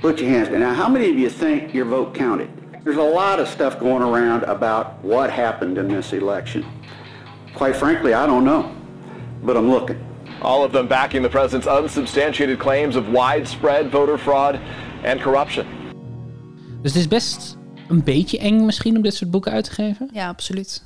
Put 0.00 0.20
your 0.20 0.30
hands 0.30 0.48
down. 0.48 0.60
Now, 0.60 0.74
how 0.74 0.88
many 0.88 1.10
of 1.10 1.16
you 1.16 1.28
think 1.28 1.72
your 1.72 1.88
vote 1.88 2.14
counted? 2.18 2.57
There's 2.84 2.96
a 2.96 3.02
lot 3.02 3.40
of 3.40 3.48
stuff 3.48 3.78
going 3.78 4.02
around 4.02 4.44
about 4.44 4.86
what 5.02 5.30
happened 5.30 5.78
in 5.78 5.88
this 5.88 6.12
election. 6.12 6.64
Quite 7.54 7.76
frankly, 7.76 8.12
I 8.14 8.26
don't 8.26 8.44
know, 8.44 8.70
but 9.42 9.56
I'm 9.56 9.70
looking. 9.70 9.96
All 10.42 10.64
of 10.64 10.72
them 10.72 10.86
backing 10.86 11.22
the 11.22 11.28
president's 11.28 11.66
unsubstantiated 11.66 12.58
claims 12.58 12.96
of 12.96 13.04
widespread 13.08 13.90
voter 13.90 14.18
fraud 14.18 14.60
and 15.04 15.20
corruption. 15.20 15.66
Dus 16.82 16.92
het 16.92 17.00
is 17.00 17.08
best 17.08 17.56
een 17.88 18.04
beetje 18.04 18.38
eng 18.38 18.64
misschien 18.64 18.96
om 18.96 19.02
dit 19.02 19.14
soort 19.14 19.30
boeken 19.30 19.52
uit 19.52 19.64
te 19.64 19.70
geven. 19.70 20.10
Ja, 20.12 20.28
absoluut. 20.28 20.84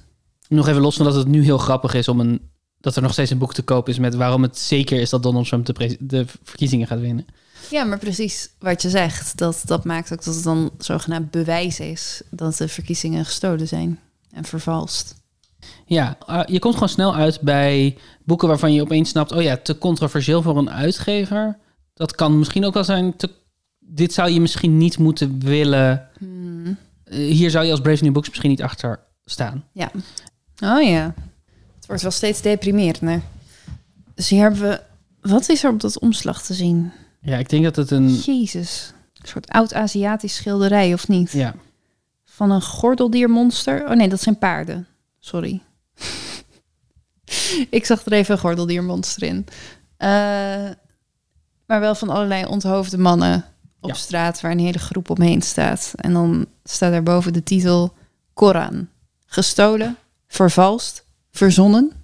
Nog 0.48 0.68
even 0.68 0.80
los 0.80 0.96
van 0.96 1.04
dat 1.04 1.14
het 1.14 1.26
nu 1.26 1.44
heel 1.44 1.58
grappig 1.58 1.94
is 1.94 2.08
om 2.08 2.20
een, 2.20 2.40
dat 2.80 2.96
er 2.96 3.02
nog 3.02 3.12
steeds 3.12 3.30
een 3.30 3.38
boek 3.38 3.54
te 3.54 3.62
koop 3.62 3.88
is 3.88 3.98
met 3.98 4.14
waarom 4.14 4.42
het 4.42 4.58
zeker 4.58 5.00
is 5.00 5.10
dat 5.10 5.22
Donald 5.22 5.48
Trump 5.48 5.66
de, 5.66 5.96
de 6.00 6.24
verkiezingen 6.42 6.86
gaat 6.86 7.00
winnen. 7.00 7.26
Ja, 7.72 7.84
maar 7.84 7.98
precies 7.98 8.48
wat 8.58 8.82
je 8.82 8.90
zegt. 8.90 9.38
Dat, 9.38 9.62
dat 9.64 9.84
maakt 9.84 10.12
ook 10.12 10.24
dat 10.24 10.34
het 10.34 10.44
dan 10.44 10.70
zogenaamd 10.78 11.30
bewijs 11.30 11.80
is 11.80 12.22
dat 12.30 12.56
de 12.56 12.68
verkiezingen 12.68 13.24
gestolen 13.24 13.68
zijn 13.68 13.98
en 14.30 14.44
vervalst. 14.44 15.14
Ja, 15.86 16.16
uh, 16.28 16.42
je 16.46 16.58
komt 16.58 16.74
gewoon 16.74 16.88
snel 16.88 17.14
uit 17.14 17.40
bij 17.40 17.98
boeken 18.24 18.48
waarvan 18.48 18.72
je 18.72 18.82
opeens 18.82 19.08
snapt, 19.08 19.32
oh 19.32 19.42
ja, 19.42 19.56
te 19.56 19.78
controversieel 19.78 20.42
voor 20.42 20.56
een 20.56 20.70
uitgever. 20.70 21.58
Dat 21.94 22.14
kan 22.14 22.38
misschien 22.38 22.64
ook 22.64 22.74
wel 22.74 22.84
zijn, 22.84 23.16
te, 23.16 23.30
dit 23.78 24.12
zou 24.12 24.30
je 24.30 24.40
misschien 24.40 24.76
niet 24.76 24.98
moeten 24.98 25.40
willen. 25.40 26.08
Hmm. 26.18 26.64
Uh, 26.64 26.76
hier 27.32 27.50
zou 27.50 27.64
je 27.64 27.70
als 27.70 27.80
Brave 27.80 28.04
New 28.04 28.12
Books 28.12 28.28
misschien 28.28 28.50
niet 28.50 28.62
achter 28.62 29.00
staan. 29.24 29.64
Ja. 29.72 29.90
Oh 30.64 30.82
ja. 30.82 31.14
Het 31.76 31.86
wordt 31.86 32.02
wel 32.02 32.10
steeds 32.10 32.40
deprimerender. 32.40 33.22
Dus 34.14 34.28
hier 34.28 34.42
hebben 34.42 34.60
we... 34.60 34.80
Wat 35.20 35.48
is 35.48 35.64
er 35.64 35.70
op 35.70 35.80
dat 35.80 35.98
omslag 35.98 36.42
te 36.42 36.54
zien? 36.54 36.92
Ja, 37.22 37.38
ik 37.38 37.48
denk 37.48 37.64
dat 37.64 37.76
het 37.76 37.90
een... 37.90 38.14
Jezus. 38.14 38.92
Een 39.20 39.28
soort 39.28 39.48
oud-Aziatisch 39.48 40.34
schilderij, 40.34 40.92
of 40.92 41.08
niet? 41.08 41.32
Ja. 41.32 41.54
Van 42.24 42.50
een 42.50 42.62
gordeldiermonster. 42.62 43.84
Oh 43.88 43.96
nee, 43.96 44.08
dat 44.08 44.20
zijn 44.20 44.38
paarden. 44.38 44.86
Sorry. 45.18 45.62
ik 47.70 47.86
zag 47.86 48.04
er 48.04 48.12
even 48.12 48.34
een 48.34 48.40
gordeldiermonster 48.40 49.22
in. 49.22 49.46
Uh, 49.98 50.70
maar 51.66 51.80
wel 51.80 51.94
van 51.94 52.08
allerlei 52.08 52.44
onthoofde 52.44 52.98
mannen 52.98 53.44
op 53.80 53.90
ja. 53.90 53.94
straat... 53.94 54.40
waar 54.40 54.50
een 54.50 54.58
hele 54.58 54.78
groep 54.78 55.10
omheen 55.10 55.42
staat. 55.42 55.92
En 55.96 56.12
dan 56.12 56.46
staat 56.64 56.92
daarboven 56.92 57.32
de 57.32 57.42
titel 57.42 57.94
Koran. 58.34 58.88
Gestolen, 59.26 59.96
vervalst, 60.26 61.04
verzonnen. 61.30 62.01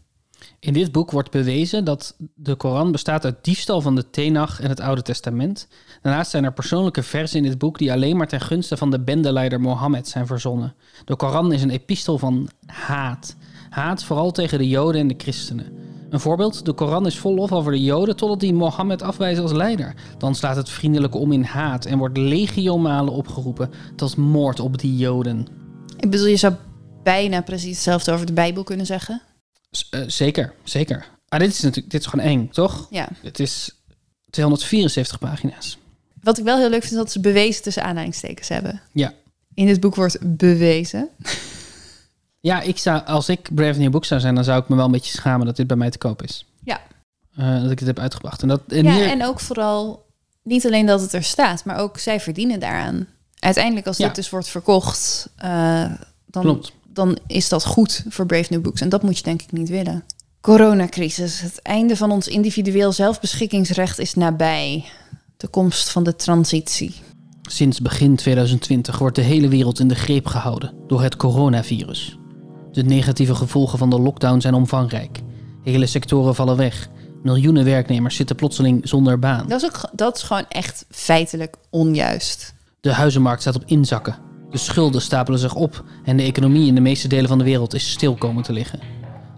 In 0.61 0.73
dit 0.73 0.92
boek 0.92 1.11
wordt 1.11 1.31
bewezen 1.31 1.85
dat 1.85 2.16
de 2.35 2.55
Koran 2.55 2.92
bestaat 2.92 3.25
uit 3.25 3.44
diefstal 3.44 3.81
van 3.81 3.94
de 3.94 4.11
Tenach 4.11 4.61
en 4.61 4.68
het 4.68 4.81
Oude 4.81 5.03
Testament. 5.03 5.68
Daarnaast 6.03 6.31
zijn 6.31 6.44
er 6.44 6.53
persoonlijke 6.53 7.03
versen 7.03 7.38
in 7.38 7.51
dit 7.51 7.59
boek 7.59 7.79
die 7.79 7.92
alleen 7.92 8.16
maar 8.16 8.29
ten 8.29 8.40
gunste 8.40 8.77
van 8.77 8.90
de 8.90 9.01
bendeleider 9.01 9.61
Mohammed 9.61 10.09
zijn 10.09 10.27
verzonnen. 10.27 10.75
De 11.05 11.16
Koran 11.16 11.53
is 11.53 11.62
een 11.62 11.71
epistel 11.71 12.18
van 12.18 12.49
haat. 12.66 13.37
Haat 13.71 14.05
vooral 14.05 14.31
tegen 14.31 14.59
de 14.59 14.68
Joden 14.68 15.01
en 15.01 15.09
de 15.09 15.14
christenen. 15.18 15.66
Een 16.11 16.21
voorbeeld, 16.21 16.64
de 16.64 16.73
Koran 16.73 17.07
is 17.07 17.18
vol 17.18 17.35
lof 17.35 17.53
over 17.53 17.73
de 17.73 17.83
Joden 17.83 18.16
totdat 18.16 18.40
die 18.40 18.55
Mohammed 18.55 19.03
afwijzen 19.03 19.42
als 19.42 19.53
leider. 19.53 19.94
Dan 20.18 20.35
slaat 20.35 20.57
het 20.57 20.68
vriendelijke 20.68 21.18
om 21.18 21.33
in 21.33 21.42
haat 21.42 21.85
en 21.85 21.99
wordt 21.99 22.16
legio 22.16 22.79
malen 22.79 23.12
opgeroepen 23.12 23.71
tot 23.97 24.16
moord 24.16 24.61
op 24.61 24.79
die 24.79 24.97
Joden. 24.97 25.47
Ik 25.97 26.11
bedoel, 26.11 26.27
je 26.27 26.37
zou 26.37 26.55
bijna 27.03 27.40
precies 27.40 27.75
hetzelfde 27.75 28.12
over 28.12 28.27
de 28.27 28.33
Bijbel 28.33 28.62
kunnen 28.62 28.87
zeggen. 28.87 29.23
Uh, 29.91 30.01
zeker, 30.07 30.53
zeker. 30.65 31.07
Ah, 31.29 31.41
dit 31.41 31.49
is 31.49 31.61
natuurlijk 31.61 31.91
dit 31.91 32.01
is 32.01 32.07
gewoon 32.07 32.27
eng, 32.27 32.49
toch? 32.49 32.87
Ja. 32.91 33.09
Het 33.23 33.41
is 33.41 33.71
274 34.31 35.19
pagina's. 35.19 35.79
Wat 36.23 36.39
ik 36.39 36.45
wel 36.45 36.59
heel 36.59 36.71
leuk 36.71 36.81
vind, 36.81 36.93
is 36.93 36.99
dat 36.99 37.13
ze 37.13 37.21
bewezen 37.21 37.63
tussen 37.63 37.83
aanhalingstekens 37.83 38.49
hebben. 38.49 38.81
Ja. 38.93 39.13
In 39.55 39.67
dit 39.67 39.81
boek 39.81 39.95
wordt 39.95 40.37
bewezen. 40.37 41.09
Ja, 42.41 42.61
ik 42.61 42.79
zou, 42.79 43.05
als 43.05 43.29
ik 43.29 43.55
Brave 43.55 43.79
New 43.79 43.91
Book 43.91 44.05
zou 44.05 44.21
zijn, 44.21 44.35
dan 44.35 44.45
zou 44.45 44.63
ik 44.63 44.69
me 44.69 44.77
wel 44.77 44.85
een 44.85 44.91
beetje 44.91 45.17
schamen 45.17 45.47
dat 45.47 45.57
dit 45.57 45.67
bij 45.67 45.77
mij 45.77 45.91
te 45.91 45.99
koop 45.99 46.23
is. 46.23 46.47
Ja. 46.65 46.81
Uh, 47.39 47.63
dat 47.63 47.71
ik 47.71 47.79
het 47.79 47.89
heb 47.89 47.99
uitgebracht. 47.99 48.43
En, 48.43 48.49
dat, 48.49 48.61
en 48.69 48.85
ja, 48.85 48.93
hier... 48.93 49.09
en 49.09 49.25
ook 49.25 49.41
vooral 49.41 50.07
niet 50.43 50.67
alleen 50.67 50.87
dat 50.87 51.01
het 51.01 51.13
er 51.13 51.23
staat, 51.23 51.65
maar 51.65 51.77
ook 51.79 51.99
zij 51.99 52.21
verdienen 52.21 52.61
daaraan. 52.61 53.07
Uiteindelijk, 53.39 53.87
als 53.87 53.97
Ja. 53.97 54.07
dit 54.07 54.15
dus 54.15 54.31
wordt 54.31 54.49
verkocht, 54.49 55.29
uh, 55.45 55.93
dan, 56.27 56.43
Klopt. 56.43 56.73
Dan 56.99 57.19
is 57.27 57.49
dat 57.49 57.65
goed 57.65 58.05
voor 58.09 58.27
Brave 58.27 58.47
New 58.53 58.63
Books. 58.63 58.81
En 58.81 58.89
dat 58.89 59.03
moet 59.03 59.17
je 59.17 59.23
denk 59.23 59.43
ik 59.43 59.53
niet 59.53 59.69
willen. 59.69 60.05
Coronacrisis. 60.41 61.41
Het 61.41 61.63
einde 61.63 61.97
van 61.97 62.11
ons 62.11 62.29
individueel 62.29 62.93
zelfbeschikkingsrecht 62.93 63.99
is 63.99 64.15
nabij. 64.15 64.85
De 65.37 65.49
komst 65.49 65.91
van 65.91 66.05
de 66.05 66.17
transitie. 66.17 66.95
Sinds 67.43 67.81
begin 67.81 68.17
2020 68.17 68.99
wordt 68.99 69.17
de 69.17 69.23
hele 69.23 69.49
wereld 69.49 69.79
in 69.79 69.89
de 69.89 69.95
greep 69.95 70.27
gehouden 70.27 70.73
door 70.87 71.03
het 71.03 71.17
coronavirus. 71.17 72.19
De 72.73 72.83
negatieve 72.83 73.35
gevolgen 73.35 73.79
van 73.79 73.91
de 73.91 74.01
lockdown 74.01 74.41
zijn 74.41 74.55
omvangrijk. 74.55 75.21
Hele 75.63 75.87
sectoren 75.87 76.35
vallen 76.35 76.57
weg. 76.57 76.89
Miljoenen 77.23 77.65
werknemers 77.65 78.17
zitten 78.17 78.37
plotseling 78.37 78.89
zonder 78.89 79.19
baan. 79.19 79.49
Dat 79.49 79.63
is, 79.63 79.69
ook, 79.69 79.91
dat 79.93 80.17
is 80.17 80.23
gewoon 80.23 80.47
echt 80.49 80.87
feitelijk 80.91 81.57
onjuist. 81.71 82.55
De 82.81 82.93
huizenmarkt 82.93 83.41
staat 83.41 83.57
op 83.57 83.63
inzakken. 83.67 84.28
De 84.51 84.59
schulden 84.59 85.03
stapelen 85.03 85.41
zich 85.41 85.55
op 85.55 85.85
en 86.05 86.17
de 86.17 86.23
economie 86.23 86.67
in 86.67 86.75
de 86.75 86.81
meeste 86.81 87.09
delen 87.09 87.29
van 87.29 87.39
de 87.39 87.45
wereld 87.45 87.75
is 87.75 87.91
stil 87.91 88.15
komen 88.15 88.43
te 88.43 88.53
liggen. 88.53 88.81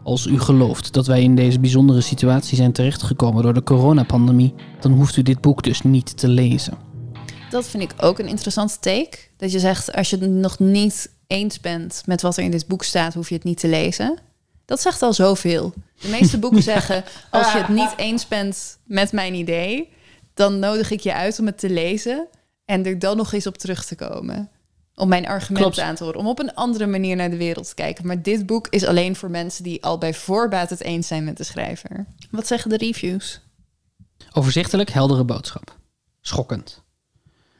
Als 0.02 0.26
u 0.26 0.40
gelooft 0.40 0.92
dat 0.92 1.06
wij 1.06 1.22
in 1.22 1.34
deze 1.34 1.60
bijzondere 1.60 2.00
situatie 2.00 2.56
zijn 2.56 2.72
terechtgekomen 2.72 3.42
door 3.42 3.54
de 3.54 3.62
coronapandemie, 3.62 4.54
dan 4.80 4.92
hoeft 4.92 5.16
u 5.16 5.22
dit 5.22 5.40
boek 5.40 5.62
dus 5.62 5.82
niet 5.82 6.16
te 6.16 6.28
lezen. 6.28 6.78
Dat 7.50 7.68
vind 7.68 7.82
ik 7.82 7.94
ook 8.00 8.18
een 8.18 8.28
interessante 8.28 8.78
take. 8.80 9.18
Dat 9.36 9.52
je 9.52 9.58
zegt, 9.58 9.92
als 9.92 10.10
je 10.10 10.18
het 10.18 10.30
nog 10.30 10.58
niet 10.58 11.10
eens 11.26 11.60
bent 11.60 12.02
met 12.06 12.22
wat 12.22 12.36
er 12.36 12.44
in 12.44 12.50
dit 12.50 12.66
boek 12.66 12.84
staat, 12.84 13.14
hoef 13.14 13.28
je 13.28 13.34
het 13.34 13.44
niet 13.44 13.58
te 13.58 13.68
lezen. 13.68 14.18
Dat 14.64 14.80
zegt 14.80 15.02
al 15.02 15.12
zoveel. 15.12 15.72
De 16.00 16.08
meeste 16.08 16.38
boeken 16.44 16.62
zeggen, 16.62 17.04
als 17.30 17.52
je 17.52 17.58
het 17.58 17.68
niet 17.68 17.94
eens 17.96 18.28
bent 18.28 18.78
met 18.84 19.12
mijn 19.12 19.34
idee, 19.34 19.88
dan 20.34 20.58
nodig 20.58 20.90
ik 20.90 21.00
je 21.00 21.14
uit 21.14 21.38
om 21.38 21.46
het 21.46 21.58
te 21.58 21.70
lezen 21.70 22.26
en 22.64 22.86
er 22.86 22.98
dan 22.98 23.16
nog 23.16 23.32
eens 23.32 23.46
op 23.46 23.58
terug 23.58 23.84
te 23.84 23.94
komen. 23.94 24.50
Om 25.00 25.08
mijn 25.08 25.26
argumenten 25.26 25.72
Klopt. 25.72 25.88
aan 25.88 25.94
te 25.94 26.04
horen. 26.04 26.20
Om 26.20 26.26
op 26.26 26.38
een 26.38 26.54
andere 26.54 26.86
manier 26.86 27.16
naar 27.16 27.30
de 27.30 27.36
wereld 27.36 27.68
te 27.68 27.74
kijken. 27.74 28.06
Maar 28.06 28.22
dit 28.22 28.46
boek 28.46 28.66
is 28.70 28.84
alleen 28.84 29.16
voor 29.16 29.30
mensen 29.30 29.64
die 29.64 29.84
al 29.84 29.98
bij 29.98 30.14
voorbaat 30.14 30.70
het 30.70 30.82
eens 30.82 31.06
zijn 31.06 31.24
met 31.24 31.36
de 31.36 31.44
schrijver. 31.44 32.06
Wat 32.30 32.46
zeggen 32.46 32.70
de 32.70 32.76
reviews? 32.76 33.40
Overzichtelijk, 34.32 34.90
heldere 34.90 35.24
boodschap. 35.24 35.76
Schokkend. 36.20 36.82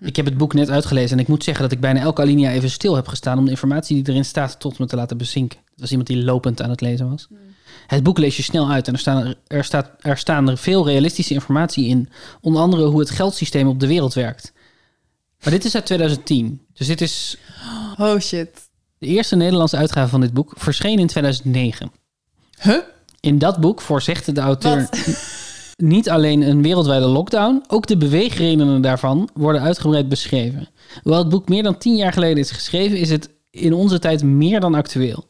Ik 0.01 0.17
heb 0.17 0.25
het 0.25 0.37
boek 0.37 0.55
net 0.55 0.71
uitgelezen 0.71 1.17
en 1.17 1.23
ik 1.23 1.29
moet 1.29 1.45
zeggen 1.45 1.63
dat 1.63 1.73
ik 1.73 1.81
bijna 1.81 2.01
elke 2.01 2.23
alinea 2.23 2.51
even 2.51 2.71
stil 2.71 2.95
heb 2.95 3.09
gestaan 3.09 3.39
om 3.39 3.45
de 3.45 3.51
informatie 3.51 4.03
die 4.03 4.13
erin 4.13 4.25
staat 4.25 4.61
tot 4.61 4.79
me 4.79 4.87
te 4.87 4.97
laten 4.97 5.17
bezinken. 5.17 5.59
Het 5.71 5.81
was 5.81 5.91
iemand 5.91 6.09
die 6.09 6.25
lopend 6.25 6.63
aan 6.63 6.71
het 6.71 6.81
lezen 6.81 7.11
was. 7.11 7.29
Het 7.87 8.03
boek 8.03 8.19
lees 8.19 8.37
je 8.37 8.43
snel 8.43 8.71
uit 8.71 8.87
en 8.87 8.93
er, 8.93 8.99
staan, 8.99 9.35
er, 9.47 9.65
staat, 9.65 9.91
er 10.01 10.17
staan 10.17 10.49
er 10.49 10.59
veel 10.59 10.87
realistische 10.87 11.35
informatie 11.35 11.87
in. 11.87 12.09
Onder 12.41 12.63
andere 12.63 12.85
hoe 12.85 13.01
het 13.01 13.11
geldsysteem 13.11 13.69
op 13.69 13.81
de 13.81 13.87
wereld 13.87 14.15
werkt. 14.15 14.53
Maar 15.43 15.53
dit 15.53 15.65
is 15.65 15.75
uit 15.75 15.87
2010. 15.87 16.67
Dus 16.73 16.87
dit 16.87 17.01
is 17.01 17.37
Oh 17.99 18.19
shit. 18.19 18.49
de 18.99 19.07
eerste 19.07 19.37
Nederlandse 19.37 19.77
uitgave 19.77 20.09
van 20.09 20.21
dit 20.21 20.33
boek. 20.33 20.53
Verscheen 20.57 20.99
in 20.99 21.07
2009. 21.07 21.93
Huh? 22.63 22.77
In 23.21 23.39
dat 23.39 23.61
boek 23.61 23.81
voorzegt 23.81 24.35
de 24.35 24.41
auteur 24.41 24.89
niet 25.77 26.11
alleen 26.11 26.43
een 26.43 26.63
wereldwijde 26.63 27.07
lockdown, 27.07 27.63
ook 27.69 27.87
de 27.87 27.97
beweegredenen 27.97 28.81
daarvan 28.83 29.29
worden 29.35 29.63
uitgebreid 29.63 30.09
beschreven. 30.09 30.69
Hoewel 31.03 31.21
het 31.21 31.29
boek 31.29 31.49
meer 31.49 31.63
dan 31.63 31.79
tien 31.79 31.97
jaar 31.97 32.13
geleden 32.13 32.39
is 32.39 32.51
geschreven, 32.51 32.99
is 32.99 33.11
het 33.11 33.29
in 33.51 33.73
onze 33.73 33.99
tijd 33.99 34.23
meer 34.23 34.61
dan 34.61 34.75
actueel. 34.75 35.29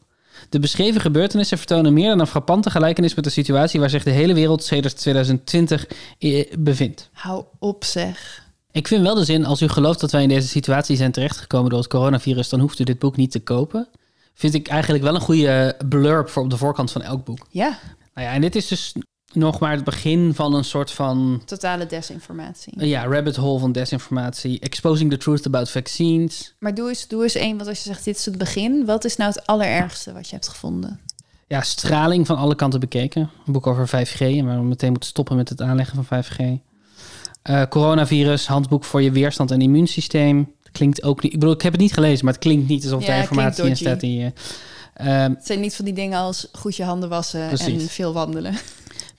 De 0.49 0.59
beschreven 0.59 1.01
gebeurtenissen 1.01 1.57
vertonen 1.57 1.93
meer 1.93 2.09
dan 2.09 2.19
een 2.19 2.27
frappante 2.27 2.69
gelijkenis 2.69 3.15
met 3.15 3.23
de 3.23 3.29
situatie 3.29 3.79
waar 3.79 3.89
zich 3.89 4.03
de 4.03 4.09
hele 4.09 4.33
wereld 4.33 4.63
sedert 4.63 4.97
2020 4.97 5.87
eh, 6.19 6.45
bevindt. 6.59 7.09
Hou 7.13 7.43
op 7.59 7.83
zeg. 7.83 8.49
Ik 8.71 8.87
vind 8.87 9.03
wel 9.03 9.15
de 9.15 9.23
zin, 9.23 9.45
als 9.45 9.61
u 9.61 9.67
gelooft 9.67 9.99
dat 9.99 10.11
wij 10.11 10.21
in 10.21 10.29
deze 10.29 10.47
situatie 10.47 10.95
zijn 10.95 11.11
terechtgekomen 11.11 11.69
door 11.69 11.79
het 11.79 11.89
coronavirus, 11.89 12.49
dan 12.49 12.59
hoeft 12.59 12.79
u 12.79 12.83
dit 12.83 12.99
boek 12.99 13.15
niet 13.15 13.31
te 13.31 13.39
kopen. 13.39 13.87
Vind 14.33 14.53
ik 14.53 14.67
eigenlijk 14.67 15.03
wel 15.03 15.15
een 15.15 15.21
goede 15.21 15.75
blurb 15.89 16.29
voor 16.29 16.43
op 16.43 16.49
de 16.49 16.57
voorkant 16.57 16.91
van 16.91 17.01
elk 17.01 17.25
boek. 17.25 17.47
Ja, 17.49 17.79
Nou 18.13 18.27
ja, 18.27 18.33
en 18.33 18.41
dit 18.41 18.55
is 18.55 18.67
dus 18.67 18.93
nog 19.33 19.59
maar 19.59 19.71
het 19.71 19.83
begin 19.83 20.33
van 20.33 20.53
een 20.53 20.63
soort 20.63 20.91
van 20.91 21.41
totale 21.45 21.85
desinformatie. 21.85 22.85
ja, 22.85 23.05
rabbit 23.05 23.35
hole 23.35 23.59
van 23.59 23.71
desinformatie. 23.71 24.59
Exposing 24.59 25.11
the 25.11 25.17
truth 25.17 25.45
about 25.45 25.69
vaccines. 25.69 26.55
Maar 26.59 26.73
doe 26.73 26.89
eens, 26.89 27.07
doe 27.07 27.23
eens 27.23 27.35
één, 27.35 27.57
want 27.57 27.69
als 27.69 27.77
je 27.77 27.83
zegt 27.83 28.05
dit 28.05 28.17
is 28.17 28.25
het 28.25 28.37
begin, 28.37 28.85
wat 28.85 29.05
is 29.05 29.15
nou 29.15 29.31
het 29.31 29.45
allerergste 29.45 30.13
wat 30.13 30.27
je 30.27 30.33
hebt 30.33 30.47
gevonden? 30.47 30.99
Ja, 31.47 31.61
straling 31.61 32.27
van 32.27 32.37
alle 32.37 32.55
kanten 32.55 32.79
bekeken. 32.79 33.29
Een 33.45 33.53
boek 33.53 33.67
over 33.67 33.87
5G 33.87 34.19
en 34.19 34.45
waar 34.45 34.57
we 34.57 34.63
meteen 34.63 34.91
moeten 34.91 35.09
stoppen 35.09 35.35
met 35.35 35.49
het 35.49 35.61
aanleggen 35.61 36.03
van 36.03 36.23
5G. 36.23 36.70
Uh, 37.49 37.63
coronavirus, 37.69 38.47
handboek 38.47 38.83
voor 38.83 39.01
je 39.01 39.11
weerstand 39.11 39.51
en 39.51 39.61
immuunsysteem. 39.61 40.53
Klinkt 40.71 41.03
ook 41.03 41.23
niet. 41.23 41.33
Ik 41.33 41.39
bedoel, 41.39 41.55
ik 41.55 41.61
heb 41.61 41.71
het 41.71 41.81
niet 41.81 41.93
gelezen, 41.93 42.25
maar 42.25 42.33
het 42.33 42.43
klinkt 42.43 42.67
niet 42.67 42.83
alsof 42.83 43.01
Ja, 43.01 43.07
daar 43.07 43.17
informatie 43.17 43.63
in 43.63 43.77
staat 43.77 43.99
die. 43.99 44.19
je 44.19 44.31
ehm, 44.93 45.29
Het 45.33 45.45
zijn 45.45 45.59
niet 45.59 45.75
van 45.75 45.85
die 45.85 45.93
dingen 45.93 46.19
als 46.19 46.47
goed 46.51 46.75
je 46.75 46.83
handen 46.83 47.09
wassen 47.09 47.49
en 47.49 47.79
veel 47.81 48.13
wandelen. 48.13 48.55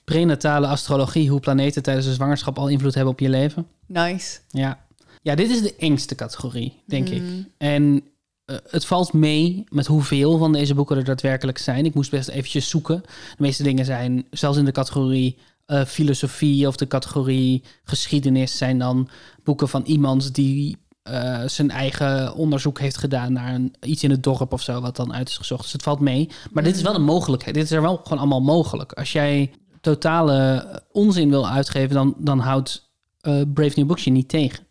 prenatale 0.03 0.67
astrologie, 0.67 1.29
hoe 1.29 1.39
planeten 1.39 1.83
tijdens 1.83 2.05
de 2.05 2.13
zwangerschap 2.13 2.57
al 2.57 2.67
invloed 2.67 2.93
hebben 2.93 3.13
op 3.13 3.19
je 3.19 3.29
leven. 3.29 3.67
Nice. 3.85 4.39
Ja, 4.49 4.79
ja 5.21 5.35
dit 5.35 5.49
is 5.49 5.61
de 5.61 5.75
engste 5.75 6.15
categorie, 6.15 6.81
denk 6.85 7.09
ik. 7.09 7.21
Mm. 7.21 7.47
En 7.57 8.03
eh, 8.45 8.57
het 8.69 8.85
valt 8.85 9.13
mee 9.13 9.63
met 9.69 9.85
hoeveel 9.85 10.37
van 10.37 10.51
deze 10.51 10.73
boeken 10.73 10.97
er 10.97 11.03
daadwerkelijk 11.03 11.57
zijn. 11.57 11.85
Ik 11.85 11.93
moest 11.93 12.11
best 12.11 12.29
eventjes 12.29 12.69
zoeken. 12.69 13.01
De 13.05 13.35
meeste 13.37 13.63
dingen 13.63 13.85
zijn, 13.85 14.25
zelfs 14.31 14.57
in 14.57 14.65
de 14.65 14.71
categorie 14.71 15.37
eh, 15.65 15.85
filosofie 15.85 16.67
of 16.67 16.75
de 16.75 16.87
categorie 16.87 17.63
geschiedenis, 17.83 18.57
zijn 18.57 18.79
dan 18.79 19.09
boeken 19.43 19.69
van 19.69 19.83
iemand 19.85 20.35
die 20.35 20.77
eh, 21.03 21.43
zijn 21.45 21.71
eigen 21.71 22.35
onderzoek 22.35 22.79
heeft 22.79 22.97
gedaan 22.97 23.33
naar 23.33 23.53
een, 23.53 23.73
iets 23.81 24.03
in 24.03 24.11
het 24.11 24.23
dorp 24.23 24.53
of 24.53 24.61
zo, 24.61 24.81
wat 24.81 24.95
dan 24.95 25.13
uit 25.13 25.29
is 25.29 25.37
gezocht. 25.37 25.61
Dus 25.61 25.71
het 25.71 25.83
valt 25.83 25.99
mee. 25.99 26.29
Maar 26.51 26.63
dit 26.63 26.75
is 26.75 26.81
wel 26.81 26.95
een 26.95 27.03
mogelijkheid. 27.03 27.55
Dit 27.55 27.63
is 27.63 27.71
er 27.71 27.81
wel 27.81 27.97
gewoon 27.97 28.17
allemaal 28.17 28.41
mogelijk. 28.41 28.91
Als 28.91 29.11
jij 29.11 29.51
totale 29.81 30.67
onzin 30.91 31.29
wil 31.29 31.49
uitgeven, 31.49 31.95
dan, 31.95 32.15
dan 32.17 32.39
houdt 32.39 32.91
eh, 33.21 33.41
Brave 33.53 33.73
New 33.75 33.87
Books 33.87 34.03
je 34.03 34.11
niet 34.11 34.29
tegen. 34.29 34.67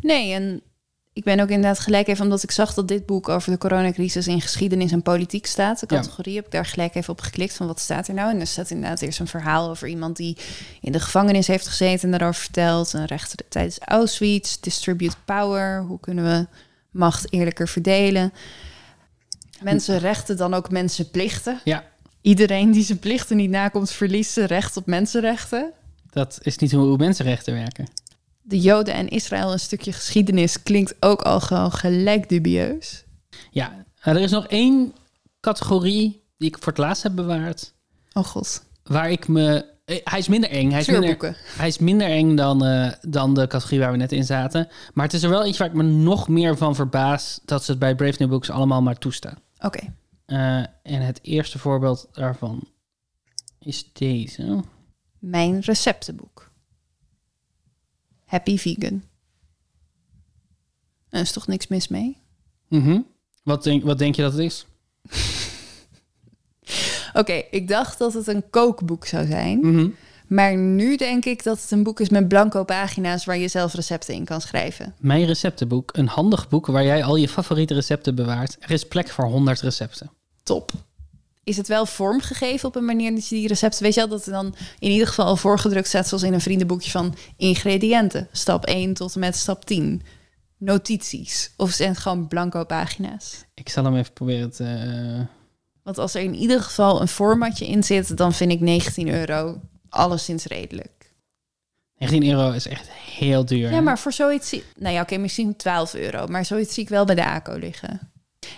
Nee, 0.00 0.32
en 0.32 0.62
ik 1.16 1.24
ben 1.24 1.40
ook 1.40 1.48
inderdaad 1.48 1.78
gelijk 1.78 2.06
even, 2.08 2.24
omdat 2.24 2.42
ik 2.42 2.50
zag 2.50 2.74
dat 2.74 2.88
dit 2.88 3.06
boek 3.06 3.28
over 3.28 3.52
de 3.52 3.58
coronacrisis 3.58 4.26
in 4.26 4.40
geschiedenis 4.40 4.92
en 4.92 5.02
politiek 5.02 5.46
staat. 5.46 5.80
De 5.80 5.86
Ja. 5.88 5.96
categorie 5.96 6.36
heb 6.36 6.44
ik 6.44 6.50
daar 6.50 6.66
gelijk 6.66 6.94
even 6.94 7.12
op 7.12 7.20
geklikt 7.20 7.54
van 7.56 7.66
wat 7.66 7.80
staat 7.80 8.08
er 8.08 8.14
nou. 8.14 8.30
En 8.30 8.40
er 8.40 8.46
staat 8.46 8.70
inderdaad 8.70 9.00
eerst 9.02 9.20
een 9.20 9.26
verhaal 9.26 9.68
over 9.70 9.88
iemand 9.88 10.16
die 10.16 10.36
in 10.80 10.92
de 10.92 11.00
gevangenis 11.00 11.46
heeft 11.46 11.68
gezeten 11.68 12.12
en 12.12 12.18
daarover 12.18 12.40
vertelt. 12.42 12.92
Een 12.92 13.04
rechter 13.04 13.38
tijdens 13.48 13.78
Auschwitz, 13.78 14.56
distribute 14.60 15.16
power. 15.24 15.80
Hoe 15.82 16.00
kunnen 16.00 16.24
we 16.24 16.46
macht 16.90 17.32
eerlijker 17.32 17.68
verdelen? 17.68 18.32
Mensenrechten 19.60 20.36
dan 20.36 20.54
ook 20.54 20.70
mensenplichten. 20.70 21.60
Ja, 21.64 21.84
Iedereen 22.20 22.70
die 22.70 22.84
zijn 22.84 22.98
plichten 22.98 23.36
niet 23.36 23.50
nakomt, 23.50 23.90
verliest 23.90 24.32
zijn 24.32 24.46
recht 24.46 24.76
op 24.76 24.86
mensenrechten. 24.86 25.72
dat 26.10 26.38
is 26.42 26.56
niet 26.58 26.72
hoe 26.72 26.96
mensenrechten 26.96 27.54
werken. 27.54 27.86
De 28.48 28.60
Joden 28.60 28.94
en 28.94 29.08
Israël 29.08 29.52
een 29.52 29.58
stukje 29.60 29.92
geschiedenis 29.92 30.62
klinkt 30.62 30.94
ook 31.00 31.22
al 31.22 31.40
gewoon 31.40 31.72
gelijk 31.72 32.28
dubieus. 32.28 33.04
Ja, 33.50 33.84
er 34.00 34.16
is 34.16 34.30
nog 34.30 34.46
één 34.46 34.94
categorie 35.40 36.24
die 36.38 36.48
ik 36.48 36.56
voor 36.58 36.66
het 36.72 36.78
laatst 36.78 37.02
heb 37.02 37.14
bewaard. 37.14 37.74
Oh 38.12 38.24
god. 38.24 38.64
Waar 38.84 39.10
ik 39.10 39.28
me. 39.28 39.66
eh, 39.84 39.96
Hij 40.04 40.18
is 40.18 40.28
minder 40.28 40.50
eng. 40.50 40.70
Hij 40.70 40.80
is 40.80 40.86
minder, 40.86 41.36
hij 41.56 41.68
is 41.68 41.78
minder 41.78 42.06
eng 42.08 42.36
dan, 42.36 42.64
eh, 42.64 42.92
dan 43.00 43.34
de 43.34 43.46
categorie 43.46 43.78
waar 43.80 43.90
we 43.92 43.96
net 43.96 44.12
in 44.12 44.24
zaten. 44.24 44.68
Maar 44.94 45.04
het 45.04 45.14
is 45.14 45.22
er 45.22 45.30
wel 45.30 45.44
eentje 45.44 45.58
waar 45.58 45.68
ik 45.68 45.76
me 45.76 45.82
nog 45.82 46.28
meer 46.28 46.56
van 46.56 46.74
verbaas 46.74 47.40
dat 47.44 47.64
ze 47.64 47.70
het 47.70 47.80
bij 47.80 47.94
Brave 47.94 48.16
New 48.18 48.28
Books 48.28 48.50
allemaal 48.50 48.82
maar 48.82 48.98
toestaan. 48.98 49.38
Oké. 49.58 49.94
Eh, 50.26 50.56
en 50.82 51.00
het 51.00 51.18
eerste 51.22 51.58
voorbeeld 51.58 52.08
daarvan 52.12 52.68
is 53.58 53.92
deze. 53.92 54.60
Mijn 55.18 55.60
receptenboek. 55.60 56.45
Happy 58.26 58.58
Vegan. 58.58 59.02
Er 61.08 61.20
is 61.20 61.32
toch 61.32 61.46
niks 61.46 61.66
mis 61.66 61.88
mee? 61.88 62.16
Mhm. 62.68 63.00
wat, 63.42 63.62
denk, 63.62 63.84
wat 63.84 63.98
denk 63.98 64.14
je 64.14 64.22
dat 64.22 64.32
het 64.32 64.40
is? 64.40 64.66
Oké, 67.20 67.42
ik 67.50 67.68
dacht 67.68 67.98
dat 67.98 68.12
het 68.12 68.26
een 68.26 68.50
kookboek 68.50 69.06
zou 69.06 69.26
zijn. 69.26 69.58
Mhm. 69.58 69.88
Maar 70.26 70.56
nu 70.56 70.96
denk 70.96 71.24
ik 71.24 71.42
dat 71.42 71.60
het 71.60 71.70
een 71.70 71.82
boek 71.82 72.00
is 72.00 72.08
met 72.08 72.28
blanco 72.28 72.64
pagina's 72.64 73.24
waar 73.24 73.38
je 73.38 73.48
zelf 73.48 73.74
recepten 73.74 74.14
in 74.14 74.24
kan 74.24 74.40
schrijven. 74.40 74.94
Mijn 74.98 75.26
receptenboek, 75.26 75.96
een 75.96 76.08
handig 76.08 76.48
boek 76.48 76.66
waar 76.66 76.84
jij 76.84 77.04
al 77.04 77.16
je 77.16 77.28
favoriete 77.28 77.74
recepten 77.74 78.14
bewaart. 78.14 78.56
Er 78.60 78.70
is 78.70 78.88
plek 78.88 79.08
voor 79.08 79.24
100 79.24 79.60
recepten. 79.60 80.10
Top. 80.42 80.72
Is 81.46 81.56
het 81.56 81.68
wel 81.68 81.86
vormgegeven 81.86 82.68
op 82.68 82.76
een 82.76 82.84
manier 82.84 83.14
dat 83.14 83.28
je 83.28 83.34
die 83.34 83.48
recepten... 83.48 83.82
Weet 83.82 83.94
je 83.94 84.00
wel, 84.00 84.08
dat 84.08 84.26
er 84.26 84.32
dan 84.32 84.54
in 84.78 84.90
ieder 84.90 85.06
geval 85.06 85.26
al 85.26 85.36
voorgedrukt 85.36 85.88
staat... 85.88 86.08
zoals 86.08 86.22
in 86.22 86.32
een 86.32 86.40
vriendenboekje 86.40 86.90
van 86.90 87.14
ingrediënten. 87.36 88.28
Stap 88.32 88.64
1 88.64 88.94
tot 88.94 89.14
en 89.14 89.20
met 89.20 89.36
stap 89.36 89.64
10. 89.64 90.02
Notities. 90.58 91.50
Of 91.56 91.70
zijn 91.70 91.88
het 91.88 91.98
gewoon 91.98 92.28
blanco 92.28 92.64
pagina's? 92.64 93.44
Ik 93.54 93.68
zal 93.68 93.84
hem 93.84 93.96
even 93.96 94.12
proberen 94.12 94.50
te. 94.50 94.64
eh, 94.64 95.24
Want 95.82 95.98
als 95.98 96.14
er 96.14 96.22
in 96.22 96.34
ieder 96.34 96.60
geval 96.62 97.00
een 97.00 97.08
formatje 97.08 97.66
in 97.66 97.82
zit... 97.82 98.16
dan 98.16 98.32
vind 98.32 98.52
ik 98.52 98.60
19 98.60 99.08
euro 99.08 99.60
alleszins 99.88 100.44
redelijk. 100.44 101.14
19 101.98 102.30
euro 102.30 102.50
is 102.50 102.66
echt 102.68 102.88
heel 102.90 103.44
duur. 103.44 103.70
Ja, 103.70 103.80
maar 103.80 103.98
voor 103.98 104.12
zoiets... 104.12 104.48
Zie... 104.48 104.64
Nou 104.78 104.94
ja, 104.94 105.00
oké, 105.00 105.16
misschien 105.16 105.56
12 105.56 105.94
euro. 105.94 106.26
Maar 106.26 106.44
zoiets 106.44 106.74
zie 106.74 106.82
ik 106.82 106.88
wel 106.88 107.04
bij 107.04 107.14
de 107.14 107.24
ACO 107.24 107.56
liggen. 107.56 108.10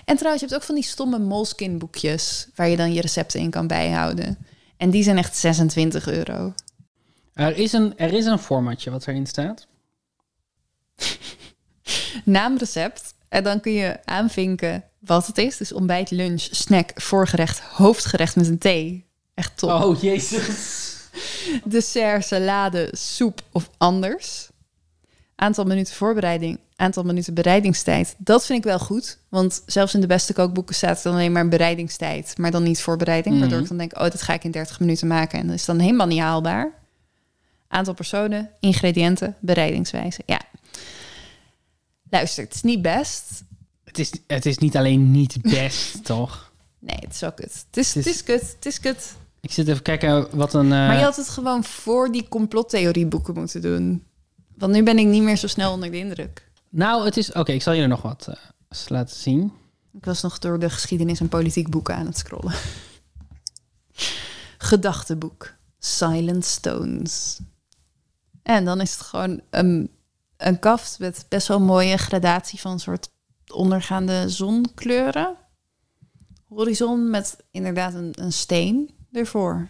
En 0.09 0.17
trouwens, 0.17 0.43
je 0.43 0.49
hebt 0.49 0.61
ook 0.61 0.67
van 0.67 0.75
die 0.75 0.85
stomme 0.85 1.19
Moleskine 1.19 1.77
boekjes... 1.77 2.49
waar 2.55 2.69
je 2.69 2.77
dan 2.77 2.93
je 2.93 3.01
recepten 3.01 3.41
in 3.41 3.51
kan 3.51 3.67
bijhouden. 3.67 4.39
En 4.77 4.91
die 4.91 5.03
zijn 5.03 5.19
echt 5.19 5.37
26 5.37 6.09
euro. 6.09 6.55
Er, 7.33 7.57
is 7.57 7.73
een, 7.73 7.99
er 7.99 8.13
is 8.13 8.25
een 8.25 8.39
formatje 8.39 8.91
wat 8.91 9.07
erin 9.07 9.27
staat. 9.27 9.67
Naamrecept. 12.25 13.15
En 13.29 13.45
dan 13.45 13.61
kun 13.61 13.73
je 13.73 13.99
aanvinken 14.05 14.85
wat 14.99 15.27
het 15.27 15.39
is. 15.39 15.57
Dus 15.57 15.73
ontbijt, 15.73 16.11
lunch, 16.11 16.49
snack, 16.51 16.91
voorgerecht, 16.95 17.61
hoofdgerecht 17.61 18.37
met 18.37 18.47
een 18.47 18.59
thee. 18.59 19.07
Echt 19.35 19.59
top. 19.59 19.71
Oh, 19.71 20.03
jezus. 20.03 20.97
Dessert, 21.65 22.27
salade, 22.27 22.89
soep 22.93 23.41
of 23.53 23.71
anders. 23.77 24.49
Aantal 25.41 25.65
minuten 25.65 25.95
voorbereiding, 25.95 26.59
aantal 26.77 27.03
minuten 27.03 27.35
bereidingstijd. 27.35 28.15
Dat 28.19 28.47
vind 28.47 28.59
ik 28.59 28.65
wel 28.65 28.79
goed. 28.79 29.19
Want 29.29 29.63
zelfs 29.67 29.95
in 29.95 30.01
de 30.01 30.07
beste 30.07 30.33
kookboeken 30.33 30.75
staat 30.75 30.95
het 30.95 31.03
dan 31.03 31.13
alleen 31.13 31.33
maar 31.33 31.49
bereidingstijd. 31.49 32.39
Maar 32.39 32.51
dan 32.51 32.63
niet 32.63 32.81
voorbereiding. 32.83 33.35
Mhm. 33.35 33.43
Waardoor 33.45 33.63
ik 33.63 33.69
dan 33.69 33.79
denk, 33.79 33.93
oh, 33.95 34.01
dat 34.03 34.23
ga 34.23 34.33
ik 34.33 34.45
in 34.45 34.51
30 34.51 34.81
minuten 34.81 35.07
maken. 35.09 35.39
En 35.39 35.47
dat 35.47 35.57
is 35.57 35.65
dan 35.65 35.79
helemaal 35.79 36.07
niet 36.07 36.21
haalbaar. 36.21 36.73
Aantal 37.69 37.95
personen, 37.95 38.51
ingrediënten, 38.61 39.37
bereidingswijze. 39.41 40.23
Ja. 40.27 40.41
Luister, 42.11 42.45
het 42.45 42.55
is 42.55 42.63
niet 42.63 42.83
best. 42.83 43.43
Het 43.85 43.99
is, 43.99 44.13
het 44.27 44.47
is 44.47 44.59
niet 44.59 44.77
alleen 44.77 45.11
niet 45.11 45.43
best, 45.43 46.05
toch? 46.05 46.53
Nee, 46.79 46.97
het 47.01 47.15
is 47.15 47.25
ook 47.25 47.37
kut. 47.37 47.65
Het 47.67 47.77
is, 47.77 47.95
Het 47.95 48.05
het 48.05 48.07
is- 48.07 48.15
is 48.21 48.23
kut, 48.25 48.53
het 48.57 48.67
is 48.67 48.81
kut. 48.81 49.15
Ik 49.41 49.53
zit 49.53 49.69
even 49.69 49.83
kijken 49.83 50.37
wat 50.37 50.55
een. 50.55 50.65
eh, 50.65 50.69
Maar 50.71 50.97
je 50.99 51.05
had 51.05 51.17
het 51.17 51.29
gewoon 51.29 51.65
voor 51.65 52.13
die 52.13 52.29
complottheorieboeken 52.29 53.35
moeten 53.35 53.61
doen. 53.63 54.03
Want 54.59 54.73
nu 54.73 54.83
ben 54.83 54.99
ik 54.99 55.07
niet 55.07 55.23
meer 55.23 55.37
zo 55.37 55.47
snel 55.47 55.73
onder 55.73 55.91
de 55.91 55.99
indruk. 55.99 56.51
Nou, 56.69 57.05
het 57.05 57.17
is. 57.17 57.33
Oké, 57.33 57.53
ik 57.53 57.63
zal 57.63 57.73
je 57.73 57.83
er 57.83 57.89
nog 57.89 58.03
wat 58.03 58.29
eh, 58.29 58.89
laten 58.89 59.17
zien. 59.17 59.53
Ik 59.93 60.05
was 60.05 60.23
nog 60.23 60.39
door 60.39 60.59
de 60.59 60.71
geschiedenis 60.71 61.21
en 61.21 61.29
politiek 61.29 61.71
boeken 61.71 61.95
aan 61.95 62.07
het 62.07 62.19
scrollen. 62.19 62.53
Gedachtenboek. 64.59 65.57
Silent 65.79 66.45
Stones. 66.45 67.41
En 68.43 68.65
dan 68.65 68.81
is 68.81 68.93
het 68.93 69.01
gewoon 69.01 69.41
een, 69.51 69.91
een 70.37 70.59
kaft 70.59 70.99
met 70.99 71.27
best 71.29 71.49
wel 71.49 71.61
mooie 71.61 71.97
gradatie 71.97 72.61
van 72.61 72.81
soort 72.81 73.11
ondergaande 73.53 74.29
zonkleuren. 74.29 75.37
Horizon 76.49 77.11
met 77.11 77.37
inderdaad 77.51 77.95
een, 77.95 78.13
een 78.21 78.33
steen 78.33 78.91
ervoor. 79.13 79.69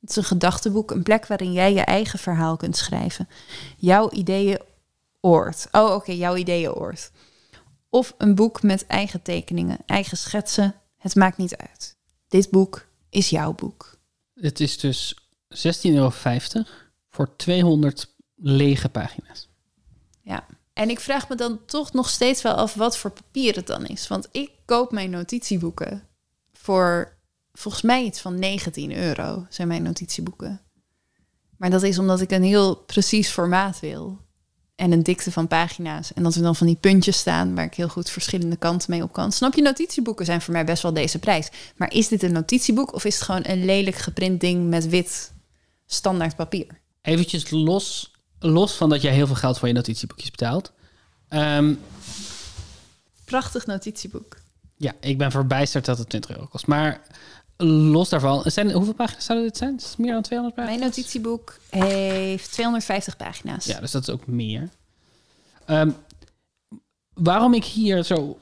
Het 0.00 0.10
is 0.10 0.16
een 0.16 0.24
gedachtenboek, 0.24 0.90
een 0.90 1.02
plek 1.02 1.26
waarin 1.26 1.52
jij 1.52 1.72
je 1.72 1.80
eigen 1.80 2.18
verhaal 2.18 2.56
kunt 2.56 2.76
schrijven. 2.76 3.28
Jouw 3.76 4.10
ideeënoord. 4.10 5.68
Oh, 5.70 5.94
oké, 5.94 6.12
jouw 6.12 6.36
ideeënoord. 6.36 7.10
Of 7.88 8.14
een 8.18 8.34
boek 8.34 8.62
met 8.62 8.86
eigen 8.86 9.22
tekeningen, 9.22 9.78
eigen 9.86 10.16
schetsen. 10.16 10.74
Het 10.96 11.14
maakt 11.14 11.36
niet 11.36 11.56
uit. 11.56 11.96
Dit 12.28 12.50
boek 12.50 12.86
is 13.10 13.30
jouw 13.30 13.52
boek. 13.52 13.98
Het 14.34 14.60
is 14.60 14.78
dus 14.78 15.14
16,50 15.54 15.60
euro 15.82 16.12
voor 17.08 17.36
200 17.36 18.14
lege 18.34 18.88
pagina's. 18.88 19.48
Ja. 20.22 20.46
En 20.72 20.90
ik 20.90 21.00
vraag 21.00 21.28
me 21.28 21.34
dan 21.34 21.64
toch 21.66 21.92
nog 21.92 22.08
steeds 22.08 22.42
wel 22.42 22.54
af 22.54 22.74
wat 22.74 22.96
voor 22.96 23.10
papier 23.10 23.54
het 23.54 23.66
dan 23.66 23.86
is. 23.86 24.08
Want 24.08 24.28
ik 24.30 24.50
koop 24.64 24.92
mijn 24.92 25.10
notitieboeken 25.10 26.08
voor 26.52 27.18
volgens 27.60 27.82
mij 27.82 28.04
iets 28.04 28.20
van 28.20 28.38
19 28.38 28.96
euro, 28.96 29.46
zijn 29.48 29.68
mijn 29.68 29.82
notitieboeken. 29.82 30.60
Maar 31.56 31.70
dat 31.70 31.82
is 31.82 31.98
omdat 31.98 32.20
ik 32.20 32.30
een 32.30 32.42
heel 32.42 32.76
precies 32.76 33.28
formaat 33.28 33.80
wil. 33.80 34.18
En 34.74 34.92
een 34.92 35.02
dikte 35.02 35.32
van 35.32 35.48
pagina's. 35.48 36.12
En 36.12 36.22
dat 36.22 36.34
er 36.34 36.42
dan 36.42 36.56
van 36.56 36.66
die 36.66 36.76
puntjes 36.76 37.18
staan 37.18 37.54
waar 37.54 37.64
ik 37.64 37.74
heel 37.74 37.88
goed 37.88 38.10
verschillende 38.10 38.56
kanten 38.56 38.90
mee 38.90 39.02
op 39.02 39.12
kan. 39.12 39.32
Snap 39.32 39.54
je, 39.54 39.62
notitieboeken 39.62 40.24
zijn 40.24 40.40
voor 40.40 40.52
mij 40.52 40.64
best 40.64 40.82
wel 40.82 40.92
deze 40.92 41.18
prijs. 41.18 41.48
Maar 41.76 41.92
is 41.92 42.08
dit 42.08 42.22
een 42.22 42.32
notitieboek 42.32 42.92
of 42.94 43.04
is 43.04 43.14
het 43.14 43.24
gewoon 43.24 43.42
een 43.44 43.64
lelijk 43.64 43.96
geprint 43.96 44.40
ding 44.40 44.68
met 44.68 44.88
wit 44.88 45.32
standaard 45.86 46.36
papier? 46.36 46.66
Eventjes 47.02 47.50
los, 47.50 48.12
los 48.38 48.72
van 48.72 48.88
dat 48.88 49.02
jij 49.02 49.12
heel 49.12 49.26
veel 49.26 49.34
geld 49.36 49.58
voor 49.58 49.68
je 49.68 49.74
notitieboekjes 49.74 50.30
betaalt. 50.30 50.72
Ehm, 51.28 51.74
Prachtig 53.24 53.66
notitieboek. 53.66 54.36
ja, 54.76 54.92
ik 55.00 55.18
ben 55.18 55.30
verbijsterd 55.30 55.84
dat 55.84 55.98
het 55.98 56.08
20 56.08 56.30
euro 56.30 56.46
kost. 56.46 56.66
Maar 56.66 57.00
los 57.64 58.08
daarvan, 58.08 58.42
zijn, 58.44 58.72
hoeveel 58.72 58.94
pagina's 58.94 59.24
zouden 59.24 59.48
dit 59.48 59.56
zijn? 59.56 59.76
Is 59.76 59.84
het 59.84 59.98
meer 59.98 60.12
dan 60.12 60.22
200 60.22 60.56
pagina's? 60.56 60.78
Mijn 60.78 60.90
notitieboek 60.90 61.58
heeft 61.70 62.52
250 62.52 63.16
pagina's. 63.16 63.64
Ja, 63.64 63.80
dus 63.80 63.90
dat 63.90 64.02
is 64.02 64.10
ook 64.10 64.26
meer. 64.26 64.68
Ehm, 65.66 65.90
waarom 67.14 67.54
ik 67.54 67.64
hier 67.64 68.04
zo 68.04 68.38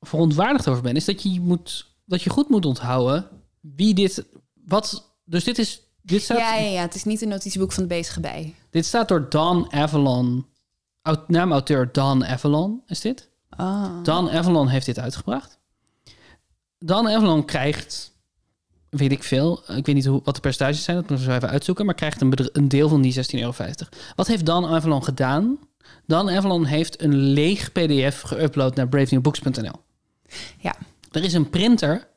verontwaardigd 0.00 0.68
over 0.68 0.82
ben, 0.82 0.96
is 0.96 1.04
dat 1.04 1.22
je, 1.22 1.40
moet, 1.40 1.86
dat 2.04 2.22
je 2.22 2.30
goed 2.30 2.48
moet 2.48 2.66
onthouden 2.66 3.28
wie 3.60 3.94
dit. 3.94 4.24
Wat, 4.64 5.12
dus 5.24 5.44
dit 5.44 5.58
is. 5.58 5.82
Dit 6.02 6.22
staat, 6.22 6.38
ja, 6.38 6.54
ja, 6.54 6.68
ja, 6.68 6.82
het 6.82 6.94
is 6.94 7.04
niet 7.04 7.22
een 7.22 7.28
notitieboek 7.28 7.72
van 7.72 7.82
de 7.82 7.88
bezige 7.88 8.20
bij. 8.20 8.54
dit 8.70 8.86
staat 8.86 9.08
door 9.08 9.28
Don 9.28 9.72
Avalon. 9.72 10.46
Aut, 11.02 11.28
naamauteur 11.28 11.92
Don 11.92 12.26
Avalon 12.26 12.82
is 12.86 13.00
dit. 13.00 13.28
Ah. 13.48 14.02
Don 14.02 14.30
Avalon 14.30 14.68
heeft 14.68 14.86
dit 14.86 14.98
uitgebracht. 14.98 15.58
Don 16.78 17.08
Avalon 17.08 17.44
krijgt, 17.44 18.09
weet 18.90 19.12
ik 19.12 19.22
veel, 19.22 19.62
ik 19.66 19.86
weet 19.86 19.94
niet 19.94 20.06
hoe, 20.06 20.20
wat 20.24 20.34
de 20.34 20.40
percentages 20.40 20.84
zijn, 20.84 20.96
dat 20.96 21.08
moeten 21.08 21.26
we 21.26 21.32
zo 21.32 21.38
even 21.38 21.50
uitzoeken, 21.50 21.86
maar 21.86 21.94
krijgt 21.94 22.20
een, 22.20 22.32
een 22.52 22.68
deel 22.68 22.88
van 22.88 23.02
die 23.02 23.14
16,50 23.14 23.20
euro. 23.32 23.52
Wat 24.16 24.26
heeft 24.26 24.46
Don 24.46 24.66
Avalon 24.66 25.04
gedaan? 25.04 25.58
dan 26.06 26.30
Avalon 26.30 26.64
heeft 26.64 27.02
een 27.02 27.14
leeg 27.14 27.72
pdf 27.72 28.22
geüpload 28.32 28.74
naar 28.74 28.88
bravenewbooks.nl. 28.88 29.80
Ja. 30.58 30.74
Er 31.10 31.24
is 31.24 31.32
een 31.32 31.50
printer, 31.50 32.08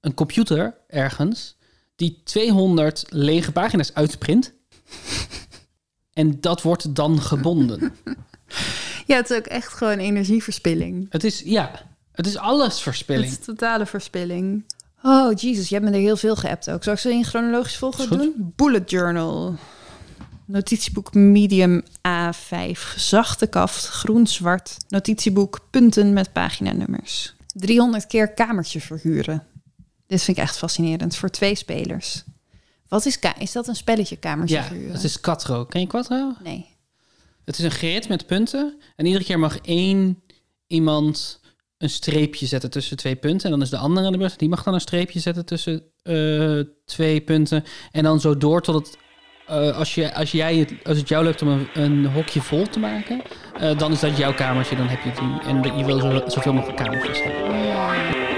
een 0.00 0.14
computer 0.14 0.74
ergens, 0.86 1.56
die 1.96 2.20
200 2.24 3.04
lege 3.08 3.52
pagina's 3.52 3.94
uitprint. 3.94 4.52
en 6.12 6.40
dat 6.40 6.62
wordt 6.62 6.94
dan 6.94 7.20
gebonden. 7.20 7.92
Ja, 9.06 9.16
het 9.16 9.30
is 9.30 9.36
ook 9.36 9.46
echt 9.46 9.72
gewoon 9.72 9.98
energieverspilling. 9.98 11.06
Het 11.10 11.24
is, 11.24 11.40
ja, 11.40 11.86
het 12.12 12.26
is 12.26 12.36
alles 12.36 12.72
Het 12.74 12.82
verspilling. 12.82 13.30
is 13.30 13.38
totale 13.38 13.86
verspilling. 13.86 14.64
Oh, 15.02 15.32
Jesus, 15.40 15.68
je 15.68 15.74
hebt 15.74 15.86
me 15.88 15.94
er 15.94 16.00
heel 16.00 16.16
veel 16.16 16.36
geappt 16.36 16.70
ook. 16.70 16.82
Zal 16.84 16.92
ik 16.92 16.98
ze 16.98 17.10
in 17.12 17.24
chronologisch 17.24 17.76
volgorde 17.76 18.16
doen? 18.16 18.52
Bullet 18.56 18.90
journal. 18.90 19.54
Notitieboek 20.44 21.14
medium 21.14 21.82
A5. 22.08 22.78
Zachte 22.96 23.46
kaft, 23.46 23.86
groen-zwart. 23.86 24.76
Notitieboek 24.88 25.60
punten 25.70 26.12
met 26.12 26.32
paginanummers. 26.32 27.34
300 27.52 28.06
keer 28.06 28.28
kamertje 28.32 28.80
verhuren. 28.80 29.46
Dit 30.06 30.22
vind 30.22 30.36
ik 30.36 30.42
echt 30.42 30.58
fascinerend. 30.58 31.16
Voor 31.16 31.30
twee 31.30 31.54
spelers. 31.54 32.24
Wat 32.88 33.06
is, 33.06 33.18
ka 33.18 33.38
is 33.38 33.52
dat 33.52 33.68
een 33.68 33.76
spelletje, 33.76 34.16
kamertje 34.16 34.56
Ja, 34.56 34.64
verhuren? 34.64 34.92
het 34.92 35.04
is 35.04 35.20
Quattro. 35.20 35.64
Ken 35.64 35.80
je 35.80 35.86
Quattro? 35.86 36.32
Nee. 36.42 36.66
Het 37.44 37.58
is 37.58 37.64
een 37.64 37.70
grid 37.70 38.08
met 38.08 38.26
punten. 38.26 38.74
En 38.96 39.06
iedere 39.06 39.24
keer 39.24 39.38
mag 39.38 39.58
één 39.60 40.22
iemand 40.66 41.39
een 41.80 41.90
streepje 41.90 42.46
zetten 42.46 42.70
tussen 42.70 42.96
twee 42.96 43.16
punten. 43.16 43.44
En 43.44 43.50
dan 43.50 43.62
is 43.62 43.70
de 43.70 43.76
andere 43.76 44.06
aan 44.06 44.12
de 44.12 44.18
beurt. 44.18 44.38
Die 44.38 44.48
mag 44.48 44.62
dan 44.62 44.74
een 44.74 44.80
streepje 44.80 45.20
zetten 45.20 45.44
tussen 45.44 45.82
eh, 46.02 46.60
twee 46.84 47.20
punten. 47.20 47.64
En 47.92 48.02
dan 48.02 48.20
zo 48.20 48.36
door 48.36 48.62
tot 48.62 48.74
het... 48.74 48.98
eh, 49.46 49.76
als, 49.76 49.94
je, 49.94 50.14
als, 50.14 50.32
jij 50.32 50.56
het, 50.56 50.72
als 50.84 50.98
het 50.98 51.08
jou 51.08 51.24
lukt 51.24 51.42
om 51.42 51.48
een, 51.48 51.68
een 51.72 52.06
hokje 52.06 52.40
vol 52.40 52.66
te 52.66 52.78
maken, 52.78 53.22
eh, 53.58 53.78
dan 53.78 53.92
is 53.92 54.00
dat 54.00 54.16
jouw 54.16 54.34
kamertje. 54.34 54.76
Dan 54.76 54.86
heb 54.88 55.02
je 55.02 55.10
die. 55.20 55.50
En 55.50 55.78
je 55.78 55.84
wil 55.84 55.98
zo, 56.00 56.22
zoveel 56.26 56.52
mogelijk 56.52 56.78
kamertjes 56.78 57.22
hebben. 57.22 57.58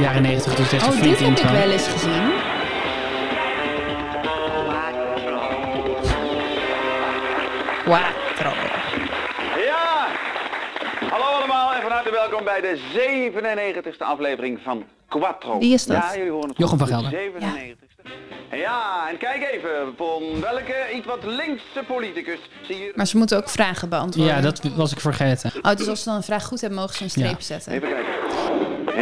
Jaren 0.00 0.22
90, 0.22 0.54
dus 0.54 0.72
een 0.72 0.78
Oh, 0.82 1.02
dit 1.02 1.18
heb 1.18 1.38
ik 1.38 1.44
wel 1.44 1.70
eens 1.70 1.88
gezien. 1.88 2.32
Quattro. 7.84 8.52
Ja! 9.66 10.08
Hallo 11.10 11.24
allemaal 11.24 11.74
en 11.74 11.82
van 11.82 11.90
harte 11.90 12.10
welkom 12.44 12.62
bij 12.62 12.74
de 12.74 13.92
97e 13.94 13.98
aflevering 13.98 14.60
van 14.62 14.84
Quattro. 15.08 15.58
Wie 15.58 15.72
is 15.72 15.86
dat? 15.86 15.96
Ja, 15.96 16.16
jullie 16.16 16.30
horen 16.30 16.48
het 16.48 16.58
Jochem 16.58 16.78
van 16.78 16.86
De 16.86 16.92
Gelder. 16.92 17.30
97e. 17.30 18.56
Ja. 18.56 19.08
en 19.10 19.18
kijk 19.18 19.48
even, 19.52 19.94
van 19.96 20.40
welke 20.40 20.74
iets 20.94 21.06
wat 21.06 21.24
linkse 21.24 21.82
politicus 21.86 22.38
zie 22.62 22.78
je... 22.78 22.92
Maar 22.94 23.06
ze 23.06 23.16
moeten 23.16 23.36
ook 23.36 23.48
vragen 23.48 23.88
beantwoorden. 23.88 24.34
Ja, 24.34 24.40
dat 24.40 24.62
was 24.76 24.92
ik 24.92 25.00
vergeten. 25.00 25.52
Oh, 25.62 25.74
dus 25.74 25.88
als 25.88 26.02
ze 26.02 26.08
dan 26.08 26.16
een 26.16 26.22
vraag 26.22 26.44
goed 26.44 26.60
hebben, 26.60 26.78
mogen 26.78 26.94
ze 26.94 27.02
een 27.02 27.10
streep 27.10 27.38
Ja. 27.38 27.44
zetten. 27.44 27.72
Even 27.72 27.88
kijken. 27.88 28.12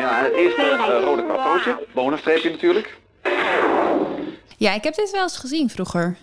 Ja, 0.01 0.23
het 0.25 0.33
eerste 0.33 0.63
eh, 0.63 1.03
rode 1.03 1.25
quattrootje, 1.25 1.87
bonusstreepje 1.95 2.51
natuurlijk. 2.51 2.99
Ja, 4.57 4.73
ik 4.73 4.85
heb 4.85 4.95
dit 4.95 5.11
wel 5.11 5.23
eens 5.23 5.37
gezien 5.39 5.71
vroeger. 5.71 6.17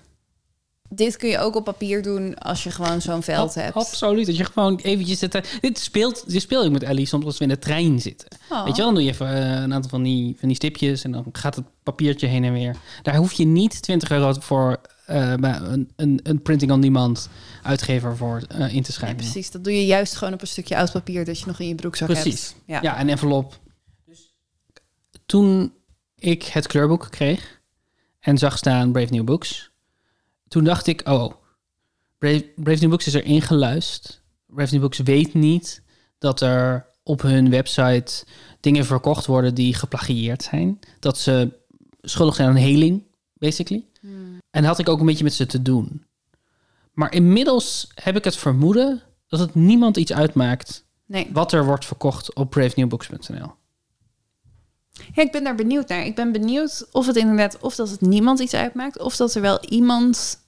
Dit 0.89 1.17
kun 1.17 1.29
je 1.29 1.39
ook 1.39 1.55
op 1.55 1.63
papier 1.63 2.01
doen 2.01 2.35
als 2.37 2.63
je 2.63 2.71
gewoon 2.71 3.01
zo'n 3.01 3.23
veld 3.23 3.55
hebt. 3.55 3.73
Absoluut. 3.75 4.25
Dat 4.25 4.37
je 4.37 4.45
gewoon 4.45 4.75
eventjes 4.79 5.19
zit. 5.19 5.57
Dit 5.61 5.79
speelt, 5.79 6.29
dit 6.31 6.41
speel 6.41 6.65
ik 6.65 6.71
met 6.71 6.83
Ellie 6.83 7.05
soms 7.05 7.25
als 7.25 7.37
we 7.37 7.43
in 7.43 7.49
de 7.49 7.59
trein 7.59 7.99
zitten. 8.01 8.27
Oh. 8.49 8.63
Weet 8.63 8.75
je 8.75 8.81
wel, 8.81 8.85
dan 8.85 8.93
doe 8.95 9.03
je 9.03 9.09
even 9.09 9.27
eh, 9.27 9.61
een 9.61 9.73
aantal 9.73 9.89
van 9.89 10.03
die, 10.03 10.35
van 10.39 10.47
die 10.47 10.57
stipjes 10.57 11.03
en 11.03 11.11
dan 11.11 11.25
gaat 11.31 11.55
het 11.55 11.65
papiertje 11.83 12.27
heen 12.27 12.43
en 12.43 12.53
weer. 12.53 12.75
Daar 13.01 13.15
hoef 13.15 13.33
je 13.33 13.45
niet 13.45 13.81
20 13.81 14.11
euro 14.11 14.33
voor 14.39 14.81
eh, 15.05 15.33
een, 15.37 15.89
een, 15.95 16.19
een 16.23 16.41
printing-on-demand 16.41 17.29
uitgever 17.63 18.17
voor 18.17 18.41
eh, 18.47 18.59
in 18.59 18.81
te 18.83 18.91
Ja, 18.91 18.97
schrijven. 18.97 19.17
precies. 19.17 19.51
Dat 19.51 19.63
doe 19.63 19.73
je 19.73 19.85
juist 19.85 20.15
gewoon 20.15 20.33
op 20.33 20.41
een 20.41 20.47
stukje 20.47 20.77
oud 20.77 20.91
papier 20.91 21.25
dat 21.25 21.39
je 21.39 21.45
nog 21.45 21.59
in 21.59 21.67
je 21.67 21.75
broekzak 21.75 22.07
Precies. 22.07 22.47
hebt. 22.47 22.61
Ja. 22.65 22.79
Ja, 22.81 22.99
een 22.99 23.09
envelop. 23.09 23.59
Toen 25.25 25.73
ik 26.15 26.43
het 26.43 26.67
kleurboek 26.67 27.07
kreeg 27.09 27.61
en 28.19 28.37
zag 28.37 28.57
staan 28.57 28.91
Brave 28.91 29.13
New 29.13 29.23
Books, 29.23 29.71
toen 30.47 30.63
dacht 30.63 30.87
ik, 30.87 31.01
oh, 31.07 31.33
Brave, 32.17 32.51
Brave 32.55 32.79
New 32.79 32.89
Books 32.89 33.07
is 33.07 33.13
er 33.13 33.23
ingeluisterd. 33.23 34.21
Brave 34.45 34.71
New 34.73 34.81
Books 34.81 34.97
weet 34.99 35.33
niet 35.33 35.81
dat 36.17 36.41
er 36.41 36.85
op 37.03 37.21
hun 37.21 37.49
website 37.49 38.25
dingen 38.59 38.85
verkocht 38.85 39.25
worden 39.25 39.55
die 39.55 39.73
geplagieerd 39.73 40.43
zijn. 40.43 40.79
Dat 40.99 41.17
ze 41.17 41.51
schuldig 42.01 42.35
zijn 42.35 42.49
aan 42.49 42.55
heling, 42.55 43.03
basically. 43.33 43.85
En 44.51 44.63
had 44.63 44.79
ik 44.79 44.89
ook 44.89 44.99
een 44.99 45.05
beetje 45.05 45.23
met 45.23 45.33
ze 45.33 45.45
te 45.45 45.61
doen. 45.61 46.05
Maar 46.93 47.13
inmiddels 47.13 47.91
heb 47.95 48.15
ik 48.15 48.23
het 48.23 48.35
vermoeden 48.37 49.01
dat 49.27 49.39
het 49.39 49.55
niemand 49.55 49.97
iets 49.97 50.13
uitmaakt 50.13 50.85
Nee. 51.05 51.29
wat 51.31 51.51
er 51.51 51.65
wordt 51.65 51.85
verkocht 51.85 52.35
op 52.35 52.49
bravenewbooks.nl. 52.49 53.51
Ja, 55.13 55.23
ik 55.23 55.31
ben 55.31 55.43
daar 55.43 55.55
benieuwd 55.55 55.87
naar. 55.87 56.05
Ik 56.05 56.15
ben 56.15 56.31
benieuwd 56.31 56.87
of 56.91 57.05
het 57.07 57.15
inderdaad, 57.15 57.59
of 57.59 57.75
dat 57.75 57.89
het 57.89 58.01
niemand 58.01 58.39
iets 58.39 58.53
uitmaakt, 58.53 58.99
of 58.99 59.15
dat 59.15 59.33
er 59.33 59.41
wel 59.41 59.65
iemand 59.65 60.39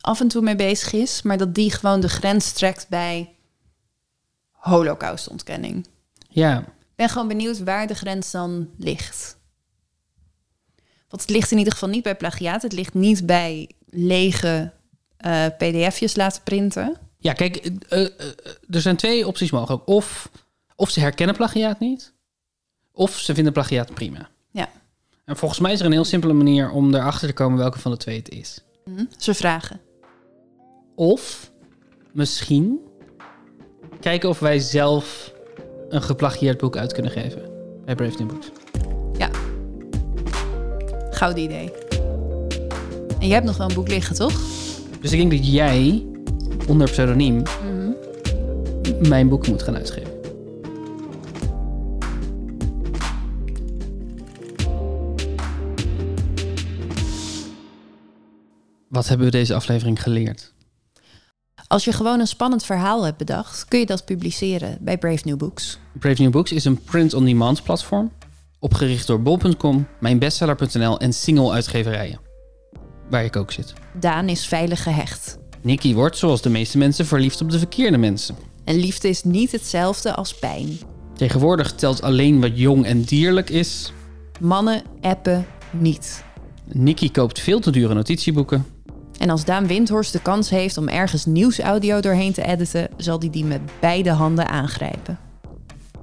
af 0.00 0.20
en 0.20 0.28
toe 0.28 0.42
mee 0.42 0.56
bezig 0.56 0.92
is, 0.92 1.22
maar 1.22 1.38
dat 1.38 1.54
die 1.54 1.70
gewoon 1.70 2.00
de 2.00 2.08
grens 2.08 2.52
trekt 2.52 2.88
bij 2.88 3.34
holocaustontkenning. 4.50 5.86
Ja, 6.28 6.58
Ik 6.58 7.06
ben 7.06 7.08
gewoon 7.08 7.28
benieuwd 7.28 7.58
waar 7.62 7.86
de 7.86 7.94
grens 7.94 8.30
dan 8.30 8.70
ligt. 8.78 9.38
Want 11.08 11.22
het 11.22 11.30
ligt 11.30 11.50
in 11.50 11.58
ieder 11.58 11.72
geval 11.72 11.88
niet 11.88 12.02
bij 12.02 12.16
plagiaat. 12.16 12.62
Het 12.62 12.72
ligt 12.72 12.94
niet 12.94 13.26
bij 13.26 13.70
lege 13.90 14.72
eh, 15.16 15.46
pdf'jes 15.46 16.16
laten 16.16 16.42
printen. 16.42 16.96
ja 17.18 17.32
kijk, 17.32 17.56
eh, 17.56 18.04
eh, 18.04 18.10
er 18.70 18.80
zijn 18.80 18.96
twee 18.96 19.26
opties 19.26 19.50
mogelijk. 19.50 19.86
Of, 19.86 20.30
of 20.76 20.90
ze 20.90 21.00
herkennen 21.00 21.36
plagiaat 21.36 21.80
niet, 21.80 22.12
of 22.92 23.18
ze 23.18 23.34
vinden 23.34 23.52
plagiaat 23.52 23.94
prima. 23.94 24.28
Ja. 24.50 24.68
En 25.24 25.36
volgens 25.36 25.60
mij 25.60 25.72
is 25.72 25.80
er 25.80 25.86
een 25.86 25.92
heel 25.92 26.04
simpele 26.04 26.32
manier 26.32 26.70
om 26.70 26.94
erachter 26.94 27.28
te 27.28 27.34
komen 27.34 27.58
welke 27.58 27.78
van 27.78 27.90
de 27.90 27.96
twee 27.96 28.16
het 28.16 28.28
is. 28.28 28.64
Hm? 28.84 29.04
Ze 29.16 29.34
vragen. 29.34 29.80
Of 30.94 31.52
misschien 32.12 32.78
kijken 34.00 34.28
of 34.28 34.38
wij 34.38 34.58
zelf 34.58 35.32
een 35.88 36.02
geplagieerd 36.02 36.58
boek 36.58 36.76
uit 36.76 36.92
kunnen 36.92 37.12
geven 37.12 37.42
bij 37.84 37.94
Brave 37.94 38.18
New 38.18 38.28
Books. 38.28 38.50
Ja. 39.18 39.30
Gouden 41.10 41.42
idee. 41.42 41.72
En 43.18 43.26
jij 43.26 43.34
hebt 43.34 43.46
nog 43.46 43.56
wel 43.56 43.68
een 43.68 43.74
boek 43.74 43.88
liggen, 43.88 44.16
toch? 44.16 44.40
Dus 45.00 45.12
ik 45.12 45.18
denk 45.18 45.30
dat 45.30 45.52
jij 45.52 46.06
onder 46.68 46.90
pseudoniem 46.90 47.42
mijn 49.08 49.28
boek 49.28 49.46
moet 49.46 49.62
gaan 49.62 49.76
uitgeven. 49.76 50.19
Wat 58.90 59.08
hebben 59.08 59.26
we 59.26 59.32
deze 59.32 59.54
aflevering 59.54 60.02
geleerd? 60.02 60.52
Als 61.66 61.84
je 61.84 61.92
gewoon 61.92 62.20
een 62.20 62.26
spannend 62.26 62.64
verhaal 62.64 63.02
hebt 63.02 63.16
bedacht, 63.16 63.64
kun 63.64 63.78
je 63.78 63.86
dat 63.86 64.04
publiceren 64.04 64.78
bij 64.80 64.98
Brave 64.98 65.20
New 65.24 65.36
Books. 65.36 65.78
Brave 65.98 66.22
New 66.22 66.30
Books 66.30 66.52
is 66.52 66.64
een 66.64 66.82
print-on-demand 66.82 67.62
platform, 67.62 68.12
opgericht 68.58 69.06
door 69.06 69.22
bol.com, 69.22 69.86
mijnbestseller.nl 70.00 70.98
en 71.00 71.12
single-uitgeverijen, 71.12 72.20
waar 73.10 73.24
ik 73.24 73.36
ook 73.36 73.52
zit. 73.52 73.72
Daan 74.00 74.28
is 74.28 74.46
veilig 74.46 74.82
gehecht. 74.82 75.38
Nicky 75.62 75.94
wordt, 75.94 76.16
zoals 76.16 76.42
de 76.42 76.50
meeste 76.50 76.78
mensen, 76.78 77.06
verliefd 77.06 77.40
op 77.40 77.50
de 77.50 77.58
verkeerde 77.58 77.98
mensen. 77.98 78.36
En 78.64 78.76
liefde 78.76 79.08
is 79.08 79.22
niet 79.22 79.52
hetzelfde 79.52 80.14
als 80.14 80.34
pijn. 80.34 80.78
Tegenwoordig 81.14 81.72
telt 81.72 82.02
alleen 82.02 82.40
wat 82.40 82.58
jong 82.58 82.86
en 82.86 83.02
dierlijk 83.02 83.50
is. 83.50 83.92
Mannen 84.40 84.82
appen 85.00 85.46
niet. 85.70 86.24
Nicky 86.72 87.10
koopt 87.10 87.40
veel 87.40 87.60
te 87.60 87.70
dure 87.70 87.94
notitieboeken. 87.94 88.66
En 89.20 89.30
als 89.30 89.44
Daan 89.44 89.66
Windhorst 89.66 90.12
de 90.12 90.20
kans 90.20 90.50
heeft 90.50 90.76
om 90.76 90.88
ergens 90.88 91.24
nieuwsaudio 91.24 92.00
doorheen 92.00 92.32
te 92.32 92.42
editen, 92.42 92.88
zal 92.96 93.18
hij 93.18 93.30
die 93.30 93.44
met 93.44 93.60
beide 93.80 94.10
handen 94.10 94.48
aangrijpen. 94.48 95.18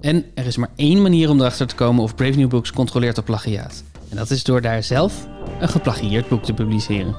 En 0.02 0.26
er 0.34 0.46
is 0.46 0.58
maar 0.58 0.70
één 0.76 1.02
manier 1.02 1.30
om 1.30 1.40
erachter 1.40 1.68
te 1.68 1.76
komen 1.76 2.04
of 2.04 2.16
Brave 2.16 2.38
New 2.38 2.50
Books 2.50 2.72
controleert 2.72 3.18
op 3.18 3.26
plagiaat. 3.26 3.84
En 4.10 4.18
dat 4.18 4.30
is 4.30 4.44
door 4.44 4.62
daar 4.62 4.84
zelf 4.84 5.28
een 5.60 5.70
geplagieerd 5.70 6.28
boek 6.28 6.44
te 6.44 6.54
publiceren. 6.54 7.16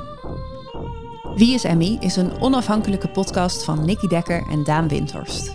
Wie 1.37 1.55
is 1.55 1.65
Emmy 1.65 1.97
is 2.01 2.17
een 2.17 2.41
onafhankelijke 2.41 3.09
podcast 3.09 3.65
van 3.65 3.85
Nicky 3.85 4.07
Dekker 4.07 4.47
en 4.51 4.65
Daan 4.65 4.89
Windhorst. 4.89 5.53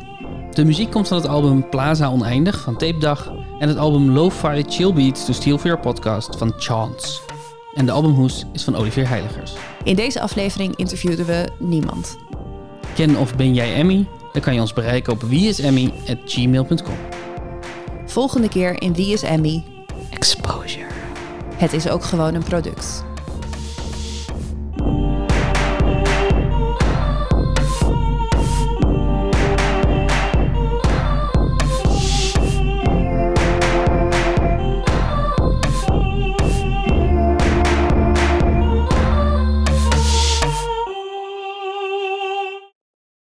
De 0.52 0.66
muziek 0.66 0.92
komt 0.92 1.08
van 1.08 1.18
het 1.18 1.28
album 1.28 1.70
Plaza 1.70 2.12
Oneindig 2.12 2.62
van 2.62 2.78
Tape 2.78 2.98
Dag 2.98 3.32
en 3.60 3.68
het 3.68 3.78
album 3.78 4.10
Lo-Fi 4.10 4.64
Chill 4.68 4.94
Beats 4.94 5.26
to 5.26 5.34
Steal 5.34 5.58
for 5.58 5.68
Your 5.68 5.82
Podcast 5.82 6.38
van 6.38 6.54
Chance. 6.58 7.33
En 7.74 7.86
de 7.86 7.92
albumhoes 7.92 8.46
is 8.52 8.64
van 8.64 8.76
Olivier 8.76 9.08
Heiligers. 9.08 9.54
In 9.84 9.96
deze 9.96 10.22
aflevering 10.22 10.76
interviewden 10.76 11.26
we 11.26 11.48
niemand. 11.60 12.18
Ken 12.96 13.18
of 13.18 13.36
ben 13.36 13.54
jij 13.54 13.76
Emmy? 13.76 14.08
Dan 14.32 14.42
kan 14.42 14.54
je 14.54 14.62
ons 14.62 14.74
bereiken 14.74 15.14
op 15.14 15.22
wieisemmy@gmail.com. 15.22 16.96
Volgende 18.06 18.50
keer 18.50 18.82
in 18.82 18.94
Wie 18.94 19.14
is 19.14 19.22
Emmy? 19.22 19.64
Exposure. 20.10 20.88
Het 21.56 21.74
is 21.74 21.90
ook 21.90 22.04
gewoon 22.04 22.34
een 22.34 22.44
product. 22.44 23.04